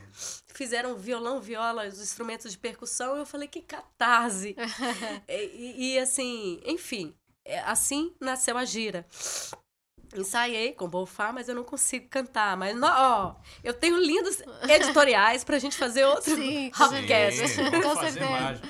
[0.53, 4.55] fizeram violão, viola, os instrumentos de percussão, eu falei, que catarse!
[5.27, 7.13] e, e- e, assim, enfim,
[7.45, 9.05] é, assim nasceu a gira.
[10.15, 12.57] Ensaiei com Bonfá, mas eu não consigo cantar.
[12.57, 17.47] Mas, ó, eu tenho lindos editoriais pra gente fazer outro Sim, com Hopcast.
[17.47, 18.61] Sim, Com certeza.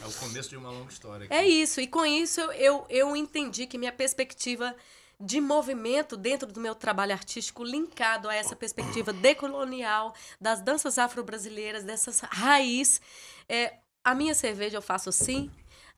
[0.00, 1.24] É o começo de uma longa história.
[1.24, 1.34] aqui.
[1.34, 4.74] É isso, e com isso eu, eu, eu entendi que minha perspectiva
[5.18, 11.84] de movimento dentro do meu trabalho artístico, linkado a essa perspectiva decolonial das danças afro-brasileiras,
[11.84, 13.00] dessas raiz,
[13.48, 15.50] é, a minha cerveja eu faço assim,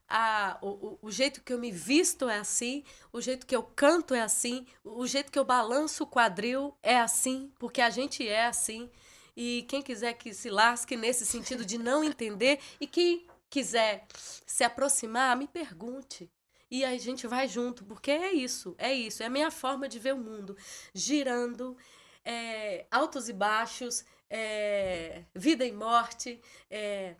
[0.07, 4.13] a, o, o, jeito que eu me visto é assim, o jeito que eu canto
[4.13, 8.45] é assim, o jeito que eu balanço o quadril é assim, porque a gente é
[8.45, 8.89] assim.
[9.35, 14.07] E quem quiser que se lasque nesse sentido de não entender, e quem quiser
[14.45, 16.29] se aproximar, me pergunte.
[16.69, 19.99] E a gente vai junto, porque é isso, é isso, é a minha forma de
[19.99, 20.57] ver o mundo.
[20.93, 21.77] Girando,
[22.25, 27.15] é, altos e baixos, é, vida e morte, é,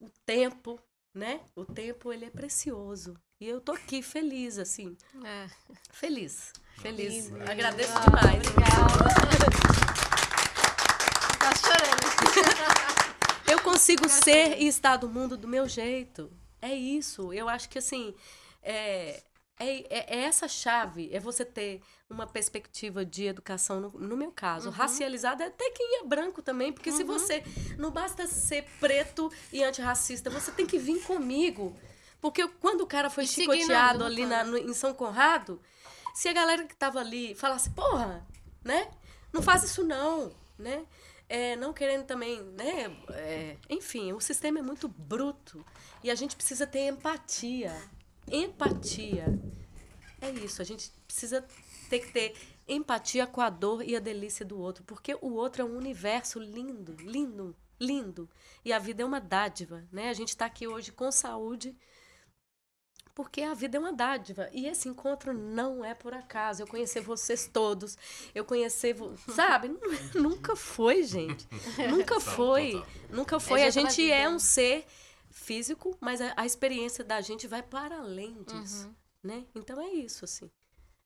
[0.00, 0.78] o tempo,
[1.14, 1.40] né?
[1.54, 3.16] O tempo, ele é precioso.
[3.40, 5.48] E eu tô aqui feliz, assim, É.
[5.92, 7.26] feliz, feliz.
[7.28, 7.42] Lindo.
[7.50, 8.48] Agradeço Ah, demais.
[8.48, 9.14] Obrigada.
[11.38, 12.04] Tá chorando.
[13.50, 16.30] Eu consigo Fica ser e estar do mundo do meu jeito.
[16.60, 17.32] É isso.
[17.32, 18.14] Eu acho que assim.
[18.62, 19.22] É,
[19.58, 24.30] é, é- é essa chave, é você ter uma perspectiva de educação, no, no meu
[24.32, 24.74] caso, Uhum.
[24.74, 27.42] racializada, até quem é branco também, porque se você.
[27.78, 31.76] Não basta ser preto e antirracista, você tem que vir comigo.
[32.20, 35.60] Porque quando o cara foi E chicoteado ali na- no- em São Conrado,
[36.14, 38.26] se a galera que tava ali falasse, porra,
[38.64, 38.90] né?
[39.32, 40.84] Não faz isso não, né?
[41.28, 42.96] É, não querendo também, né?
[43.10, 45.64] É, enfim, o sistema é muito bruto
[46.02, 47.74] e a gente precisa ter empatia.
[48.30, 49.38] Empatia.
[50.20, 51.44] É isso, a gente precisa
[51.88, 52.34] ter que ter
[52.66, 56.38] empatia com a dor e a delícia do outro, porque o outro é um universo
[56.38, 58.28] lindo, lindo, lindo.
[58.64, 60.08] E a vida é uma dádiva, né?
[60.08, 61.76] A gente está aqui hoje com saúde
[63.14, 64.48] porque a vida é uma dádiva.
[64.52, 66.62] E esse encontro não é por acaso.
[66.62, 67.96] Eu conhecer vocês todos,
[68.34, 68.92] eu conhecer.
[68.94, 69.16] Vo...
[69.32, 69.70] Sabe?
[70.14, 71.46] Nunca foi, gente.
[71.88, 72.82] Nunca foi.
[73.10, 73.60] Nunca foi.
[73.60, 74.30] É A já pela gente é vida.
[74.30, 74.84] um ser
[75.34, 78.90] físico, mas a, a experiência da gente vai para além disso.
[79.22, 79.44] Né?
[79.54, 80.50] Então é isso, assim.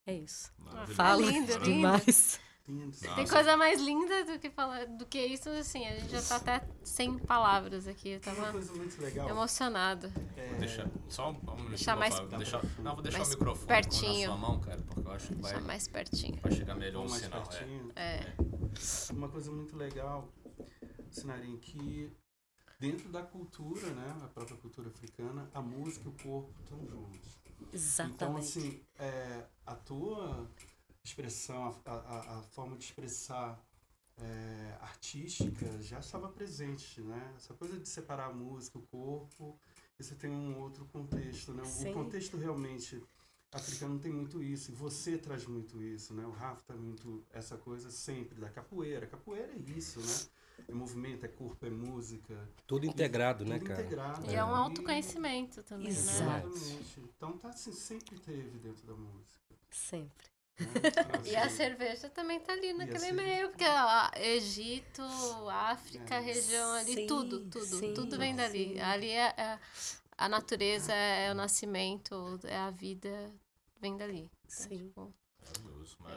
[0.06, 0.52] É isso.
[0.94, 1.64] Fala lindo, lindo.
[1.64, 2.38] demais.
[2.68, 2.94] Lindo.
[3.14, 6.36] Tem coisa mais linda do que falar do que isso, assim, a gente já tá
[6.36, 8.10] até sem palavras aqui.
[8.10, 9.28] Eu Uma tava coisa muito legal.
[9.30, 10.12] emocionada.
[10.36, 12.18] é, Deixa, só um, um minutinho, Deixar mais-.
[12.18, 14.28] Vou deixar, não, vou deixar mais o microfone pertinho.
[14.30, 16.38] na sua mão, cara, porque eu acho que vai, Só mais pertinho.
[16.42, 17.40] vai chegar melhor o mais sinal.
[17.42, 17.46] É.
[17.46, 17.92] pertinho.
[17.96, 18.34] É.
[19.12, 20.28] Uma coisa muito legal,
[21.10, 22.12] Sinarim, que
[22.78, 27.38] dentro da cultura, né, a própria cultura africana, a música e o corpo estão juntos.
[28.02, 28.36] Então, Exatamente.
[28.36, 30.48] assim, é, a tua
[31.04, 33.62] expressão, a, a- a forma de expressar
[34.16, 37.34] é, artística já estava presente, né?
[37.36, 39.58] Essa coisa de separar a música, o corpo,
[39.98, 41.62] isso tem um outro contexto, né?
[41.62, 41.92] O Sim.
[41.92, 43.02] contexto realmente
[43.52, 46.26] africano tem muito isso, e você traz muito isso, né?
[46.26, 49.06] O Rafa tá muito essa coisa sempre da capoeira.
[49.06, 50.26] Capoeira é isso, né?
[50.66, 52.48] É movimento, é corpo, é música.
[52.66, 53.80] Tudo integrado, né, tudo cara?
[53.80, 54.30] integrado.
[54.30, 55.92] E é um autoconhecimento também, né?
[55.92, 56.46] Exato.
[56.48, 57.00] Exatamente.
[57.00, 59.38] Então tá assim, sempre teve dentro da música.
[59.70, 60.26] Sempre.
[60.26, 60.34] né?
[61.24, 65.02] E a Assim, cerveja também tá ali naquele meio, porque ó, Egito,
[65.50, 66.20] África, É.
[66.20, 68.74] região ali, Sim, tudo, tudo, sim, tudo vem dali.
[68.74, 68.80] sim.
[68.80, 69.58] Ali é, é-
[70.16, 73.32] a natureza, é o nascimento, é a vida,
[73.80, 74.24] vem dali.
[74.44, 74.78] Então, Sim.
[74.88, 75.14] tipo,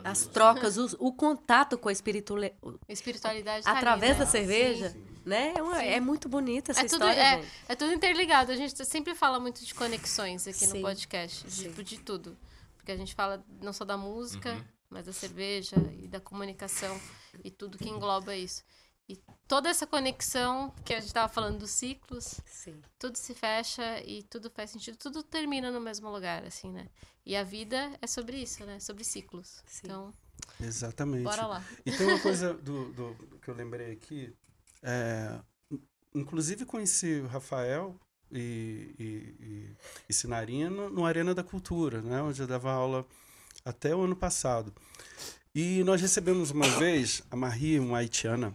[0.03, 2.57] As trocas, os- o, contato com a espiritualidade
[2.89, 4.19] espiritualidade tá ali, através né?
[4.19, 5.05] da cerveja, Sim.
[5.23, 5.53] né?
[5.55, 5.85] É, uma- Sim.
[5.85, 8.51] é muito bonita essa É tudo, história, é, é tudo interligado.
[8.51, 10.77] A gente sempre fala muito de conexões aqui Sim.
[10.77, 11.63] no podcast, Sim.
[11.69, 12.35] tipo, de tudo.
[12.77, 14.63] Porque a gente fala não só da música, Uhum.
[14.89, 16.99] mas da cerveja e da comunicação
[17.43, 18.63] e tudo que engloba isso.
[19.07, 22.81] E toda essa conexão que a gente estava falando dos ciclos, Sim.
[22.97, 26.87] tudo se fecha e tudo faz sentido, tudo termina no mesmo lugar, assim, né?
[27.25, 28.79] E a vida é sobre isso, né?
[28.79, 29.61] Sobre ciclos.
[29.67, 29.81] Sim.
[29.85, 30.13] Então,
[30.59, 31.23] Exatamente.
[31.23, 31.63] bora lá.
[31.85, 34.33] E tem uma coisa do, do- que eu lembrei aqui.
[34.81, 35.39] é,
[36.13, 37.95] inclusive conheci o Rafael
[38.31, 39.03] e, e,
[39.45, 39.75] e,
[40.09, 42.21] e Sinarino no Arena da Cultura, né?
[42.21, 43.05] Onde eu dava aula
[43.63, 44.73] até o ano passado.
[45.53, 48.53] E nós recebemos uma vez a Marie, uma haitiana,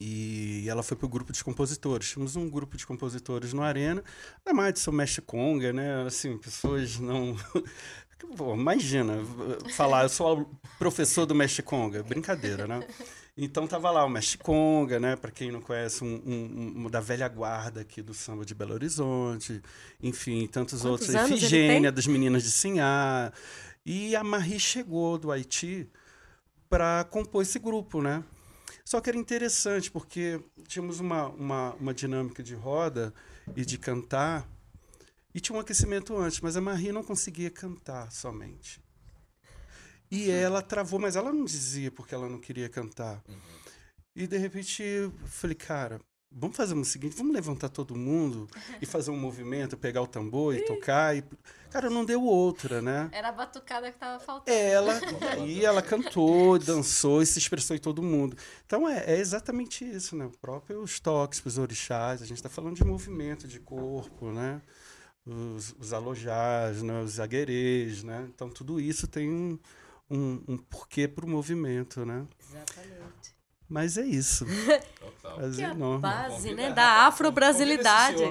[0.00, 2.08] e ela foi pro grupo de compositores.
[2.10, 4.02] Tínhamos um grupo de compositores no Arena,
[4.44, 6.04] da mais de São Mestre Conga, né?
[6.06, 7.36] Assim, pessoas não.
[8.36, 9.18] Pô, imagina,
[9.74, 12.80] falar, eu sou professor do Mestre Conga, brincadeira, né?
[13.36, 15.16] Então tava lá o Mestre Conga, né?
[15.16, 18.74] Para quem não conhece, um, um- um da velha guarda aqui do samba de Belo
[18.74, 19.62] Horizonte,
[20.02, 21.14] enfim, tantos Quantos outros.
[21.34, 23.32] Efigênia, das meninas de Sinhá.
[23.86, 25.88] E a Marie chegou do Haiti
[26.68, 28.22] para compor esse grupo, né?
[28.90, 33.14] Só que era interessante, porque tínhamos uma, uma, uma dinâmica de roda
[33.54, 34.48] e de cantar,
[35.32, 38.82] e tinha um aquecimento antes, mas a Marie não conseguia cantar somente.
[40.10, 43.22] E ela travou, mas ela não dizia porque ela não queria cantar.
[44.16, 48.48] E de repente eu falei, cara, vamos fazer o seguinte, vamos levantar todo mundo
[48.82, 51.16] e fazer um movimento, pegar o tambor e tocar.
[51.16, 51.22] E...
[51.70, 53.08] Cara, não deu outra, né?
[53.12, 54.56] Era a batucada que tava faltando.
[54.56, 55.00] Ela,
[55.46, 58.36] e ela cantou, dançou e se expressou em todo mundo.
[58.66, 60.26] Então é, é exatamente isso, né?
[60.26, 64.60] O próprio os toques os orixás, a gente está falando de movimento de corpo, né?
[65.24, 67.00] Os, os alojás, né?
[67.02, 68.28] os aguerês, né?
[68.34, 69.58] Então tudo isso tem um,
[70.10, 72.26] um, um porquê para o movimento, né?
[72.48, 73.29] Exatamente.
[73.70, 74.44] Mas é isso.
[74.98, 75.36] Total.
[75.36, 76.00] Prazer Que é a enorme.
[76.00, 78.22] base, né, da afro-brasilidade.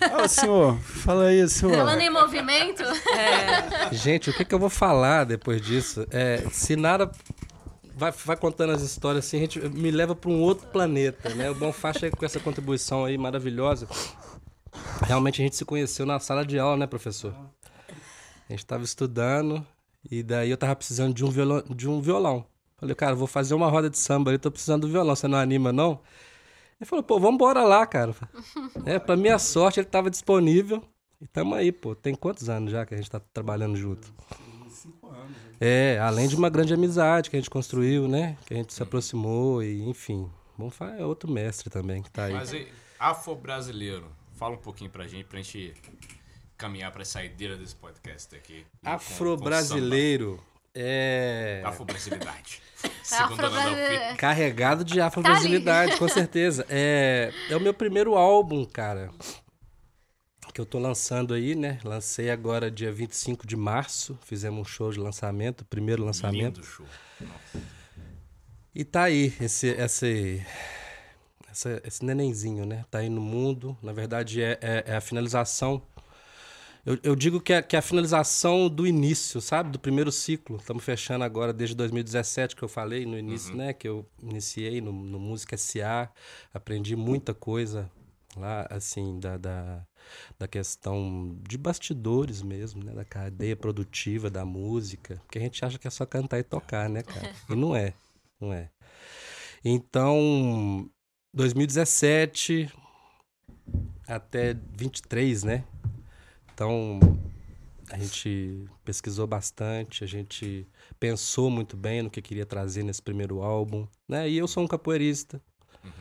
[0.00, 1.74] Ah, senhor, fala aí, senhor.
[1.74, 2.82] Falando em movimento,
[3.92, 6.06] Gente, o que, que eu vou falar depois disso?
[6.10, 7.10] É, se nada
[7.96, 11.50] vai, vai contando as histórias assim, a gente me leva para um outro planeta, né?
[11.50, 13.88] O Bonfá chega com essa contribuição aí maravilhosa.
[15.02, 17.34] Realmente a gente se conheceu na sala de aula, né, professor?
[18.48, 19.66] A gente estava estudando
[20.10, 21.64] e daí eu tava precisando de um violão.
[21.74, 22.44] De um violão.
[22.78, 25.36] Falei, cara, vou fazer uma roda de samba ali, tô precisando do violão, você não
[25.38, 26.00] anima, não?
[26.80, 28.14] Ele falou, pô, vambora lá, cara.
[28.86, 30.82] É, pra minha sorte, ele tava disponível.
[31.20, 31.96] E tamo aí, pô.
[31.96, 34.14] Tem quantos anos já que a gente tá trabalhando junto?
[34.70, 35.30] Cinco anos.
[35.30, 35.56] né?
[35.60, 38.38] É, além de uma grande amizade que a gente construiu, né?
[38.46, 40.30] Que a gente se aproximou e, enfim.
[40.56, 42.32] Bonfá é outro mestre também que tá aí.
[42.34, 42.68] Mas e,
[43.00, 44.06] afro-brasileiro,
[44.36, 45.74] fala um pouquinho pra gente, pra gente
[46.56, 48.64] caminhar pra saideira desse podcast aqui.
[48.84, 50.40] Afro-brasileiro
[50.80, 51.62] é.
[51.64, 52.62] Afro-brasilidade.
[53.02, 54.04] Segundo a Nanda afro-brasileiro.
[54.04, 54.16] Alpi.
[54.18, 56.64] Carregado de afro-brasilidade, com certeza.
[56.68, 59.10] É, é o meu primeiro álbum, cara.
[60.54, 61.78] Que eu tô lançando aí, né?
[61.84, 64.18] Lancei agora dia 25 de março.
[64.24, 66.56] Fizemos um show de lançamento, primeiro lançamento.
[66.60, 66.86] Lindo show.
[68.74, 70.44] E tá aí, esse, esse,
[71.50, 72.84] essa- esse nenenzinho, né?
[72.90, 73.76] Tá aí no mundo.
[73.82, 75.82] Na verdade, é, é- é a finalização
[76.84, 79.70] Eu, eu digo que é, que é a finalização do início, sabe?
[79.70, 80.56] Do primeiro ciclo.
[80.56, 83.72] Estamos fechando agora desde 2017, que eu falei no início, né?
[83.72, 86.10] Que eu iniciei no, no Música SA.
[86.52, 87.90] Aprendi muita coisa
[88.36, 89.86] lá, assim, da, da,
[90.38, 92.92] da questão de bastidores mesmo, né?
[92.92, 95.20] Da cadeia produtiva da música.
[95.26, 97.34] Porque a gente acha que é só cantar e tocar, né, cara?
[97.50, 97.92] E não é.
[98.40, 98.70] Não é.
[99.64, 100.88] Então,
[101.34, 102.72] 2017
[104.06, 105.64] até 23, né?
[106.58, 106.98] Então,
[107.88, 110.66] a gente pesquisou bastante, a gente
[110.98, 114.28] pensou muito bem no que queria trazer nesse primeiro álbum, né?
[114.28, 115.40] E eu sou um capoeirista.
[115.84, 115.92] Uhum.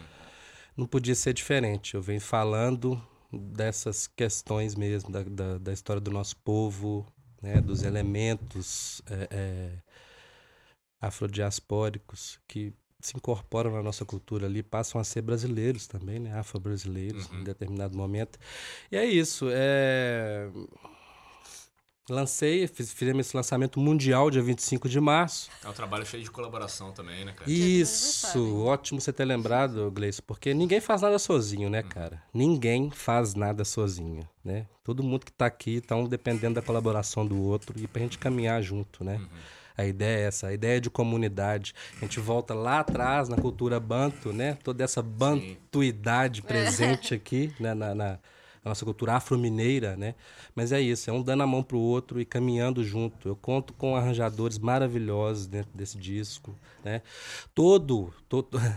[0.75, 1.93] Não podia ser diferente.
[1.93, 2.99] Eu venho falando
[3.31, 7.05] dessas questões mesmo, da, da, da história do nosso povo,
[7.39, 7.61] né?
[7.61, 9.71] dos elementos é, é,
[10.99, 16.37] afrodiaspóricos que se incorporam na nossa cultura ali, passam a ser brasileiros também, né?
[16.37, 17.39] Afro-brasileiros uhum.
[17.39, 18.39] em determinado momento.
[18.91, 19.47] E é isso.
[19.51, 20.49] É...
[22.09, 25.49] Lancei, fiz, fizemos esse lançamento mundial dia 25 de março.
[25.61, 27.51] É um trabalho cheio de colaboração também, né, cara?
[27.51, 31.89] Isso, ótimo você ter lembrado, Gleice, porque ninguém faz nada sozinho, né, uhum.
[31.89, 32.23] cara?
[32.33, 34.65] Ninguém faz nada sozinho, né?
[34.85, 38.17] Todo mundo que tá aqui estão tá dependendo da colaboração do outro e pra gente
[38.17, 39.17] caminhar junto, né?
[39.17, 39.27] Uhum.
[39.77, 41.73] A ideia é essa, a ideia de comunidade.
[41.97, 44.57] A gente volta lá atrás na cultura banto, né?
[44.63, 46.47] Toda essa bantuidade Sim.
[46.47, 47.75] presente aqui né?
[47.75, 48.19] na, na,
[48.65, 50.15] nossa cultura afro-mineira, né?
[50.55, 53.29] Mas é isso, é um dando a mão pro outro e caminhando junto.
[53.29, 57.01] Eu conto com arranjadores maravilhosos dentro desse disco, né?
[57.53, 58.59] Todo, todo...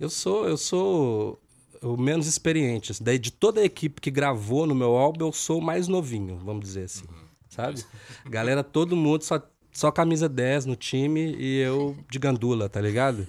[0.00, 1.40] Eu sou, eu sou
[1.80, 2.92] o menos experiente.
[3.00, 6.36] Daí de toda a equipe que gravou no meu álbum, eu sou o mais novinho,
[6.44, 7.04] vamos dizer assim.
[7.08, 7.24] Uhum.
[7.48, 7.84] Sabe?
[8.26, 9.40] Galera, todo mundo só
[9.74, 13.26] só camisa 10 no time e eu de gandula, tá ligado?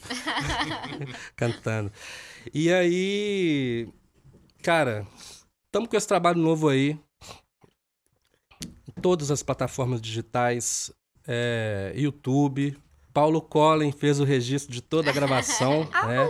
[1.35, 1.91] Cantando.
[2.53, 3.89] E aí,
[4.61, 5.07] cara,
[5.65, 6.97] estamos com esse trabalho novo aí.
[9.01, 10.91] Todas as plataformas digitais,
[11.27, 12.77] é, YouTube.
[13.11, 16.27] Paulo Collen fez o registro de toda a gravação, né?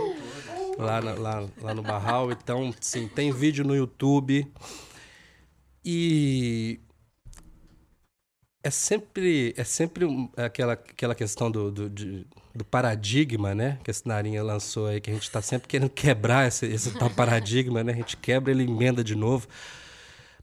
[0.78, 2.32] Lá, na, lá, lá no Barral.
[2.32, 4.50] Então, sim, tem vídeo no YouTube.
[5.84, 6.80] E
[8.66, 10.06] é sempre, é sempre
[10.36, 13.78] aquela, aquela questão do, do, de, do paradigma, né?
[13.84, 17.08] Que a Sinarinha lançou aí, que a gente está sempre querendo quebrar esse, esse tal
[17.08, 17.92] paradigma, né?
[17.92, 19.46] A gente quebra, ele emenda de novo.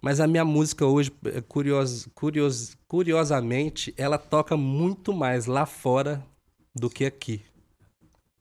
[0.02, 6.26] Mas a minha música hoje, é curios, curios, curiosamente, ela toca muito mais lá fora
[6.74, 7.44] do que aqui.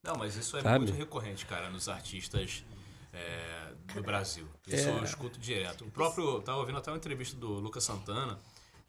[0.05, 0.85] Não, mas isso é Sabe?
[0.85, 2.65] muito recorrente, cara, nos artistas
[3.13, 4.47] é, do Brasil.
[4.67, 4.93] Isso é.
[4.93, 5.85] eu escuto direto.
[5.85, 8.39] O próprio, eu tava ouvindo até uma entrevista do Lucas Santana,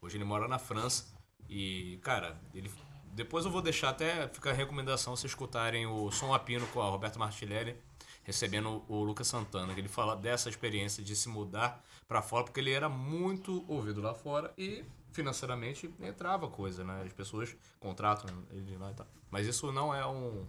[0.04, 1.06] Hoje ele mora na França.
[1.50, 2.70] E, cara, ele.
[3.14, 6.90] Depois eu vou deixar até ficar a recomendação se escutarem o Som Apino com a
[6.90, 7.76] Roberta Martilelli
[8.24, 12.60] recebendo o Lucas Santana, que ele fala dessa experiência de se mudar para fora, porque
[12.60, 17.04] ele era muito ouvido lá fora e financeiramente entrava coisa, né?
[17.06, 19.08] As pessoas contratam ele lá e tal.
[19.30, 20.48] Mas isso não é um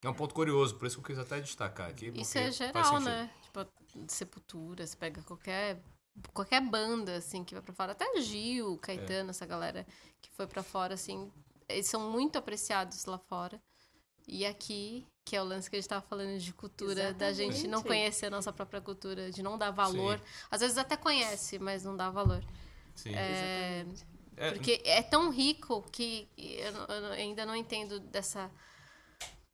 [0.00, 2.12] é um ponto curioso, por isso que eu quis até destacar aqui.
[2.14, 3.30] Isso é geral, né?
[3.42, 3.66] Tipo,
[4.06, 5.82] sepultura, você pega qualquer
[6.32, 7.92] qualquer banda, assim, que vai pra fora.
[7.92, 9.30] Até Gil, Caetano, é.
[9.30, 9.86] essa galera
[10.20, 11.30] que foi para fora, assim,
[11.68, 13.60] eles são muito apreciados lá fora.
[14.26, 17.18] E aqui, que é o lance que a gente tava falando de cultura, Exatamente.
[17.18, 20.18] da gente não conhecer a nossa própria cultura, de não dar valor.
[20.18, 20.24] Sim.
[20.50, 22.44] Às vezes até conhece, mas não dá valor.
[22.94, 23.14] Sim.
[23.14, 23.86] É,
[24.36, 28.50] é, porque é tão rico que eu, eu ainda não entendo dessa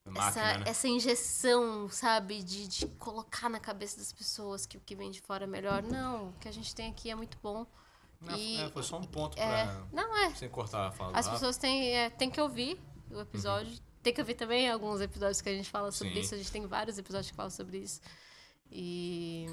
[0.06, 0.64] Máquina, essa, né?
[0.66, 5.20] essa injeção, sabe, de, de colocar na cabeça das pessoas que o que vem de
[5.20, 5.82] fora é melhor.
[5.82, 7.66] Não, o que a gente tem aqui é muito bom.
[8.20, 9.86] Não, e, é, foi só um ponto é, pra.
[9.92, 10.34] Não, é.
[10.34, 11.16] Sem cortar a fala.
[11.16, 12.78] As pessoas têm, é, têm que ouvir
[13.10, 13.72] o episódio.
[13.72, 13.78] Uhum.
[14.02, 16.20] Tem que ouvir também alguns episódios que a gente fala sobre Sim.
[16.20, 16.34] isso.
[16.34, 18.00] A gente tem vários episódios que falam sobre isso.
[18.70, 19.46] E.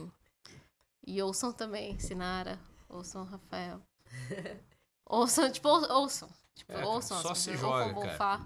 [1.06, 2.60] E ouçam também, Sinara.
[2.90, 3.82] Ouçam Rafael.
[5.06, 6.30] ouçam, tipo, ouçam.
[6.54, 7.22] Tipo, é, ouçam.
[7.22, 8.42] Só se joga, cara.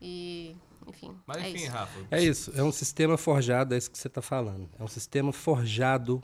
[0.00, 0.56] E
[0.88, 1.16] enfim.
[1.26, 1.72] Mas é enfim, isso.
[1.72, 2.06] Rafa.
[2.10, 4.68] É isso, é um sistema forjado, é isso que você está falando.
[4.78, 6.22] É um sistema forjado.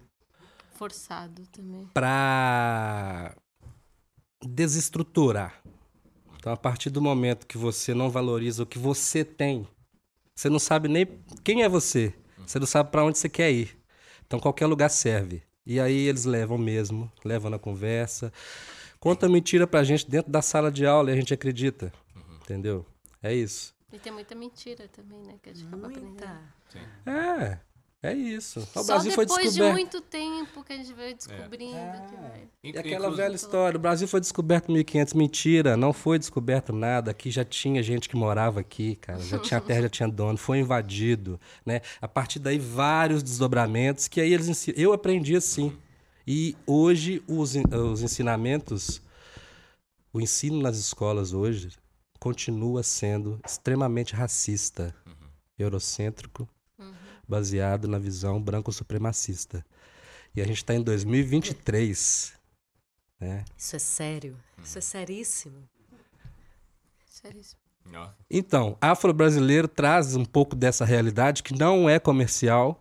[0.75, 1.89] Forçado também.
[1.93, 3.37] Para
[4.45, 5.63] desestruturar.
[6.37, 9.67] Então, a partir do momento que você não valoriza o que você tem,
[10.35, 11.07] você não sabe nem
[11.45, 12.13] quem é você.
[12.45, 13.79] Você não sabe para onde você quer ir.
[14.27, 15.43] Então, qualquer lugar serve.
[15.65, 18.33] E aí eles levam mesmo, levam na conversa.
[18.99, 21.93] Conta mentira pra gente dentro da sala de aula e a gente acredita.
[22.17, 22.37] Uhum.
[22.43, 22.87] Entendeu?
[23.23, 23.73] É isso.
[23.93, 25.35] E tem muita mentira também, né?
[25.43, 26.25] Que a gente acaba aprendendo.
[27.05, 27.59] É,
[28.03, 28.61] é isso.
[28.61, 29.53] O Só Brasil foi descoberto.
[29.53, 31.77] depois de muito tempo que a gente vai descobrindo.
[31.77, 32.07] É.
[32.09, 32.49] Que vai...
[32.65, 35.13] E aquela velha história, o Brasil foi descoberto em 1500.
[35.13, 37.11] Mentira, não foi descoberto nada.
[37.11, 39.21] Aqui já tinha gente que morava aqui, cara.
[39.21, 40.39] Já tinha terra, já tinha dono.
[40.39, 41.83] Foi invadido, né?
[42.01, 44.81] A partir daí, vários desdobramentos que aí eles ensinam.
[44.81, 45.77] Eu aprendi assim.
[46.27, 49.03] E hoje os, os ensinamentos,
[50.13, 51.82] o ensino nas escolas hoje
[52.23, 54.95] continua sendo extremamente racista,
[55.59, 56.49] eurocêntrico,
[57.27, 59.67] baseado na visão branco-supremacista.
[60.33, 62.33] E a gente está em 2023,
[63.19, 63.45] né?
[63.59, 64.37] Isso é sério.
[64.63, 65.69] Isso é seríssimo.
[67.07, 67.61] Seríssimo.
[68.31, 72.81] Então, afro-brasileiro traz um pouco dessa realidade que não é comercial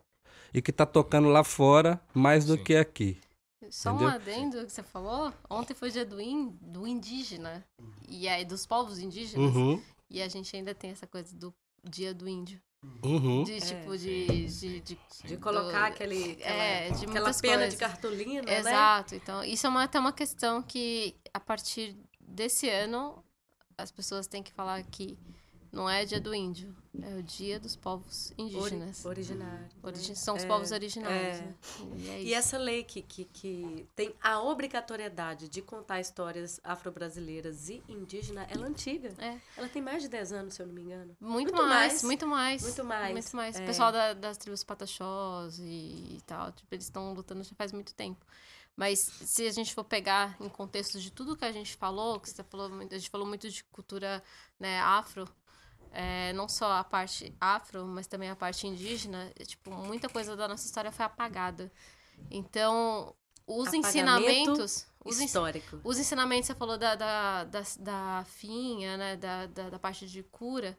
[0.53, 2.63] e que está tocando lá fora mais do Sim.
[2.63, 3.19] que aqui.
[3.72, 4.14] Só um Entendeu?
[4.15, 5.34] adendo que você falou.
[5.49, 7.65] Ontem foi dia do, in, do indígena.
[8.07, 9.56] E aí, dos povos indígenas.
[9.56, 11.53] Uhum, E a gente ainda tem essa coisa do
[11.84, 12.61] dia do índio.
[13.03, 13.43] uhum.
[13.43, 13.98] De tipo, É.
[13.98, 17.73] de, de, de, De colocar do- aquele, aquela, É, de aquela muitas pena coisas.
[17.73, 18.60] de cartolina, né?
[18.60, 19.15] Exato.
[19.15, 23.23] Então, isso é uma, até uma questão que, a partir desse ano,
[23.77, 25.18] as pessoas têm que falar que
[25.72, 29.06] não é dia do índio, é o dia dos povos Ori- indígenas.
[29.06, 29.69] originário.
[29.81, 30.15] Origi- né?
[30.15, 31.38] São os É, povos originários.
[31.38, 31.41] é.
[31.41, 31.56] né?
[31.98, 37.69] E é E essa lei que, que, que tem a obrigatoriedade de contar histórias afro-brasileiras
[37.69, 39.14] e indígenas, ela é antiga.
[39.18, 39.39] É.
[39.56, 41.15] Ela tem mais de 10 anos, se eu não me engano.
[41.19, 42.03] Muito, Muito mais, mais.
[42.03, 42.61] muito mais.
[42.64, 43.14] Muito mais.
[43.14, 43.56] Muito mais.
[43.56, 43.65] O É.
[43.65, 45.64] pessoal da- das tribos pataxós e,
[46.18, 48.26] e tal, tipo, eles estão lutando já faz muito tempo.
[48.76, 52.30] Mas se a gente for pegar em contexto de tudo que a gente falou, que
[52.30, 54.23] você falou a gente falou muito de cultura
[54.60, 55.27] né, afro,
[55.91, 60.35] é, não só a parte afro, mas também a parte indígena, é, tipo, muita coisa
[60.35, 61.72] da nossa história foi apagada.
[62.30, 63.15] Então,
[63.47, 64.88] os Apagamento ensinamentos.
[65.03, 65.80] Os ens- Histórico.
[65.84, 69.15] os ensinamentos, você falou da, da, da, da finha, né?
[69.15, 70.77] Da, da, da parte de cura.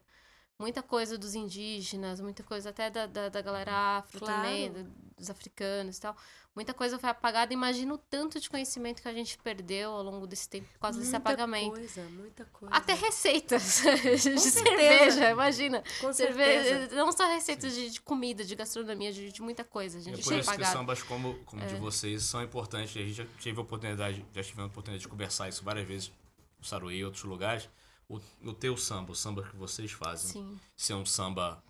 [0.57, 4.35] Muita coisa dos indígenas, muita coisa até da, da, da galera afro Claro.
[4.41, 6.15] também, do- dos africanos e tal.
[6.55, 7.51] Muita coisa foi apagada.
[7.51, 10.99] Imagina o tanto de conhecimento que a gente perdeu ao longo desse tempo por causa
[10.99, 11.71] desse Muita apagamento.
[11.71, 12.75] coisa, muita coisa.
[12.75, 13.81] Até receitas
[14.21, 15.83] de cerveja, imagina.
[15.99, 16.95] Com Cerveja, certeza.
[16.95, 19.97] não só receitas de, de comida, de gastronomia, de, de muita coisa.
[19.97, 22.95] A É gente por tinha isso que sambas como, como de vocês são importantes.
[22.95, 26.11] A gente já teve a oportunidade, já tivemos a oportunidade de conversar isso várias vezes
[26.59, 27.67] no Saruí e outros lugares.
[28.07, 30.59] O, o teu samba, o samba que vocês fazem, Sim.
[30.75, 31.63] ser um samba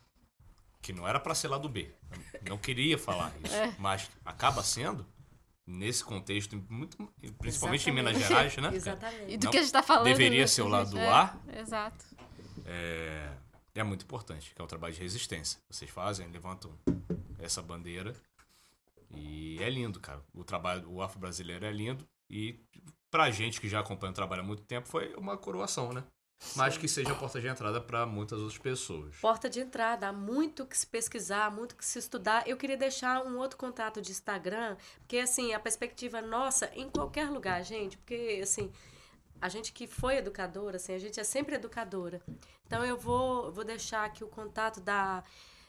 [0.84, 1.89] que não era pra ser lá do B.
[2.45, 3.73] Eu Não queria falar isso, É.
[3.80, 5.03] mas acaba sendo
[5.65, 6.97] nesse contexto, muito,
[7.39, 8.51] principalmente em Minas Exatamente.
[8.51, 8.64] Gerais, né?
[8.64, 8.76] cara?
[8.77, 9.34] Exatamente.
[9.34, 10.03] E do Não, que a gente tá falando.
[10.05, 11.35] deveria né, ser o lado É, A.
[11.57, 12.05] Exato.
[12.65, 13.30] é,
[13.76, 15.60] é muito importante, que é o trabalho de resistência.
[15.69, 16.77] Vocês fazem, levantam
[17.39, 18.14] essa bandeira
[19.10, 20.22] e é lindo, cara.
[20.34, 22.60] O trabalho, o afro brasileiro é lindo e
[23.10, 26.03] pra gente que já acompanha o trabalho há muito tempo foi uma coroação, né?
[26.55, 29.15] Mas que seja porta de entrada pra muitas outras pessoas.
[29.15, 32.47] Porta de entrada, há muito que se pesquisar, muito que se estudar.
[32.47, 37.30] Eu queria deixar um outro contato de Instagram, porque assim, a perspectiva nossa em qualquer
[37.30, 38.72] lugar, gente, porque assim,
[39.41, 42.22] a gente que foi educadora, assim, a gente é sempre educadora.
[42.65, 45.23] Então eu vou, vou deixar aqui o contato da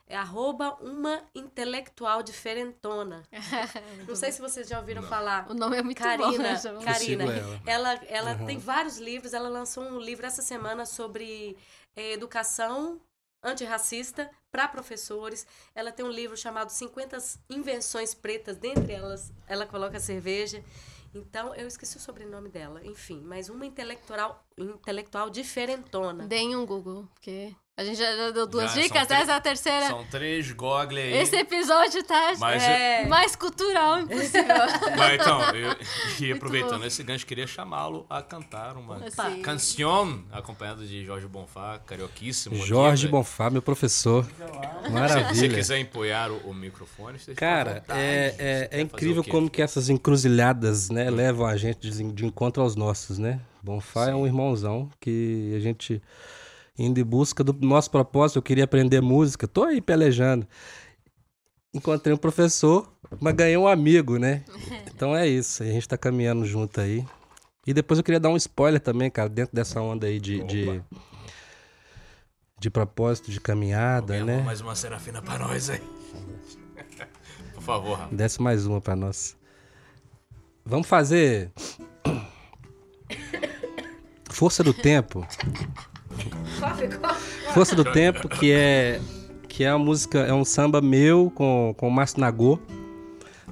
[0.07, 3.23] é arroba uma intelectual diferentona.
[4.07, 5.51] Não sei se vocês já ouviram falar.
[5.51, 6.85] O nome é muito bom.
[6.85, 7.61] Karina, né?
[7.67, 7.93] Ela.
[7.95, 9.33] ela, ela tem vários livros.
[9.33, 11.57] Ela lançou um livro essa semana sobre
[11.97, 13.01] eh, educação
[13.43, 15.47] antirracista para professores.
[15.75, 17.19] Ela tem um livro chamado 50
[17.51, 20.63] Invenções Pretas, dentre elas ela coloca cerveja.
[21.15, 22.85] Então, eu esqueci o sobrenome dela.
[22.85, 26.27] Enfim, mas uma intelectual, intelectual diferentona.
[26.27, 29.41] Deem um Google, porque a gente já deu duas Já, dicas, três- essa é a
[29.41, 29.87] terceira.
[29.89, 31.13] São três gogle aí.
[31.19, 33.05] Esse episódio tá Mas É.
[33.07, 34.45] mais cultural impossível.
[34.97, 35.77] Mas, então, eu,
[36.21, 39.43] e aproveitando esse gancho, queria chamá-lo a cantar uma Sim.
[39.43, 42.55] canção acompanhada de Jorge Bonfá, carioquíssimo.
[42.55, 43.11] aqui, Jorge né?
[43.11, 44.25] Bonfá, meu professor.
[44.25, 44.31] Se
[44.85, 45.57] você Maravilha.
[45.57, 49.61] quiser empoiar o, o microfone, à Cara, é, Você é, é fazer incrível como que
[49.61, 53.41] essas encruzilhadas, né, levam a gente de, de encontro aos nossos, né?
[53.61, 56.01] Bonfá é um irmãozão que a gente
[56.79, 60.47] indo em busca do nosso propósito, eu queria aprender música, tô aí pelejando.
[61.73, 64.45] Encontrei um professor, mas ganhei um amigo, né?
[64.95, 67.05] Então é isso, a gente tá caminhando junto aí.
[67.67, 70.81] E depois eu queria dar um spoiler também, cara, dentro dessa onda aí de, de,
[72.61, 74.41] de propósito, de caminhada, né?
[74.43, 75.83] mais uma serafina pra nós aí.
[77.55, 78.15] Por favor, Rafa.
[78.15, 79.37] Desce mais uma pra nós.
[80.65, 81.51] Vamos fazer.
[84.31, 85.27] Força do Tempo.
[87.53, 89.01] Força do Tempo, que é
[89.49, 92.59] que é uma música, é um samba meu com, com o Márcio Nagô.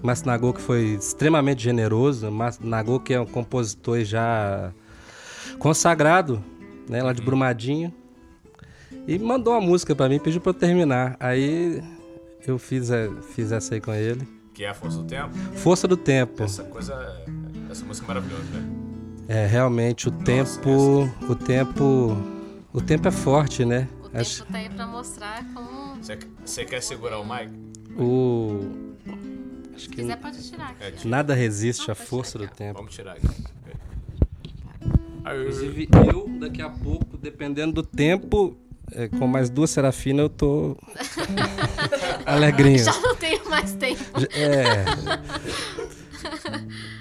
[0.02, 2.28] Márcio Nagô que foi extremamente generoso.
[2.28, 4.72] Márcio Nagô que é um compositor já
[5.60, 6.43] consagrado,
[6.89, 7.94] né, lá de Brumadinho.
[9.06, 11.16] E mandou uma música pra mim, pediu pra eu terminar.
[11.20, 11.80] Aí
[12.47, 14.26] eu fiz, é, fiz essa aí com ele.
[14.52, 15.34] Que é a força do tempo.
[15.55, 16.43] Força do Tempo.
[16.43, 17.24] Essa coisa,
[17.70, 18.82] essa música é maravilhosa, né?
[19.28, 22.16] É, realmente o tempo, o tempo,
[22.73, 23.89] o tempo é forte, né?
[24.12, 25.97] O Acho- tempo tá aí pra mostrar como.
[26.44, 27.51] Você, quer segurar o mic?
[27.99, 28.61] o
[29.77, 30.70] Se que quiser, pode tirar.
[30.70, 31.09] aqui, É, ó.
[31.09, 32.78] nada resiste à força do aqui, tempo.
[32.78, 33.27] Vamos tirar aqui.
[35.20, 38.57] Inclusive, eu, daqui a pouco, dependendo do tempo,
[38.90, 40.77] é, com mais duas serafinas, eu tô
[42.27, 42.78] alegrinho.
[42.85, 44.03] Já não tenho mais tempo.
[44.35, 44.85] É.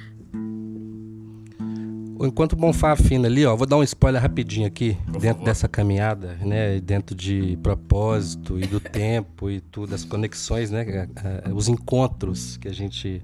[2.24, 5.46] Enquanto o Bonfá afina ali, ó, vou dar um spoiler rapidinho aqui, dentro favor.
[5.46, 11.08] dessa caminhada, né, dentro de propósito e do tempo e tudo, as conexões, né,
[11.54, 13.22] os encontros que a gente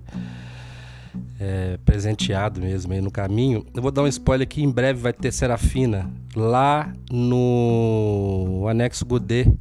[1.39, 3.65] é presenteado mesmo aí no caminho.
[3.73, 9.51] Eu vou dar um spoiler aqui, em breve vai ter Serafina lá no Anexo Godet,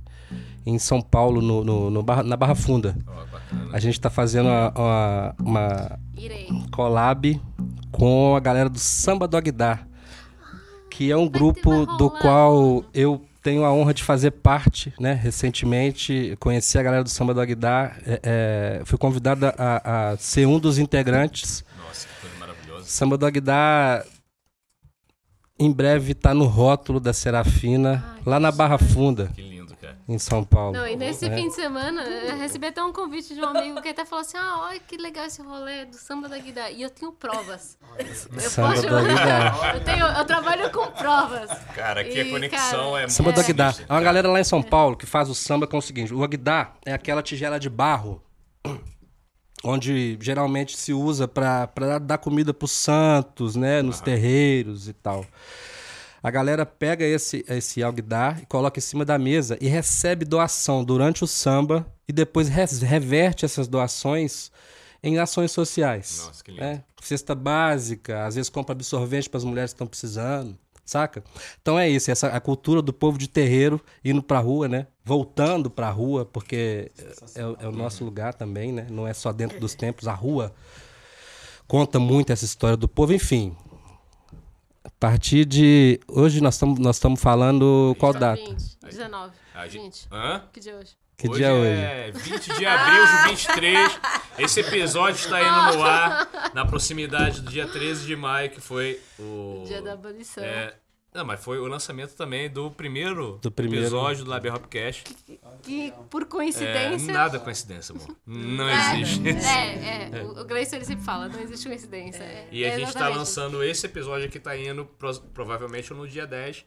[0.65, 2.97] em São Paulo, no, no- no Barra- na Barra Funda.
[3.31, 3.71] bacana.
[3.73, 5.99] A gente tá fazendo uma, uma, uma
[6.73, 7.41] collab
[7.97, 9.78] com a galera do Samba Dog Da,
[10.90, 15.14] que é um grupo do qual eu tenho a honra de fazer parte, né?
[15.14, 20.47] Recentemente conheci a galera do Samba Dog Da, é, é, fui convidado a, a ser
[20.47, 21.64] um dos integrantes.
[21.86, 22.85] Nossa, que coisa maravilhosa.
[22.85, 24.05] Samba Dog Da
[25.59, 28.77] em breve tá no rótulo da Serafina, Ai, lá na Barra.
[28.77, 29.56] Funda, Que lindo.
[30.09, 30.73] Em São Paulo.
[30.73, 31.35] Não, e nesse É.
[31.35, 34.37] fim de semana, eu recebi até um convite de um amigo que até falou assim:
[34.37, 36.70] ah, olha que legal esse rolê do samba da Guida.
[36.70, 37.77] E eu tenho provas.
[37.99, 39.73] Eu Samba posso- Da.
[39.74, 41.51] Eu, tenho, eu trabalho com provas.
[41.74, 43.73] Cara, aqui a E, conexão cara, é Samba do muito Agdá.
[43.73, 46.15] sinistra, É uma galera lá em São Paulo que faz o samba com o seguinte:
[46.15, 48.23] o Agdá é aquela tigela de barro
[49.65, 55.24] onde geralmente se usa para dar comida para os santos, né, nos terreiros e tal.
[56.27, 60.82] A galera pega esse esse alguidar e coloca em cima da mesa e recebe doação
[60.85, 64.51] durante o samba e depois reverte essas doações
[65.03, 66.24] em ações sociais.
[66.27, 66.62] Nossa, que lindo.
[66.65, 66.82] né?
[67.01, 71.23] Cesta básica, às vezes compra absorvente para as mulheres que estão precisando, saca?
[71.62, 74.89] Então é isso, essa a cultura do povo de terreiro indo pra rua, né?
[75.05, 76.90] Voltando pra rua, porque
[77.36, 78.89] é, o- é o nosso lugar também, né?
[78.90, 80.53] Não é só dentro dos templos, a rua
[81.69, 83.55] conta muito essa história do povo, enfim.
[84.97, 88.40] A partir de hoje nós estamos nós estamos falando qual data?
[88.43, 89.32] 20, 19.
[89.55, 90.09] A gente- 20.
[90.10, 90.43] Hã?
[90.51, 90.97] Que dia é hoje?
[91.18, 91.70] Que hoje dia é hoje?
[91.70, 94.01] é 20 de abril de 23.
[94.39, 98.98] Esse episódio está indo no ar na proximidade do dia 13 de maio, que foi
[99.18, 99.64] o.
[99.66, 100.43] Dia da abolição.
[100.43, 100.74] É,
[101.17, 103.85] não, mas foi o lançamento também do primeiro, Do primeiro.
[103.87, 105.05] episódio do Labia Hopcast.
[105.63, 107.13] Que, por É, coincidência.
[107.13, 108.17] nada coincidência, amor.
[108.27, 109.29] Não É, existe.
[109.29, 110.23] É, é.
[110.23, 112.23] O, o Gleison ele sempre fala, não existe coincidência.
[112.23, 115.93] É, E a é gente tá exatamente lançando esse episódio aqui, tá indo pro- provavelmente
[115.93, 116.65] no dia 10,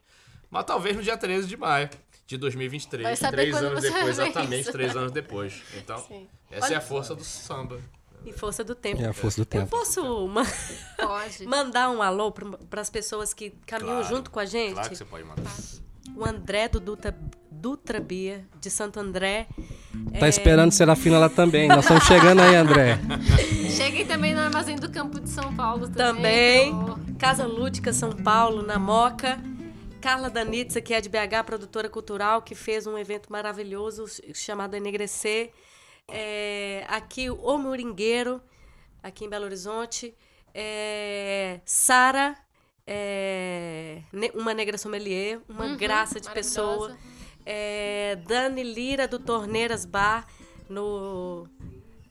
[0.49, 1.89] mas talvez no dia 13 de maio
[2.27, 3.03] de 2023.
[3.03, 4.71] Vai saber três anos você depois, exatamente isso.
[4.71, 5.61] três anos depois.
[5.77, 6.27] Então, Sim.
[6.51, 7.79] essa Olha- é a força do samba.
[8.25, 9.01] E força do tempo.
[9.01, 9.67] É a força do Eu tempo.
[9.67, 10.45] posso ma-
[10.97, 11.45] Pode.
[11.47, 14.73] mandar um alô para as pessoas que caminham Claro, junto com a gente?
[14.73, 15.51] Claro que você pode mandar.
[16.15, 17.15] O André do Dutra,
[17.49, 19.47] Dutra Bia, de Santo André.
[20.19, 21.67] Tá É, esperando Serafina lá também.
[21.67, 22.99] Nós estamos chegando aí, André.
[23.69, 26.71] Cheguem também no Armazém do Campo de São Paulo também.
[26.73, 27.15] Também.
[27.17, 29.39] Casa Lúdica, São Paulo, na Moca.
[30.01, 35.51] Carla Danitza, que é de BH, produtora cultural, que fez um evento maravilhoso chamado Enegrecer.
[36.11, 38.41] É, aqui, o Moringueiro,
[39.03, 40.13] aqui em Belo Horizonte.
[40.53, 42.35] É, Sara,
[42.85, 46.97] é, ne- uma negra sommelier, uma Uhum, graça de pessoa.
[47.45, 50.25] É, Dani Lira, do Torneiras Bar,
[50.69, 51.47] no...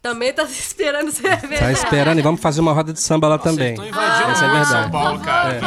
[0.01, 1.61] Também tá esperando cerveja.
[1.61, 3.75] Tá esperando e vamos fazer uma roda de samba lá também.
[3.75, 4.69] Vocês estão invadindo Essa é verdade.
[4.69, 5.55] São Paulo, cara.
[5.55, 5.61] É.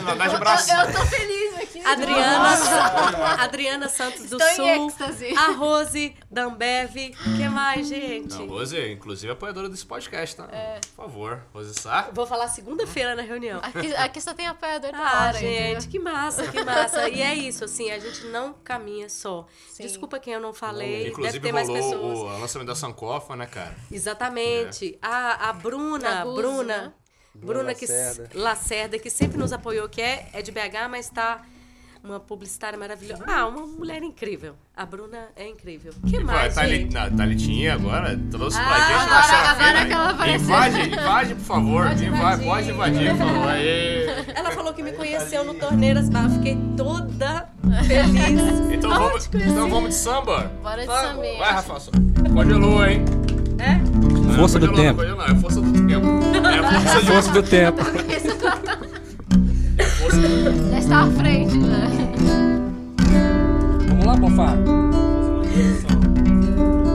[0.00, 0.72] Tá, tá de braço.
[0.72, 1.61] Eu, eu tô feliz né?
[1.84, 4.92] Adriana, Adriana Santos do Estou Sul.
[5.38, 7.14] A Rose Dambev.
[7.26, 8.34] O que mais, gente?
[8.34, 10.48] Não, Rose, inclusive apoiadora desse podcast, tá?
[10.94, 12.08] Por favor, Rose Sá.
[12.12, 13.60] Vou falar segunda-feira na reunião.
[13.62, 15.90] Aqui, aqui só tem apoiador da Ah, hora, gente, entendeu?
[15.90, 17.08] que massa, que massa.
[17.08, 19.46] E é isso, assim, a gente não caminha só.
[19.70, 19.82] Sim.
[19.84, 22.18] Desculpa quem eu não falei, Inclusive deve ter mais rolou pessoas.
[22.18, 23.74] o lançamento da Sankofa, né, cara?
[23.90, 24.98] Exatamente.
[25.02, 26.92] A, a Bruna, Bruna, né?
[27.34, 28.30] Bruna que Lacerda.
[28.34, 31.40] Lacerda, que sempre nos apoiou, que é, é de BH, mas tá
[32.04, 33.24] uma publicitária maravilhosa.
[33.26, 34.54] Ah, uma mulher incrível.
[34.76, 35.92] A Bruna é incrível.
[36.06, 36.94] que Vai, mais, gente?
[36.94, 39.68] não, Thalitinha agora trouxe pra Ah, gente agora- Serafina.
[39.68, 40.40] agora que ela apareceu.
[40.44, 41.86] Invade, invade, por favor.
[41.88, 42.44] Pode invadir.
[42.46, 43.48] pode invadir, por favor.
[43.48, 44.06] Aê.
[44.34, 46.28] Ela falou que me conheceu no Torneiras Bar.
[46.30, 47.48] Fiquei toda
[47.86, 48.72] feliz.
[48.72, 50.50] Então Aonde vamos, então vamos de samba?
[50.62, 51.38] Bora de Vai, sambinha.
[51.38, 51.80] Vai, Rafa.
[51.80, 51.90] só-
[52.34, 53.04] Congelou, hein?
[53.58, 53.74] É?
[53.76, 55.02] Não, Força do congelou, tempo.
[55.02, 56.06] Não, congelou, não, é força do tempo.
[56.46, 57.84] É a força Força do tempo.
[57.84, 59.01] força do
[60.70, 61.88] Já está à frente, né?
[63.88, 64.54] Vamos lá, Bonfá.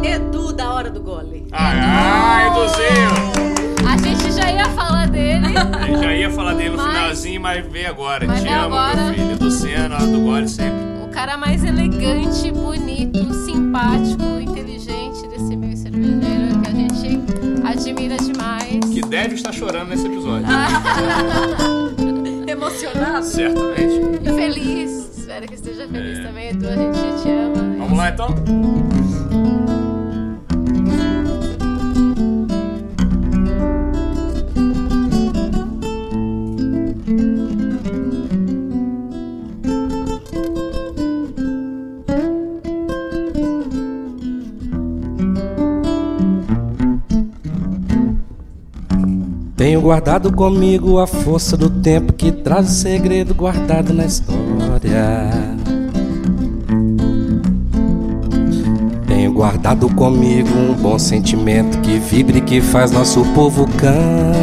[0.03, 1.48] Edu da Hora do Gole.
[1.52, 3.88] Ai, ai, Eduzinho.
[3.88, 5.48] A gente já ia falar dele.
[5.89, 8.27] Eu já ia falar dele no Mas- finalzinho, mas veio agora.
[8.27, 9.11] Mas Te amo, agora.
[9.11, 9.52] meu filho.
[9.52, 10.77] Senna, hora do gole sempre.
[11.03, 17.27] O cara mais elegante, bonito, simpático, inteligente desse meio cervejeiro que a gente gente
[17.65, 18.80] admira demais.
[18.94, 20.45] Que deve estar chorando nesse episódio.
[22.48, 23.26] Emocionado?
[23.26, 24.02] Certamente.
[24.24, 25.18] E feliz.
[25.18, 26.68] Espero que esteja feliz também, Edu.
[26.68, 27.78] A gente te ama.
[27.78, 29.07] Vamos lá então?
[49.58, 55.32] Tenho guardado comigo a força do tempo que traz o segredo guardado na história.
[59.08, 64.38] Tenho guardado comigo um bom sentimento que vibra e que faz nosso povo cantar.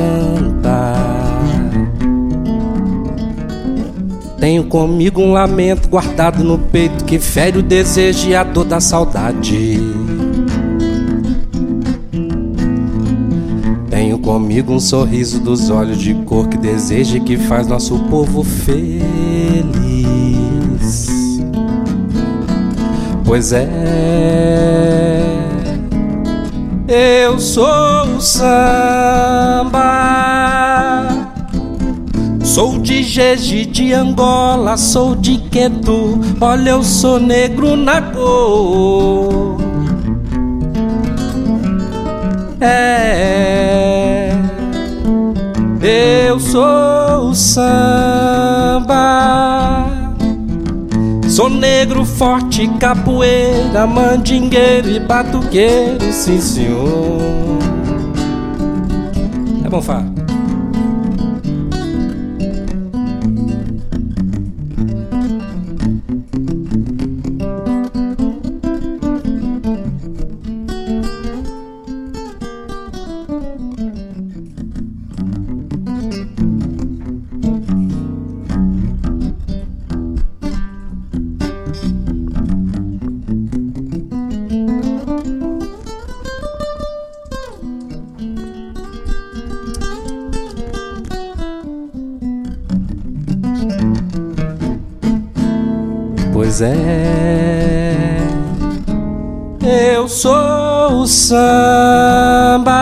[4.40, 8.80] Tenho comigo um lamento guardado no peito que fere o desejo e a dor da
[8.80, 9.78] saudade.
[14.34, 19.04] Comigo um sorriso dos olhos de cor que deseja e que faz nosso povo feliz.
[23.24, 23.62] Pois é,
[26.88, 29.70] eu sou o samba.
[32.42, 36.18] Sou de Jeje, de Angola, sou de Quetu.
[36.40, 39.58] Olha, eu sou negro na cor.
[42.60, 43.63] É,
[45.86, 48.94] eu sou o samba.
[51.28, 57.58] Sou negro forte, capoeira, mandingueiro e batuqueiro, sim senhor.
[59.64, 60.13] É bom, Fá?
[101.24, 102.74] Samba.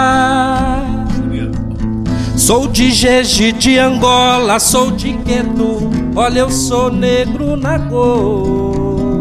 [2.37, 5.89] Sou de Jeje, de Angola, sou de Quetu.
[6.17, 9.21] Olha, eu sou negro na cor.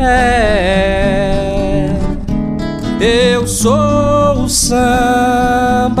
[0.00, 1.94] É,
[3.00, 5.98] eu sou o samba.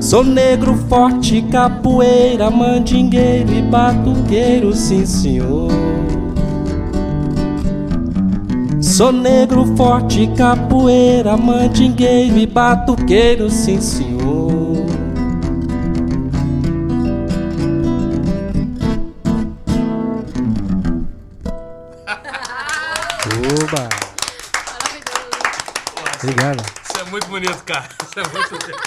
[0.00, 5.91] Sou negro forte, capoeira, mandingueiro e batuqueiro, sim senhor.
[9.02, 14.86] Sou negro forte, capoeira, mandingueiro e batuqueiro, sim senhor.
[23.60, 23.88] Oba!
[24.70, 25.40] Maravilhoso.
[26.22, 26.62] Obrigado.
[26.62, 27.88] Isso é muito bonito, cara.
[28.04, 28.82] Isso é muito bonito.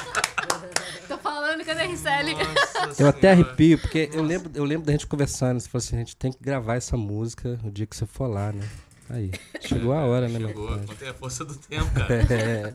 [1.10, 2.36] Tô falando que a RCL.
[2.38, 5.60] Nossa Eu até arrepio, porque eu lembro, eu lembro da gente conversando.
[5.60, 8.28] Você falou assim: a gente tem que gravar essa música no dia que você for
[8.28, 8.66] lá, né?
[9.10, 10.88] Aí, chegou a hora, né, meu Chegou, compadre?
[10.88, 12.16] contei a força do tempo, cara.
[12.34, 12.74] É,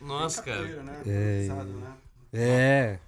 [0.00, 0.56] Nossa, cara.
[0.58, 1.02] Capoeira, né?
[1.06, 1.48] É.
[1.48, 1.94] Né?
[2.32, 2.98] é.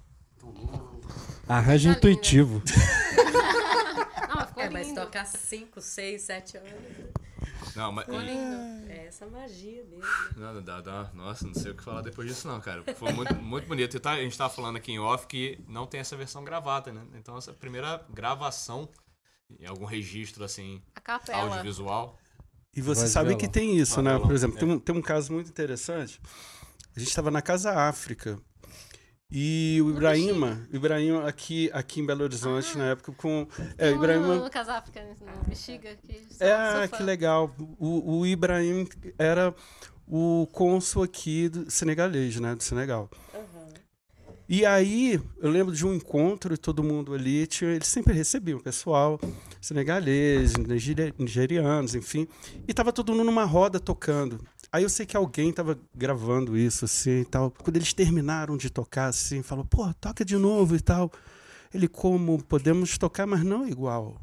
[1.49, 2.63] Arranjo intuitivo.
[4.29, 5.01] Não, mas ficou É, mas lindo.
[5.01, 6.71] tocar 5, 6, 7 anos.
[7.75, 8.05] Não, mas.
[8.07, 8.91] Ficou lindo.
[8.91, 10.05] É essa magia mesmo.
[10.37, 11.11] Não, não dá, dá.
[11.15, 12.83] Nossa, não sei o que falar depois disso, não, cara.
[12.97, 13.97] Foi muito, muito bonito.
[13.97, 16.93] E tá, a gente tava falando aqui em off que não tem essa versão gravada,
[16.93, 17.03] né?
[17.15, 18.89] Então, essa primeira gravação
[19.61, 21.43] em algum registro, assim, A capela.
[21.43, 22.19] audiovisual.
[22.77, 24.11] E você Voz sabe que tem isso, Ah, né?
[24.11, 24.61] violão, Por exemplo, é.
[24.61, 26.21] tem, um, tem um caso muito interessante.
[26.95, 28.39] A gente estava na Casa África.
[29.31, 33.49] E o Ibrahima, o Ibrahima aqui, aqui em Belo Horizonte, na época, com.
[33.77, 34.35] É, o No, Ibrahima.
[34.37, 35.97] no Casa África, no Bexiga.
[35.97, 37.53] Que sou- É, sou que legal.
[37.79, 38.87] O, o Ibrahim
[39.19, 39.53] era
[40.07, 42.55] o cônsul aqui do senegalês, né?
[42.55, 43.11] Do Senegal.
[44.49, 48.61] E aí, eu lembro de um encontro e todo mundo ali, tinha, eles sempre recebiam
[48.61, 49.19] pessoal
[49.61, 52.29] senegalês, nigeri- nigerianos, enfim.
[52.69, 54.41] E tava todo mundo numa roda tocando.
[54.71, 57.51] Aí eu sei que alguém tava gravando isso, assim, e tal.
[57.51, 61.11] Quando eles terminaram de tocar, assim, falou, pô, toca de novo e tal.
[61.75, 64.21] Ele, como, podemos tocar, mas não igual.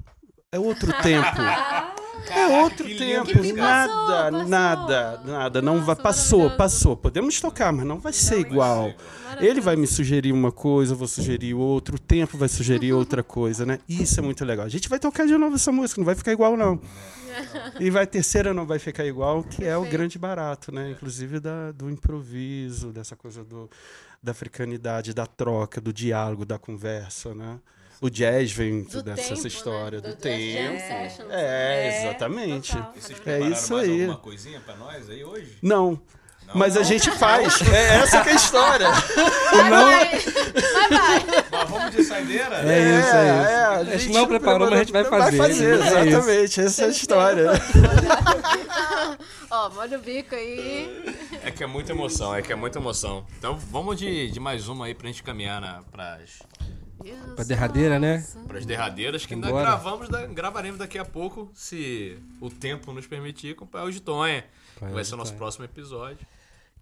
[0.51, 1.27] É outro tempo.
[2.29, 3.87] É outro que tempo, lindo, cara.
[3.91, 5.31] nada, Passou, nada, passou.
[5.33, 5.61] nada.
[5.61, 6.97] Não vai, passou, passou.
[6.97, 8.93] Podemos tocar, mas não vai ser igual.
[9.39, 13.21] Ele vai me sugerir uma coisa, eu vou sugerir outra, o tempo vai sugerir outra
[13.23, 13.79] coisa, né?
[13.89, 14.65] Isso é muito legal.
[14.65, 16.79] A gente vai tocar de novo essa música, não vai ficar igual, não.
[17.79, 19.91] E vai a terceira não vai ficar igual, que é o Perfeito.
[19.91, 20.91] grande barato, né?
[20.91, 23.67] Inclusive da, do improviso, dessa coisa do,
[24.21, 27.59] da africanidade, da troca, do diálogo, da conversa, né?
[28.03, 29.47] O jazz vem Do dessa tempo, né?
[29.47, 30.79] história Do do, jazz jam tempo.
[30.87, 31.99] sessions, É, né?
[32.03, 32.71] exatamente.
[32.75, 32.93] total.
[32.95, 33.99] E vocês É prepararam isso mais aí.
[34.01, 35.57] alguma coisinha pra nós aí hoje?
[35.61, 35.99] Não.
[36.45, 36.55] Não?
[36.55, 37.61] Mas a gente faz.
[37.61, 38.89] É essa que é a história.
[39.53, 40.19] Vai, vai.
[40.19, 41.25] Vai, vai.
[41.51, 42.55] Mas vamos de saideira?
[42.57, 43.49] É isso, é isso.
[43.53, 45.37] a A gente não preparou, mas a gente vai fazer.
[45.37, 46.59] Vai fazer, É exatamente.
[46.61, 47.49] Essa é a história.
[49.49, 51.15] Ó, molha o bico aí.
[51.43, 53.25] É que é muita emoção, é que é muita emoção.
[53.37, 56.39] Então vamos de, de mais uma aí pra gente caminhar na, pras,
[57.35, 58.25] Pra derradeira, né?
[58.47, 63.55] pras derradeiras, que ainda gravamos, da- gravaremos daqui a pouco, se o tempo nos permitir,
[63.55, 63.67] com o
[64.01, 64.45] Tonha.
[64.79, 66.25] Pael Vai ser o nosso próximo episódio.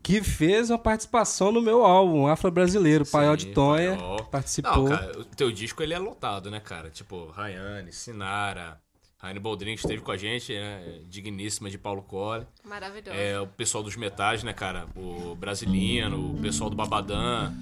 [0.04, 3.06] Que fez uma participação no meu álbum, Afro-Brasileiro.
[3.06, 4.24] Paiol de Sim, Tonha Paiol.
[4.26, 4.90] participou.
[4.90, 6.90] Não, cara, o teu disco ele é lotado, né, cara?
[6.90, 8.82] Tipo, Rayane, Sinara,
[9.20, 11.02] Rayane Boldrin que esteve com a gente, né?
[11.08, 12.48] Digníssima de Paulo Colle.
[12.64, 13.12] Maravilhoso.
[13.16, 14.88] É, o pessoal dos metais, né, cara?
[14.96, 17.54] O Brasilino, o pessoal do Babadã.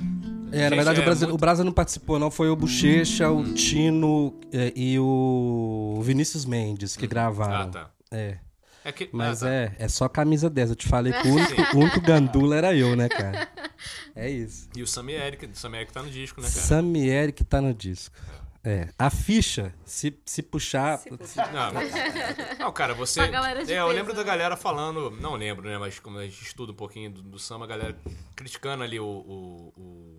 [0.51, 2.31] É, na Gente, verdade, é o, Brasa, muito- o Brasa não participou, não.
[2.31, 7.69] Foi o Bochecha, o Tino é, e o Vinícius Mendes que gravaram.
[7.69, 7.91] Ah, tá.
[8.11, 8.37] É.
[8.83, 9.51] É que, Mas ah, tá.
[9.53, 10.69] é, é só camisa 10.
[10.71, 13.47] Eu te falei que o único, único gandula era eu, né, cara?
[14.15, 14.69] É isso.
[14.75, 16.61] E o Sammy Eric, o Sammy Eric tá no disco, né, cara?
[16.61, 18.15] Samieri que tá no disco.
[18.63, 18.89] É.
[18.97, 20.99] A ficha, se, se puxar.
[21.09, 23.21] Não, não, cara, você.
[23.69, 25.11] É, eu lembro da galera falando.
[25.11, 25.77] Não lembro, né?
[25.77, 27.95] Mas como a gente estuda um pouquinho do, do samba, a galera
[28.35, 29.05] criticando ali o.
[29.05, 30.18] o, o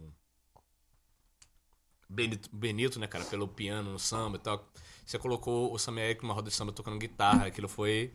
[2.10, 4.68] Benito, Benito, né, cara, pelo piano no samba e tal.
[5.06, 7.46] Você colocou o Sammy Eric numa roda de samba tocando guitarra.
[7.46, 8.12] Aquilo foi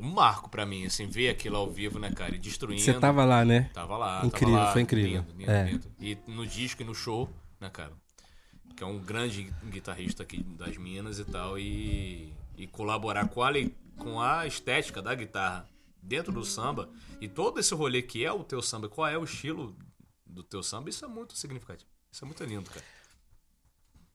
[0.00, 2.34] um marco pra mim, assim, ver aquilo ao vivo, né, cara?
[2.34, 2.80] E destruindo.
[2.80, 3.70] Você tava lá, né?
[3.74, 4.24] Tava lá.
[4.24, 5.20] Incrível, tava lá, foi incrível.
[5.22, 5.64] Lindo, lindo, É.
[5.64, 5.92] lindo.
[6.00, 7.28] E no disco e no show,
[7.60, 7.92] né, cara?
[8.76, 11.58] Que é um grande guitarrista aqui das Minas e tal.
[11.58, 13.50] E, e colaborar com a,
[13.98, 15.68] com a estética da guitarra
[16.00, 16.88] dentro do samba.
[17.20, 19.76] E todo esse rolê que é o teu samba, qual é o estilo
[20.26, 21.91] do teu samba, isso é muito significativo.
[22.12, 22.84] Isso é muito lindo, cara.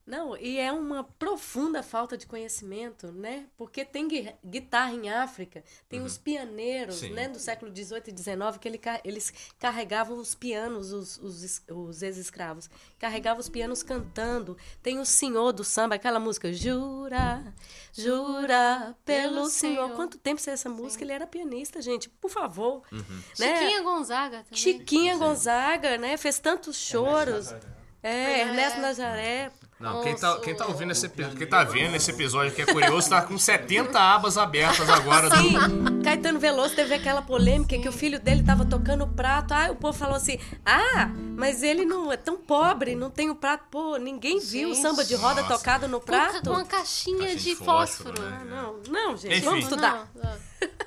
[0.05, 3.45] Não, e é uma profunda falta de conhecimento, né?
[3.57, 7.11] Porque tem gui- guitarra em África, tem os pianeiros, Sim.
[7.11, 11.61] né, do século XVIII e XIX, que ele ca- eles carregavam os pianos, os, os,
[11.69, 14.55] os ex-escravos, carregavam os pianos cantando.
[14.81, 17.53] Tem o senhor do samba, aquela música, jura,
[17.91, 19.91] jura pelo Pelo senhor.
[19.91, 21.03] Quanto tempo você essa música?
[21.03, 22.81] Ele era pianista, gente, por favor.
[22.93, 23.21] Uhum.
[23.37, 23.57] Né?
[23.59, 24.57] Chiquinha Gonzaga também.
[24.57, 26.15] Chiquinha Gonzaga, né?
[26.15, 27.51] Fez tantos choros.
[27.51, 27.59] É,
[28.03, 29.51] Ernesto Nazaré.
[29.79, 32.63] Não, quem tá, quem tá o- ouvindo esse episódio, quem tá vendo esse episódio que
[32.63, 35.29] é curioso, tá com 70 abas abertas agora.
[35.29, 39.53] do- Sim, Caetano Veloso teve aquela polêmica que o filho dele tava tocando o prato.
[39.53, 43.35] Ah, o povo falou assim: ah, mas ele não é tão pobre, não tem o
[43.35, 43.65] prato.
[43.69, 44.81] Pô, ninguém viu o Gente.
[44.81, 45.57] samba de roda Nossa.
[45.57, 46.41] tocado no prato?
[46.43, 48.21] com uma caixinha Caixinha de de fósforo, fósforo.
[48.31, 48.39] né?
[48.41, 49.45] Ah, não, não, gente, Enfim.
[49.45, 50.09] vamos estudar.
[50.15, 50.37] Não, não.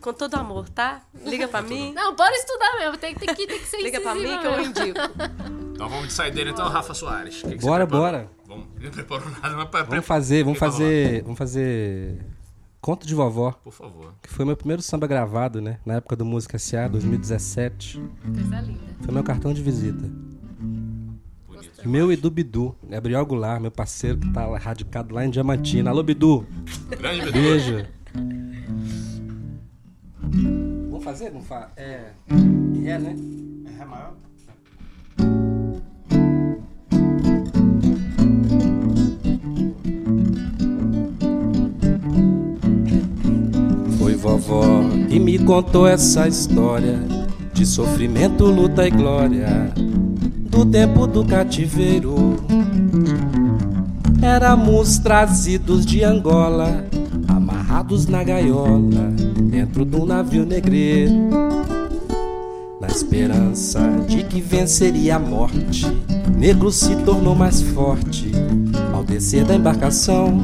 [0.00, 1.02] Com todo amor, tá?
[1.26, 2.96] Liga pra mim, Não, bora estudar mesmo.
[2.96, 4.98] Tem, tem, que, tem que ser liga pra mim que eu indico.
[5.80, 7.40] Então vamos de saideira então, Rafa Soares.
[7.40, 8.30] Que que Bora, bora.
[8.46, 11.22] Vamos, não preparou nada, mas pra, Vamos fazer, vamos fazer.
[11.22, 12.22] Vamos fazer.
[12.82, 14.12] Conto de vovó, Por favor.
[14.20, 15.80] que foi meu primeiro samba gravado, né?
[15.86, 17.98] Na época do Música SA, 2017.
[17.98, 18.78] Coisa linda.
[19.00, 20.06] Foi meu cartão de visita.
[21.48, 21.88] Bonito.
[21.88, 25.88] Meu e do Bidu, Gabriel Goulart, meu parceiro que tá radicado lá em Diamantina.
[25.88, 26.46] Alô, Bidu!
[26.90, 27.32] Grande Bedu.
[27.32, 27.86] Beijo!
[30.90, 31.30] Vamos fazer?
[31.30, 31.70] Vamos fazer?
[31.78, 32.12] É.
[32.84, 33.16] É, né?
[33.80, 34.12] É maior?
[44.20, 46.98] Vovó que me contou essa história
[47.54, 52.36] de sofrimento, luta e glória do tempo do cativeiro.
[54.20, 56.84] Éramos trazidos de Angola,
[57.28, 59.10] amarrados na gaiola,
[59.50, 61.14] dentro do navio negreiro.
[62.78, 65.86] Na esperança de que venceria a morte,
[66.36, 68.30] negro se tornou mais forte
[68.92, 70.38] ao descer da embarcação.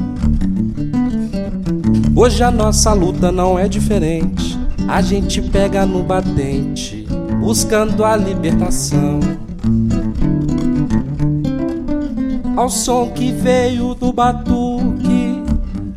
[2.19, 4.57] Hoje a nossa luta não é diferente.
[4.87, 7.05] A gente pega no batente,
[7.39, 9.19] buscando a libertação.
[12.55, 15.43] Ao som que veio do batuque,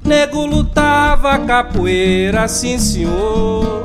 [0.04, 3.84] nego lutava capoeira, sim senhor,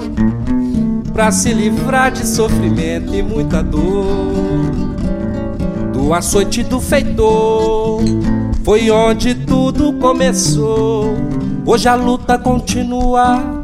[1.14, 4.74] pra se livrar de sofrimento e muita dor.
[5.94, 8.02] Do açoite do feitor,
[8.66, 11.16] foi onde tudo começou.
[11.68, 13.64] Hoje a luta continua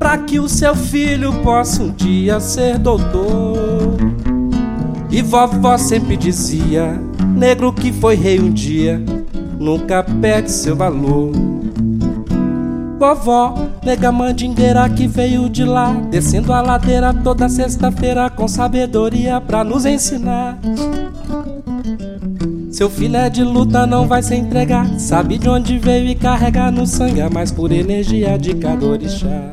[0.00, 3.96] para que o seu filho possa um dia ser doutor.
[5.08, 7.00] E vovó sempre dizia:
[7.36, 9.00] negro que foi rei um dia,
[9.60, 11.30] nunca perde seu valor.
[12.98, 13.54] Vovó,
[13.84, 19.86] nega mandingueira que veio de lá, descendo a ladeira toda sexta-feira com sabedoria pra nos
[19.86, 20.58] ensinar.
[22.76, 24.86] Seu filho é de luta, não vai se entregar.
[24.98, 29.50] Sabe de onde veio e carrega no sangue a mais pura energia de cada orixá.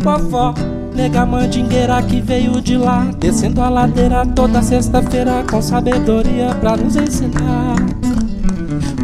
[0.00, 0.52] Vovó,
[0.92, 6.96] nega mandingueira que veio de lá, descendo a ladeira toda sexta-feira com sabedoria pra nos
[6.96, 7.76] ensinar.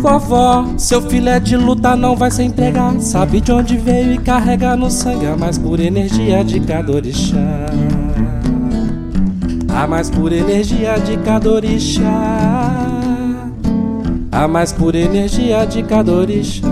[0.00, 2.98] Vovó, seu filho é de luta, não vai se entregar.
[2.98, 7.70] Sabe de onde veio e carrega no sangue a mais pura energia de cada orixá.
[9.74, 12.02] A mais pura energia de cada orixá.
[14.32, 16.68] A mais pura energia de cada orixá.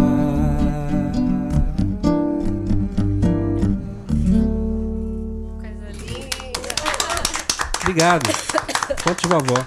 [5.58, 6.74] Coisa linda.
[7.82, 8.28] Obrigado.
[8.98, 9.64] Fonte vovó.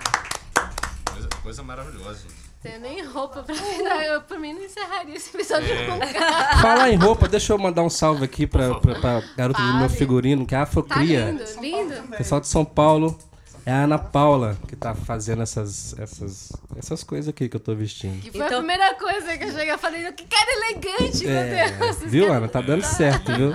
[1.11, 2.41] Coisa, coisa maravilhosa, gente.
[2.61, 4.03] Tenho nem roupa pra virar.
[4.05, 5.85] Eu, por mim, não encerraria esse episódio É.
[5.87, 5.99] com
[6.61, 9.89] Falar em roupa, deixa eu mandar um salve aqui pra, pra, pra garota do meu
[9.89, 11.31] figurino, que é a Tá Afrocria.
[11.31, 12.07] lindo, lindo.
[12.17, 13.17] Pessoal de São Paulo.
[13.63, 17.75] É a Ana Paula que tá fazendo essas, essas, essas coisas aqui que eu tô
[17.75, 18.19] vestindo.
[18.19, 21.69] Que foi Então- a primeira coisa que eu cheguei falei, que cara elegante, meu É,
[21.71, 21.95] Deus.
[21.95, 22.47] vocês viu, Ana?
[22.47, 23.51] Tá dando certo, viu?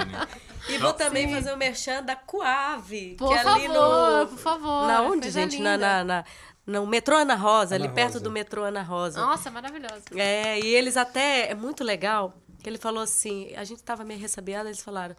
[0.68, 1.34] E vou também Sim.
[1.34, 3.16] fazer o merchan da Coave.
[3.18, 4.26] Por que é ali favor, no...
[4.28, 4.86] por favor.
[4.86, 5.60] Na onde, gente?
[5.60, 6.24] Na, na, na-
[6.66, 8.24] no metrô Ana Rosa, Ana ali perto Rosa.
[8.24, 9.20] do metrô Ana Rosa.
[9.20, 10.02] Nossa, maravilhosa.
[10.14, 14.18] É, e eles até, é muito legal, que ele falou assim, a gente tava meio
[14.20, 15.14] ressabiada, eles falaram,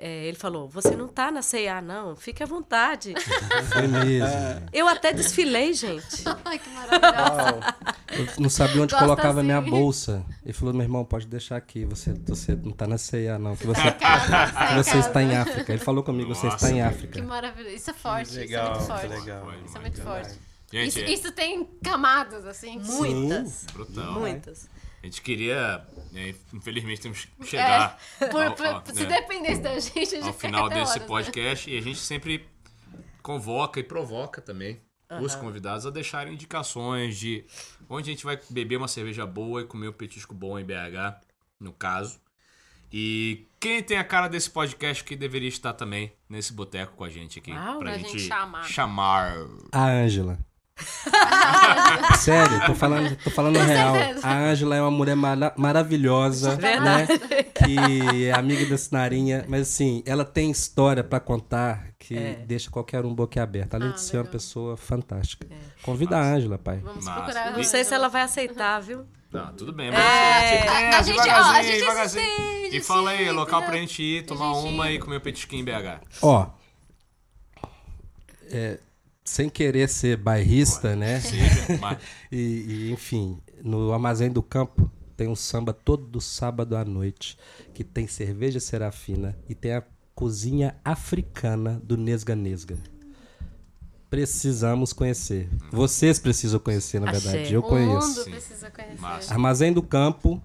[0.00, 3.14] é, ele falou, você não tá na C&A, não, fique à vontade.
[3.72, 4.68] Foi mesmo.
[4.72, 6.22] Eu até desfilei, gente.
[6.44, 7.74] Ai, que maravilhosa.
[8.12, 9.70] Eu não sabia onde Gosta colocava a minha assim.
[9.70, 10.24] bolsa.
[10.44, 11.84] Ele falou, meu irmão, pode deixar aqui.
[11.86, 13.56] Você, você não tá na ceia, não.
[13.56, 14.98] Que você, em casa, que você casa.
[15.08, 15.72] está em África.
[15.72, 17.22] Ele falou comigo, você está em Que África.
[17.24, 17.74] maravilhoso.
[17.74, 18.34] Isso é forte.
[18.36, 19.20] Legal, isso é muito que forte.
[19.20, 19.52] legal.
[19.66, 20.47] Isso é muito forte.
[20.70, 22.78] Gente, Isso, é isso tem camadas, assim.
[22.78, 24.12] Muitas, brutal.
[24.20, 24.68] muitas.
[25.02, 27.98] A gente queria, né, infelizmente temos que chegar
[28.30, 31.00] Por, ao, por- ao- se né, dependesse da gente, a gente ao final desse horas,
[31.02, 31.06] né?
[31.06, 32.46] podcast e a gente sempre
[33.22, 34.80] convoca e provoca também
[35.22, 37.44] os convidados a deixarem indicações de
[37.88, 41.18] onde a gente vai beber uma cerveja boa e comer um petisco bom em BH,
[41.58, 42.20] no caso.
[42.92, 47.08] E quem tem a cara desse podcast que deveria estar também nesse boteco com a
[47.08, 47.52] gente aqui.
[47.52, 48.64] Uau, pra pra gente, gente chamar.
[48.64, 49.34] chamar.
[49.72, 50.38] A Ângela.
[52.18, 53.94] Sério, tô falando, tô falando real.
[54.22, 57.06] A Ângela é uma mulher mara- maravilhosa, né?
[57.54, 62.32] Que é amiga da Sinarinha, mas assim, ela tem história pra contar que É.
[62.46, 63.76] deixa qualquer um boquiaberto.
[63.76, 64.32] Além Ah, de ser uma legal.
[64.32, 65.46] pessoa fantástica.
[65.82, 66.78] Convida a Ângela, pai.
[66.82, 67.20] Vamos Massa.
[67.22, 67.52] procurar.
[67.56, 69.04] Não sei se ela vai aceitar, viu?
[69.30, 70.58] Não, tudo bem, mas É.
[70.62, 72.24] tipo, A gente- ó, a gente devagarzinho.
[72.24, 73.66] assiste, E fala aí, local entendeu?
[73.70, 76.00] pra gente ir, tomar gente uma e comer um petisquinho em BH.
[76.22, 76.46] Ó,
[78.50, 78.78] é,
[79.28, 81.20] sem querer ser bairrista, né?
[81.20, 81.98] Seja, mas
[82.32, 82.36] E,
[82.88, 87.36] e, enfim, no Armazém do Campo tem um samba todo sábado à noite,
[87.74, 89.82] que tem cerveja serafina e tem a
[90.14, 92.76] cozinha africana do Nesga Nesga.
[94.10, 95.48] Precisamos conhecer.
[95.70, 97.52] Vocês precisam conhecer, na verdade.
[97.52, 97.68] Eu o mundo
[98.00, 98.24] conheço.
[98.24, 99.00] precisa conhecer.
[99.00, 99.32] Massa.
[99.34, 100.40] Armazém do Campo,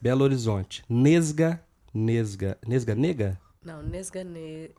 [0.00, 0.84] Belo Horizonte.
[0.88, 1.60] Nesga
[1.94, 2.58] Nesga.
[2.66, 3.40] Nesga Nega?
[3.64, 4.70] Não, Nesgane...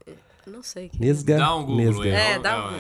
[0.45, 0.89] Não sei.
[0.89, 2.03] que- Nesga dá um Google Nesga.
[2.03, 2.09] aí.
[2.09, 2.79] É, dá um é, Google.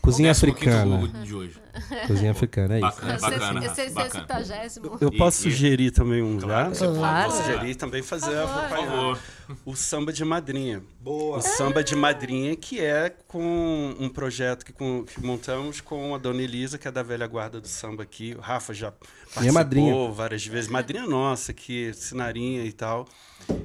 [0.00, 0.02] É.
[0.02, 0.96] Cozinha africana.
[0.96, 1.60] Google de hoje.
[2.06, 2.86] Cozinha africana, é isso.
[2.88, 3.66] Bacana, bacana.
[3.66, 4.20] esse- esse bacana.
[4.20, 4.98] centagésimo.
[5.00, 6.86] Eu E- posso e- sugerir também um Claro já?
[6.86, 7.30] Claro.
[7.30, 9.18] Posso sugerir também fazer Por favor.
[9.64, 10.82] O samba de madrinha.
[11.00, 11.38] Boa.
[11.38, 16.18] O samba de madrinha, que é com um projeto que, com- que montamos com a
[16.18, 18.34] dona Elisa, que é da velha guarda do samba aqui.
[18.36, 20.10] O Rafa já participou madrinha.
[20.12, 20.68] várias vezes.
[20.68, 23.06] Madrinha nossa, que sinarinha e tal.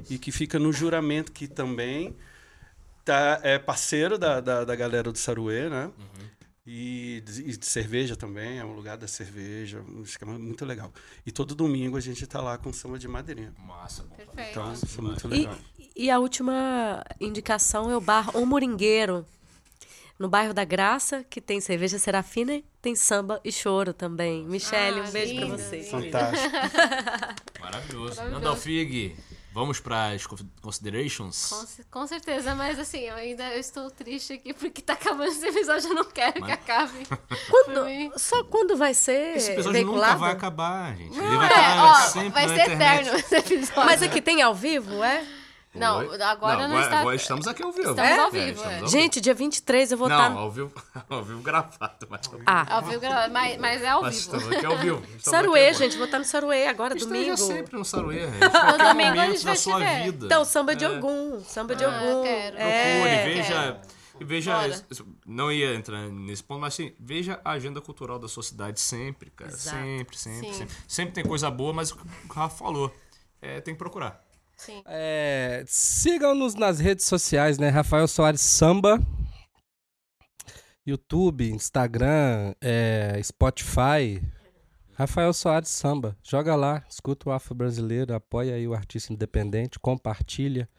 [0.10, 2.16] E que fica no juramento, que também
[3.04, 5.90] tá, é parceiro da, da, da galera do Saruê, né?
[6.68, 10.92] E, de, e de cerveja também, é um lugar da cerveja, um esquema muito legal.
[11.24, 13.54] E todo domingo a gente tá lá com samba de madrinha.
[13.60, 14.16] Massa, bom.
[14.16, 14.50] Perfeito.
[14.50, 15.58] Então, isso é muito E, legal.
[15.96, 19.24] e a última indicação é o bar O Moringueiro,
[20.18, 24.44] no bairro da Graça, que tem cerveja serafina, e tem samba e choro também.
[24.48, 25.84] Michele, Ah, um beijo pra lindo, você.
[25.84, 26.50] Fantástico.
[27.62, 28.16] Maravilhoso.
[28.16, 28.24] Maravilhoso.
[28.32, 29.16] Nandalfig,
[29.56, 30.28] vamos para as
[30.62, 31.48] considerations?
[31.90, 35.48] Com, com certeza, mas assim, eu ainda eu estou triste aqui porque tá acabando esse
[35.48, 37.08] episódio, eu não quero Mas- que acabe.
[37.50, 40.14] Quando- só quando vai ser Esse episódio veiculado?
[40.14, 41.18] nunca vai acabar, gente.
[41.18, 43.02] Ele Não vai é, estar ó, sempre vai na ser internet.
[43.08, 43.86] eterno esse episódio.
[43.86, 45.26] Mas aqui tem ao vivo, é?
[45.76, 47.00] Não, agora não, agora, está.
[47.00, 47.90] agora estamos aqui ao vivo.
[47.92, 48.80] Estamos ao vivo, estamos é.
[48.82, 50.32] ao Gente, dia 23 eu vou Não, estar.
[50.32, 50.72] ao vivo,
[51.10, 52.08] ao vivo gravado.
[52.10, 54.38] Mas, Ah, Ao vivo, gra- mas, mas é ao mas vivo.
[54.38, 54.98] estamos aqui ao vivo.
[55.04, 55.96] Estamos Saruê, gente.
[55.98, 57.38] Vou estar no Saruê agora, Esteja domingo.
[57.38, 58.40] sempre no Saruê, gente.
[58.50, 60.04] Qualquer domingo a gente da vai sua te ver.
[60.12, 60.26] vida.
[60.28, 60.88] Então, samba de É.
[60.88, 61.44] algum.
[61.44, 62.24] Samba de Ah, algum.
[62.24, 62.58] quero.
[62.58, 62.94] É.
[63.02, 63.82] Procure, veja.
[64.20, 64.82] e Veja, Bora.
[65.26, 69.30] não ia entrar nesse ponto, mas assim, veja a agenda cultural da sua cidade sempre,
[69.30, 69.52] cara.
[69.52, 69.76] Exato.
[69.78, 70.54] Sempre, sempre, Sim.
[70.54, 70.76] sempre.
[70.88, 72.96] Sempre tem coisa boa, mas o que o Rafa falou,
[73.42, 74.24] é, tem que procurar.
[74.66, 74.82] Sim.
[74.86, 77.70] É, Sigam-nos nas redes sociais, né?
[77.70, 79.00] Rafael Soares Samba.
[80.86, 84.22] YouTube, Instagram, é, Spotify.
[84.94, 86.18] Rafael Soares Samba.
[86.24, 90.70] Joga lá, escuta o Afro Brasileiro, apoia aí o artista independente, compartilha.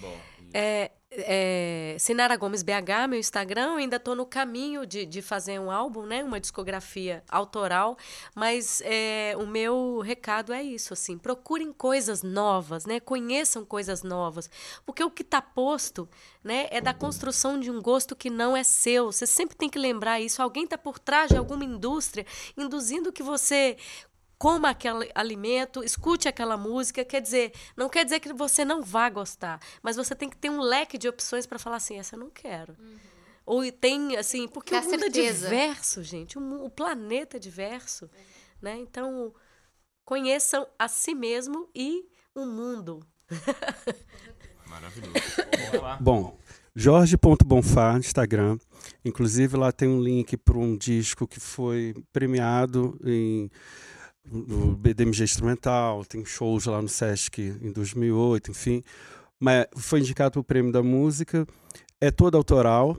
[0.00, 0.18] Bom,
[0.52, 5.70] É, é, Sinara Gomes BH, meu Instagram, ainda estou no caminho de, de fazer um
[5.70, 6.22] álbum, né?
[6.22, 7.96] Uma discografia autoral,
[8.34, 13.00] mas é, o meu recado é isso, assim, procurem coisas novas, né?
[13.00, 14.50] Conheçam coisas novas,
[14.84, 16.08] porque o que está posto,
[16.42, 19.12] né, é da construção de um gosto que não é seu.
[19.12, 20.40] Você sempre tem que lembrar isso.
[20.40, 22.24] Alguém está por trás de alguma indústria
[22.56, 23.76] induzindo que você
[24.38, 29.10] coma aquele alimento, escute aquela música, quer dizer, não quer dizer que você não vá
[29.10, 32.20] gostar, mas você tem que ter um leque de opções para falar assim, essa eu
[32.20, 32.76] não quero.
[33.44, 35.46] Ou tem assim, porque Ter o mundo certeza.
[35.46, 38.08] é diverso, gente, o, o planeta é diverso,
[38.62, 38.76] né?
[38.78, 39.34] Então,
[40.04, 43.04] conheçam a si mesmo e o mundo.
[44.68, 45.14] maravilhoso.
[45.70, 45.96] Vamos lá.
[46.00, 46.38] Bom,
[46.74, 48.58] jorge.bonfá no Instagram.
[49.04, 53.50] Inclusive lá tem um link para um disco que foi premiado em
[54.30, 58.82] no BDMG Instrumental, tem shows lá no Sesc em 2008, enfim.
[59.38, 61.46] Mas foi indicado para o Prêmio da Música.
[62.00, 62.96] É todo autoral,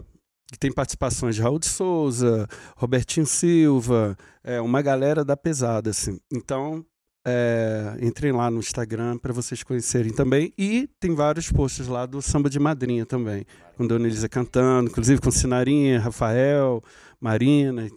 [0.57, 6.19] tem participações de Raul de Souza, Robertinho Silva, é uma galera da pesada, assim.
[6.31, 6.85] Então,
[7.26, 10.53] é, entrem lá no Instagram para vocês conhecerem também.
[10.57, 13.45] E tem vários posts lá do Samba de Madrinha também,
[13.77, 16.84] com Dona Elisa cantando, inclusive com Sinarinha, Rafael,
[17.19, 17.88] Marina.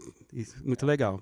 [0.64, 1.20] muito legal.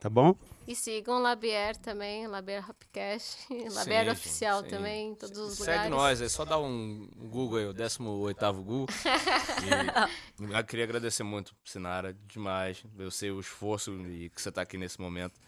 [0.00, 0.36] Tá bom?
[0.70, 3.38] E sigam Labier também, Labier Hopcast,
[3.72, 4.68] Labier Sim, Oficial sim.
[4.68, 5.90] também, em todos os Segue lugares.
[5.90, 8.86] nós, é só dar um Google aí, o 18º Google.
[10.40, 12.82] E eu queria agradecer muito, Sinara, demais.
[12.98, 15.40] Eu sei o esforço e que você está aqui nesse momento.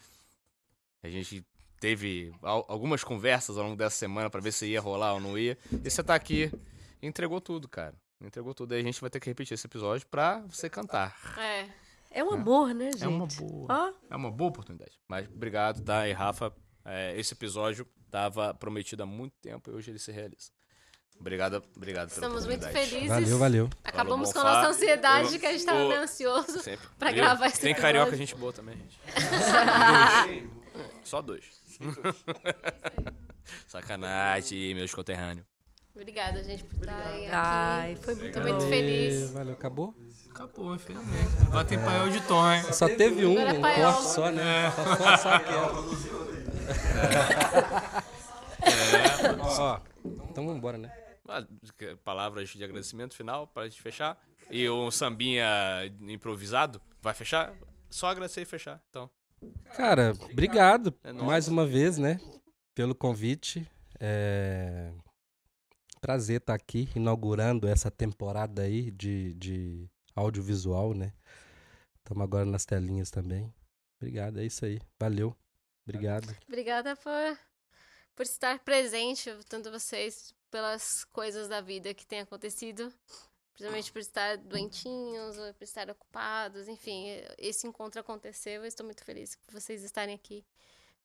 [1.03, 1.45] A gente
[1.79, 5.37] teve al- algumas conversas ao longo dessa semana para ver se ia rolar ou não
[5.37, 5.57] ia.
[5.83, 6.51] E você tá aqui
[7.01, 7.95] entregou tudo, cara.
[8.19, 8.73] Entregou tudo.
[8.73, 11.15] Aí a gente vai ter que repetir esse episódio pra você cantar.
[11.39, 11.69] É.
[12.11, 13.03] É um amor, né, gente?
[13.03, 13.95] É uma boa.
[14.09, 14.99] É uma boa oportunidade.
[15.07, 16.07] Mas obrigado, tá?
[16.07, 16.53] E Rafa,
[16.85, 20.51] é, esse episódio tava prometido há muito tempo e hoje ele se realiza.
[21.19, 23.07] Obrigado, obrigado pela Estamos muito felizes.
[23.07, 23.69] Valeu, valeu.
[23.83, 26.59] Acabamos Falou, com a nossa ansiedade, O- que a gente tava o- meio ansioso.
[26.63, 26.77] Viu?
[27.13, 27.81] gravar esse Tem episódio.
[27.81, 28.99] carioca gente boa também, gente.
[30.25, 30.49] dois.
[31.07, 31.45] Só dois.
[33.67, 35.45] Sacanagem, meus conterrâneos.
[35.93, 37.35] Obrigada, gente, por estarem aqui.
[37.35, 39.31] ai, foi muito muito feliz.
[39.31, 39.93] Valeu, acabou?
[40.41, 41.37] Acabou, infelizmente.
[41.45, 42.63] Agora tem paiol de tom, hein?
[42.73, 44.71] Só teve um, é um corte só, né?
[44.71, 45.71] Só, só, só aquela.
[49.59, 49.79] Ó,
[50.31, 50.91] então vambora, né?
[51.29, 51.45] Ah,
[52.03, 54.17] Palavras de agradecimento final pra gente fechar.
[54.49, 55.45] E um sambinha
[56.07, 56.81] improvisado.
[57.03, 57.53] Vai fechar?
[57.91, 58.81] Só agradecer e fechar.
[58.89, 59.11] Então.
[59.75, 62.19] Cara, obrigado É mais uma vez, né?
[62.73, 63.69] Pelo convite.
[63.99, 64.91] É...
[66.01, 71.13] Prazer estar aqui inaugurando essa temporada aí de, de audiovisual, né?
[71.97, 73.53] Estamos agora nas telinhas também.
[73.97, 74.79] Obrigado, é isso aí.
[74.99, 75.35] Valeu.
[75.83, 76.35] Obrigado.
[76.47, 77.39] Obrigada por,
[78.15, 82.93] por estar presente, tanto vocês, pelas coisas da vida que têm acontecido.
[83.53, 87.05] Principalmente por estar doentinhos, por estar ocupados, enfim,
[87.37, 88.61] esse encontro aconteceu.
[88.61, 90.43] Eu estou muito feliz por vocês estarem aqui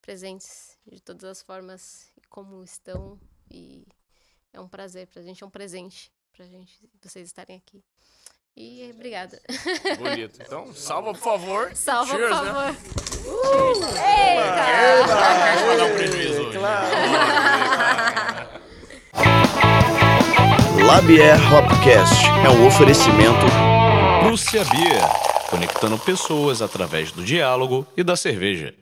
[0.01, 3.19] presentes de todas as formas e como estão.
[3.51, 3.85] E
[4.51, 7.83] é um prazer pra gente, é um presente pra gente vocês estarem aqui.
[8.59, 9.39] E obrigada.
[9.99, 10.39] Bonito.
[10.41, 11.71] Então, salva, por favor.
[11.75, 12.51] Salva, Cheers, por né?
[12.51, 12.75] favor.
[13.51, 13.77] Cheers.
[13.93, 15.13] Eita!
[15.63, 16.57] Pra dar um prejuízo hoje.
[20.87, 23.45] Labier Hopcast é um oferecimento
[24.23, 25.01] Prússia Beer,
[25.51, 28.73] conectando pessoas através do diálogo e da cerveja.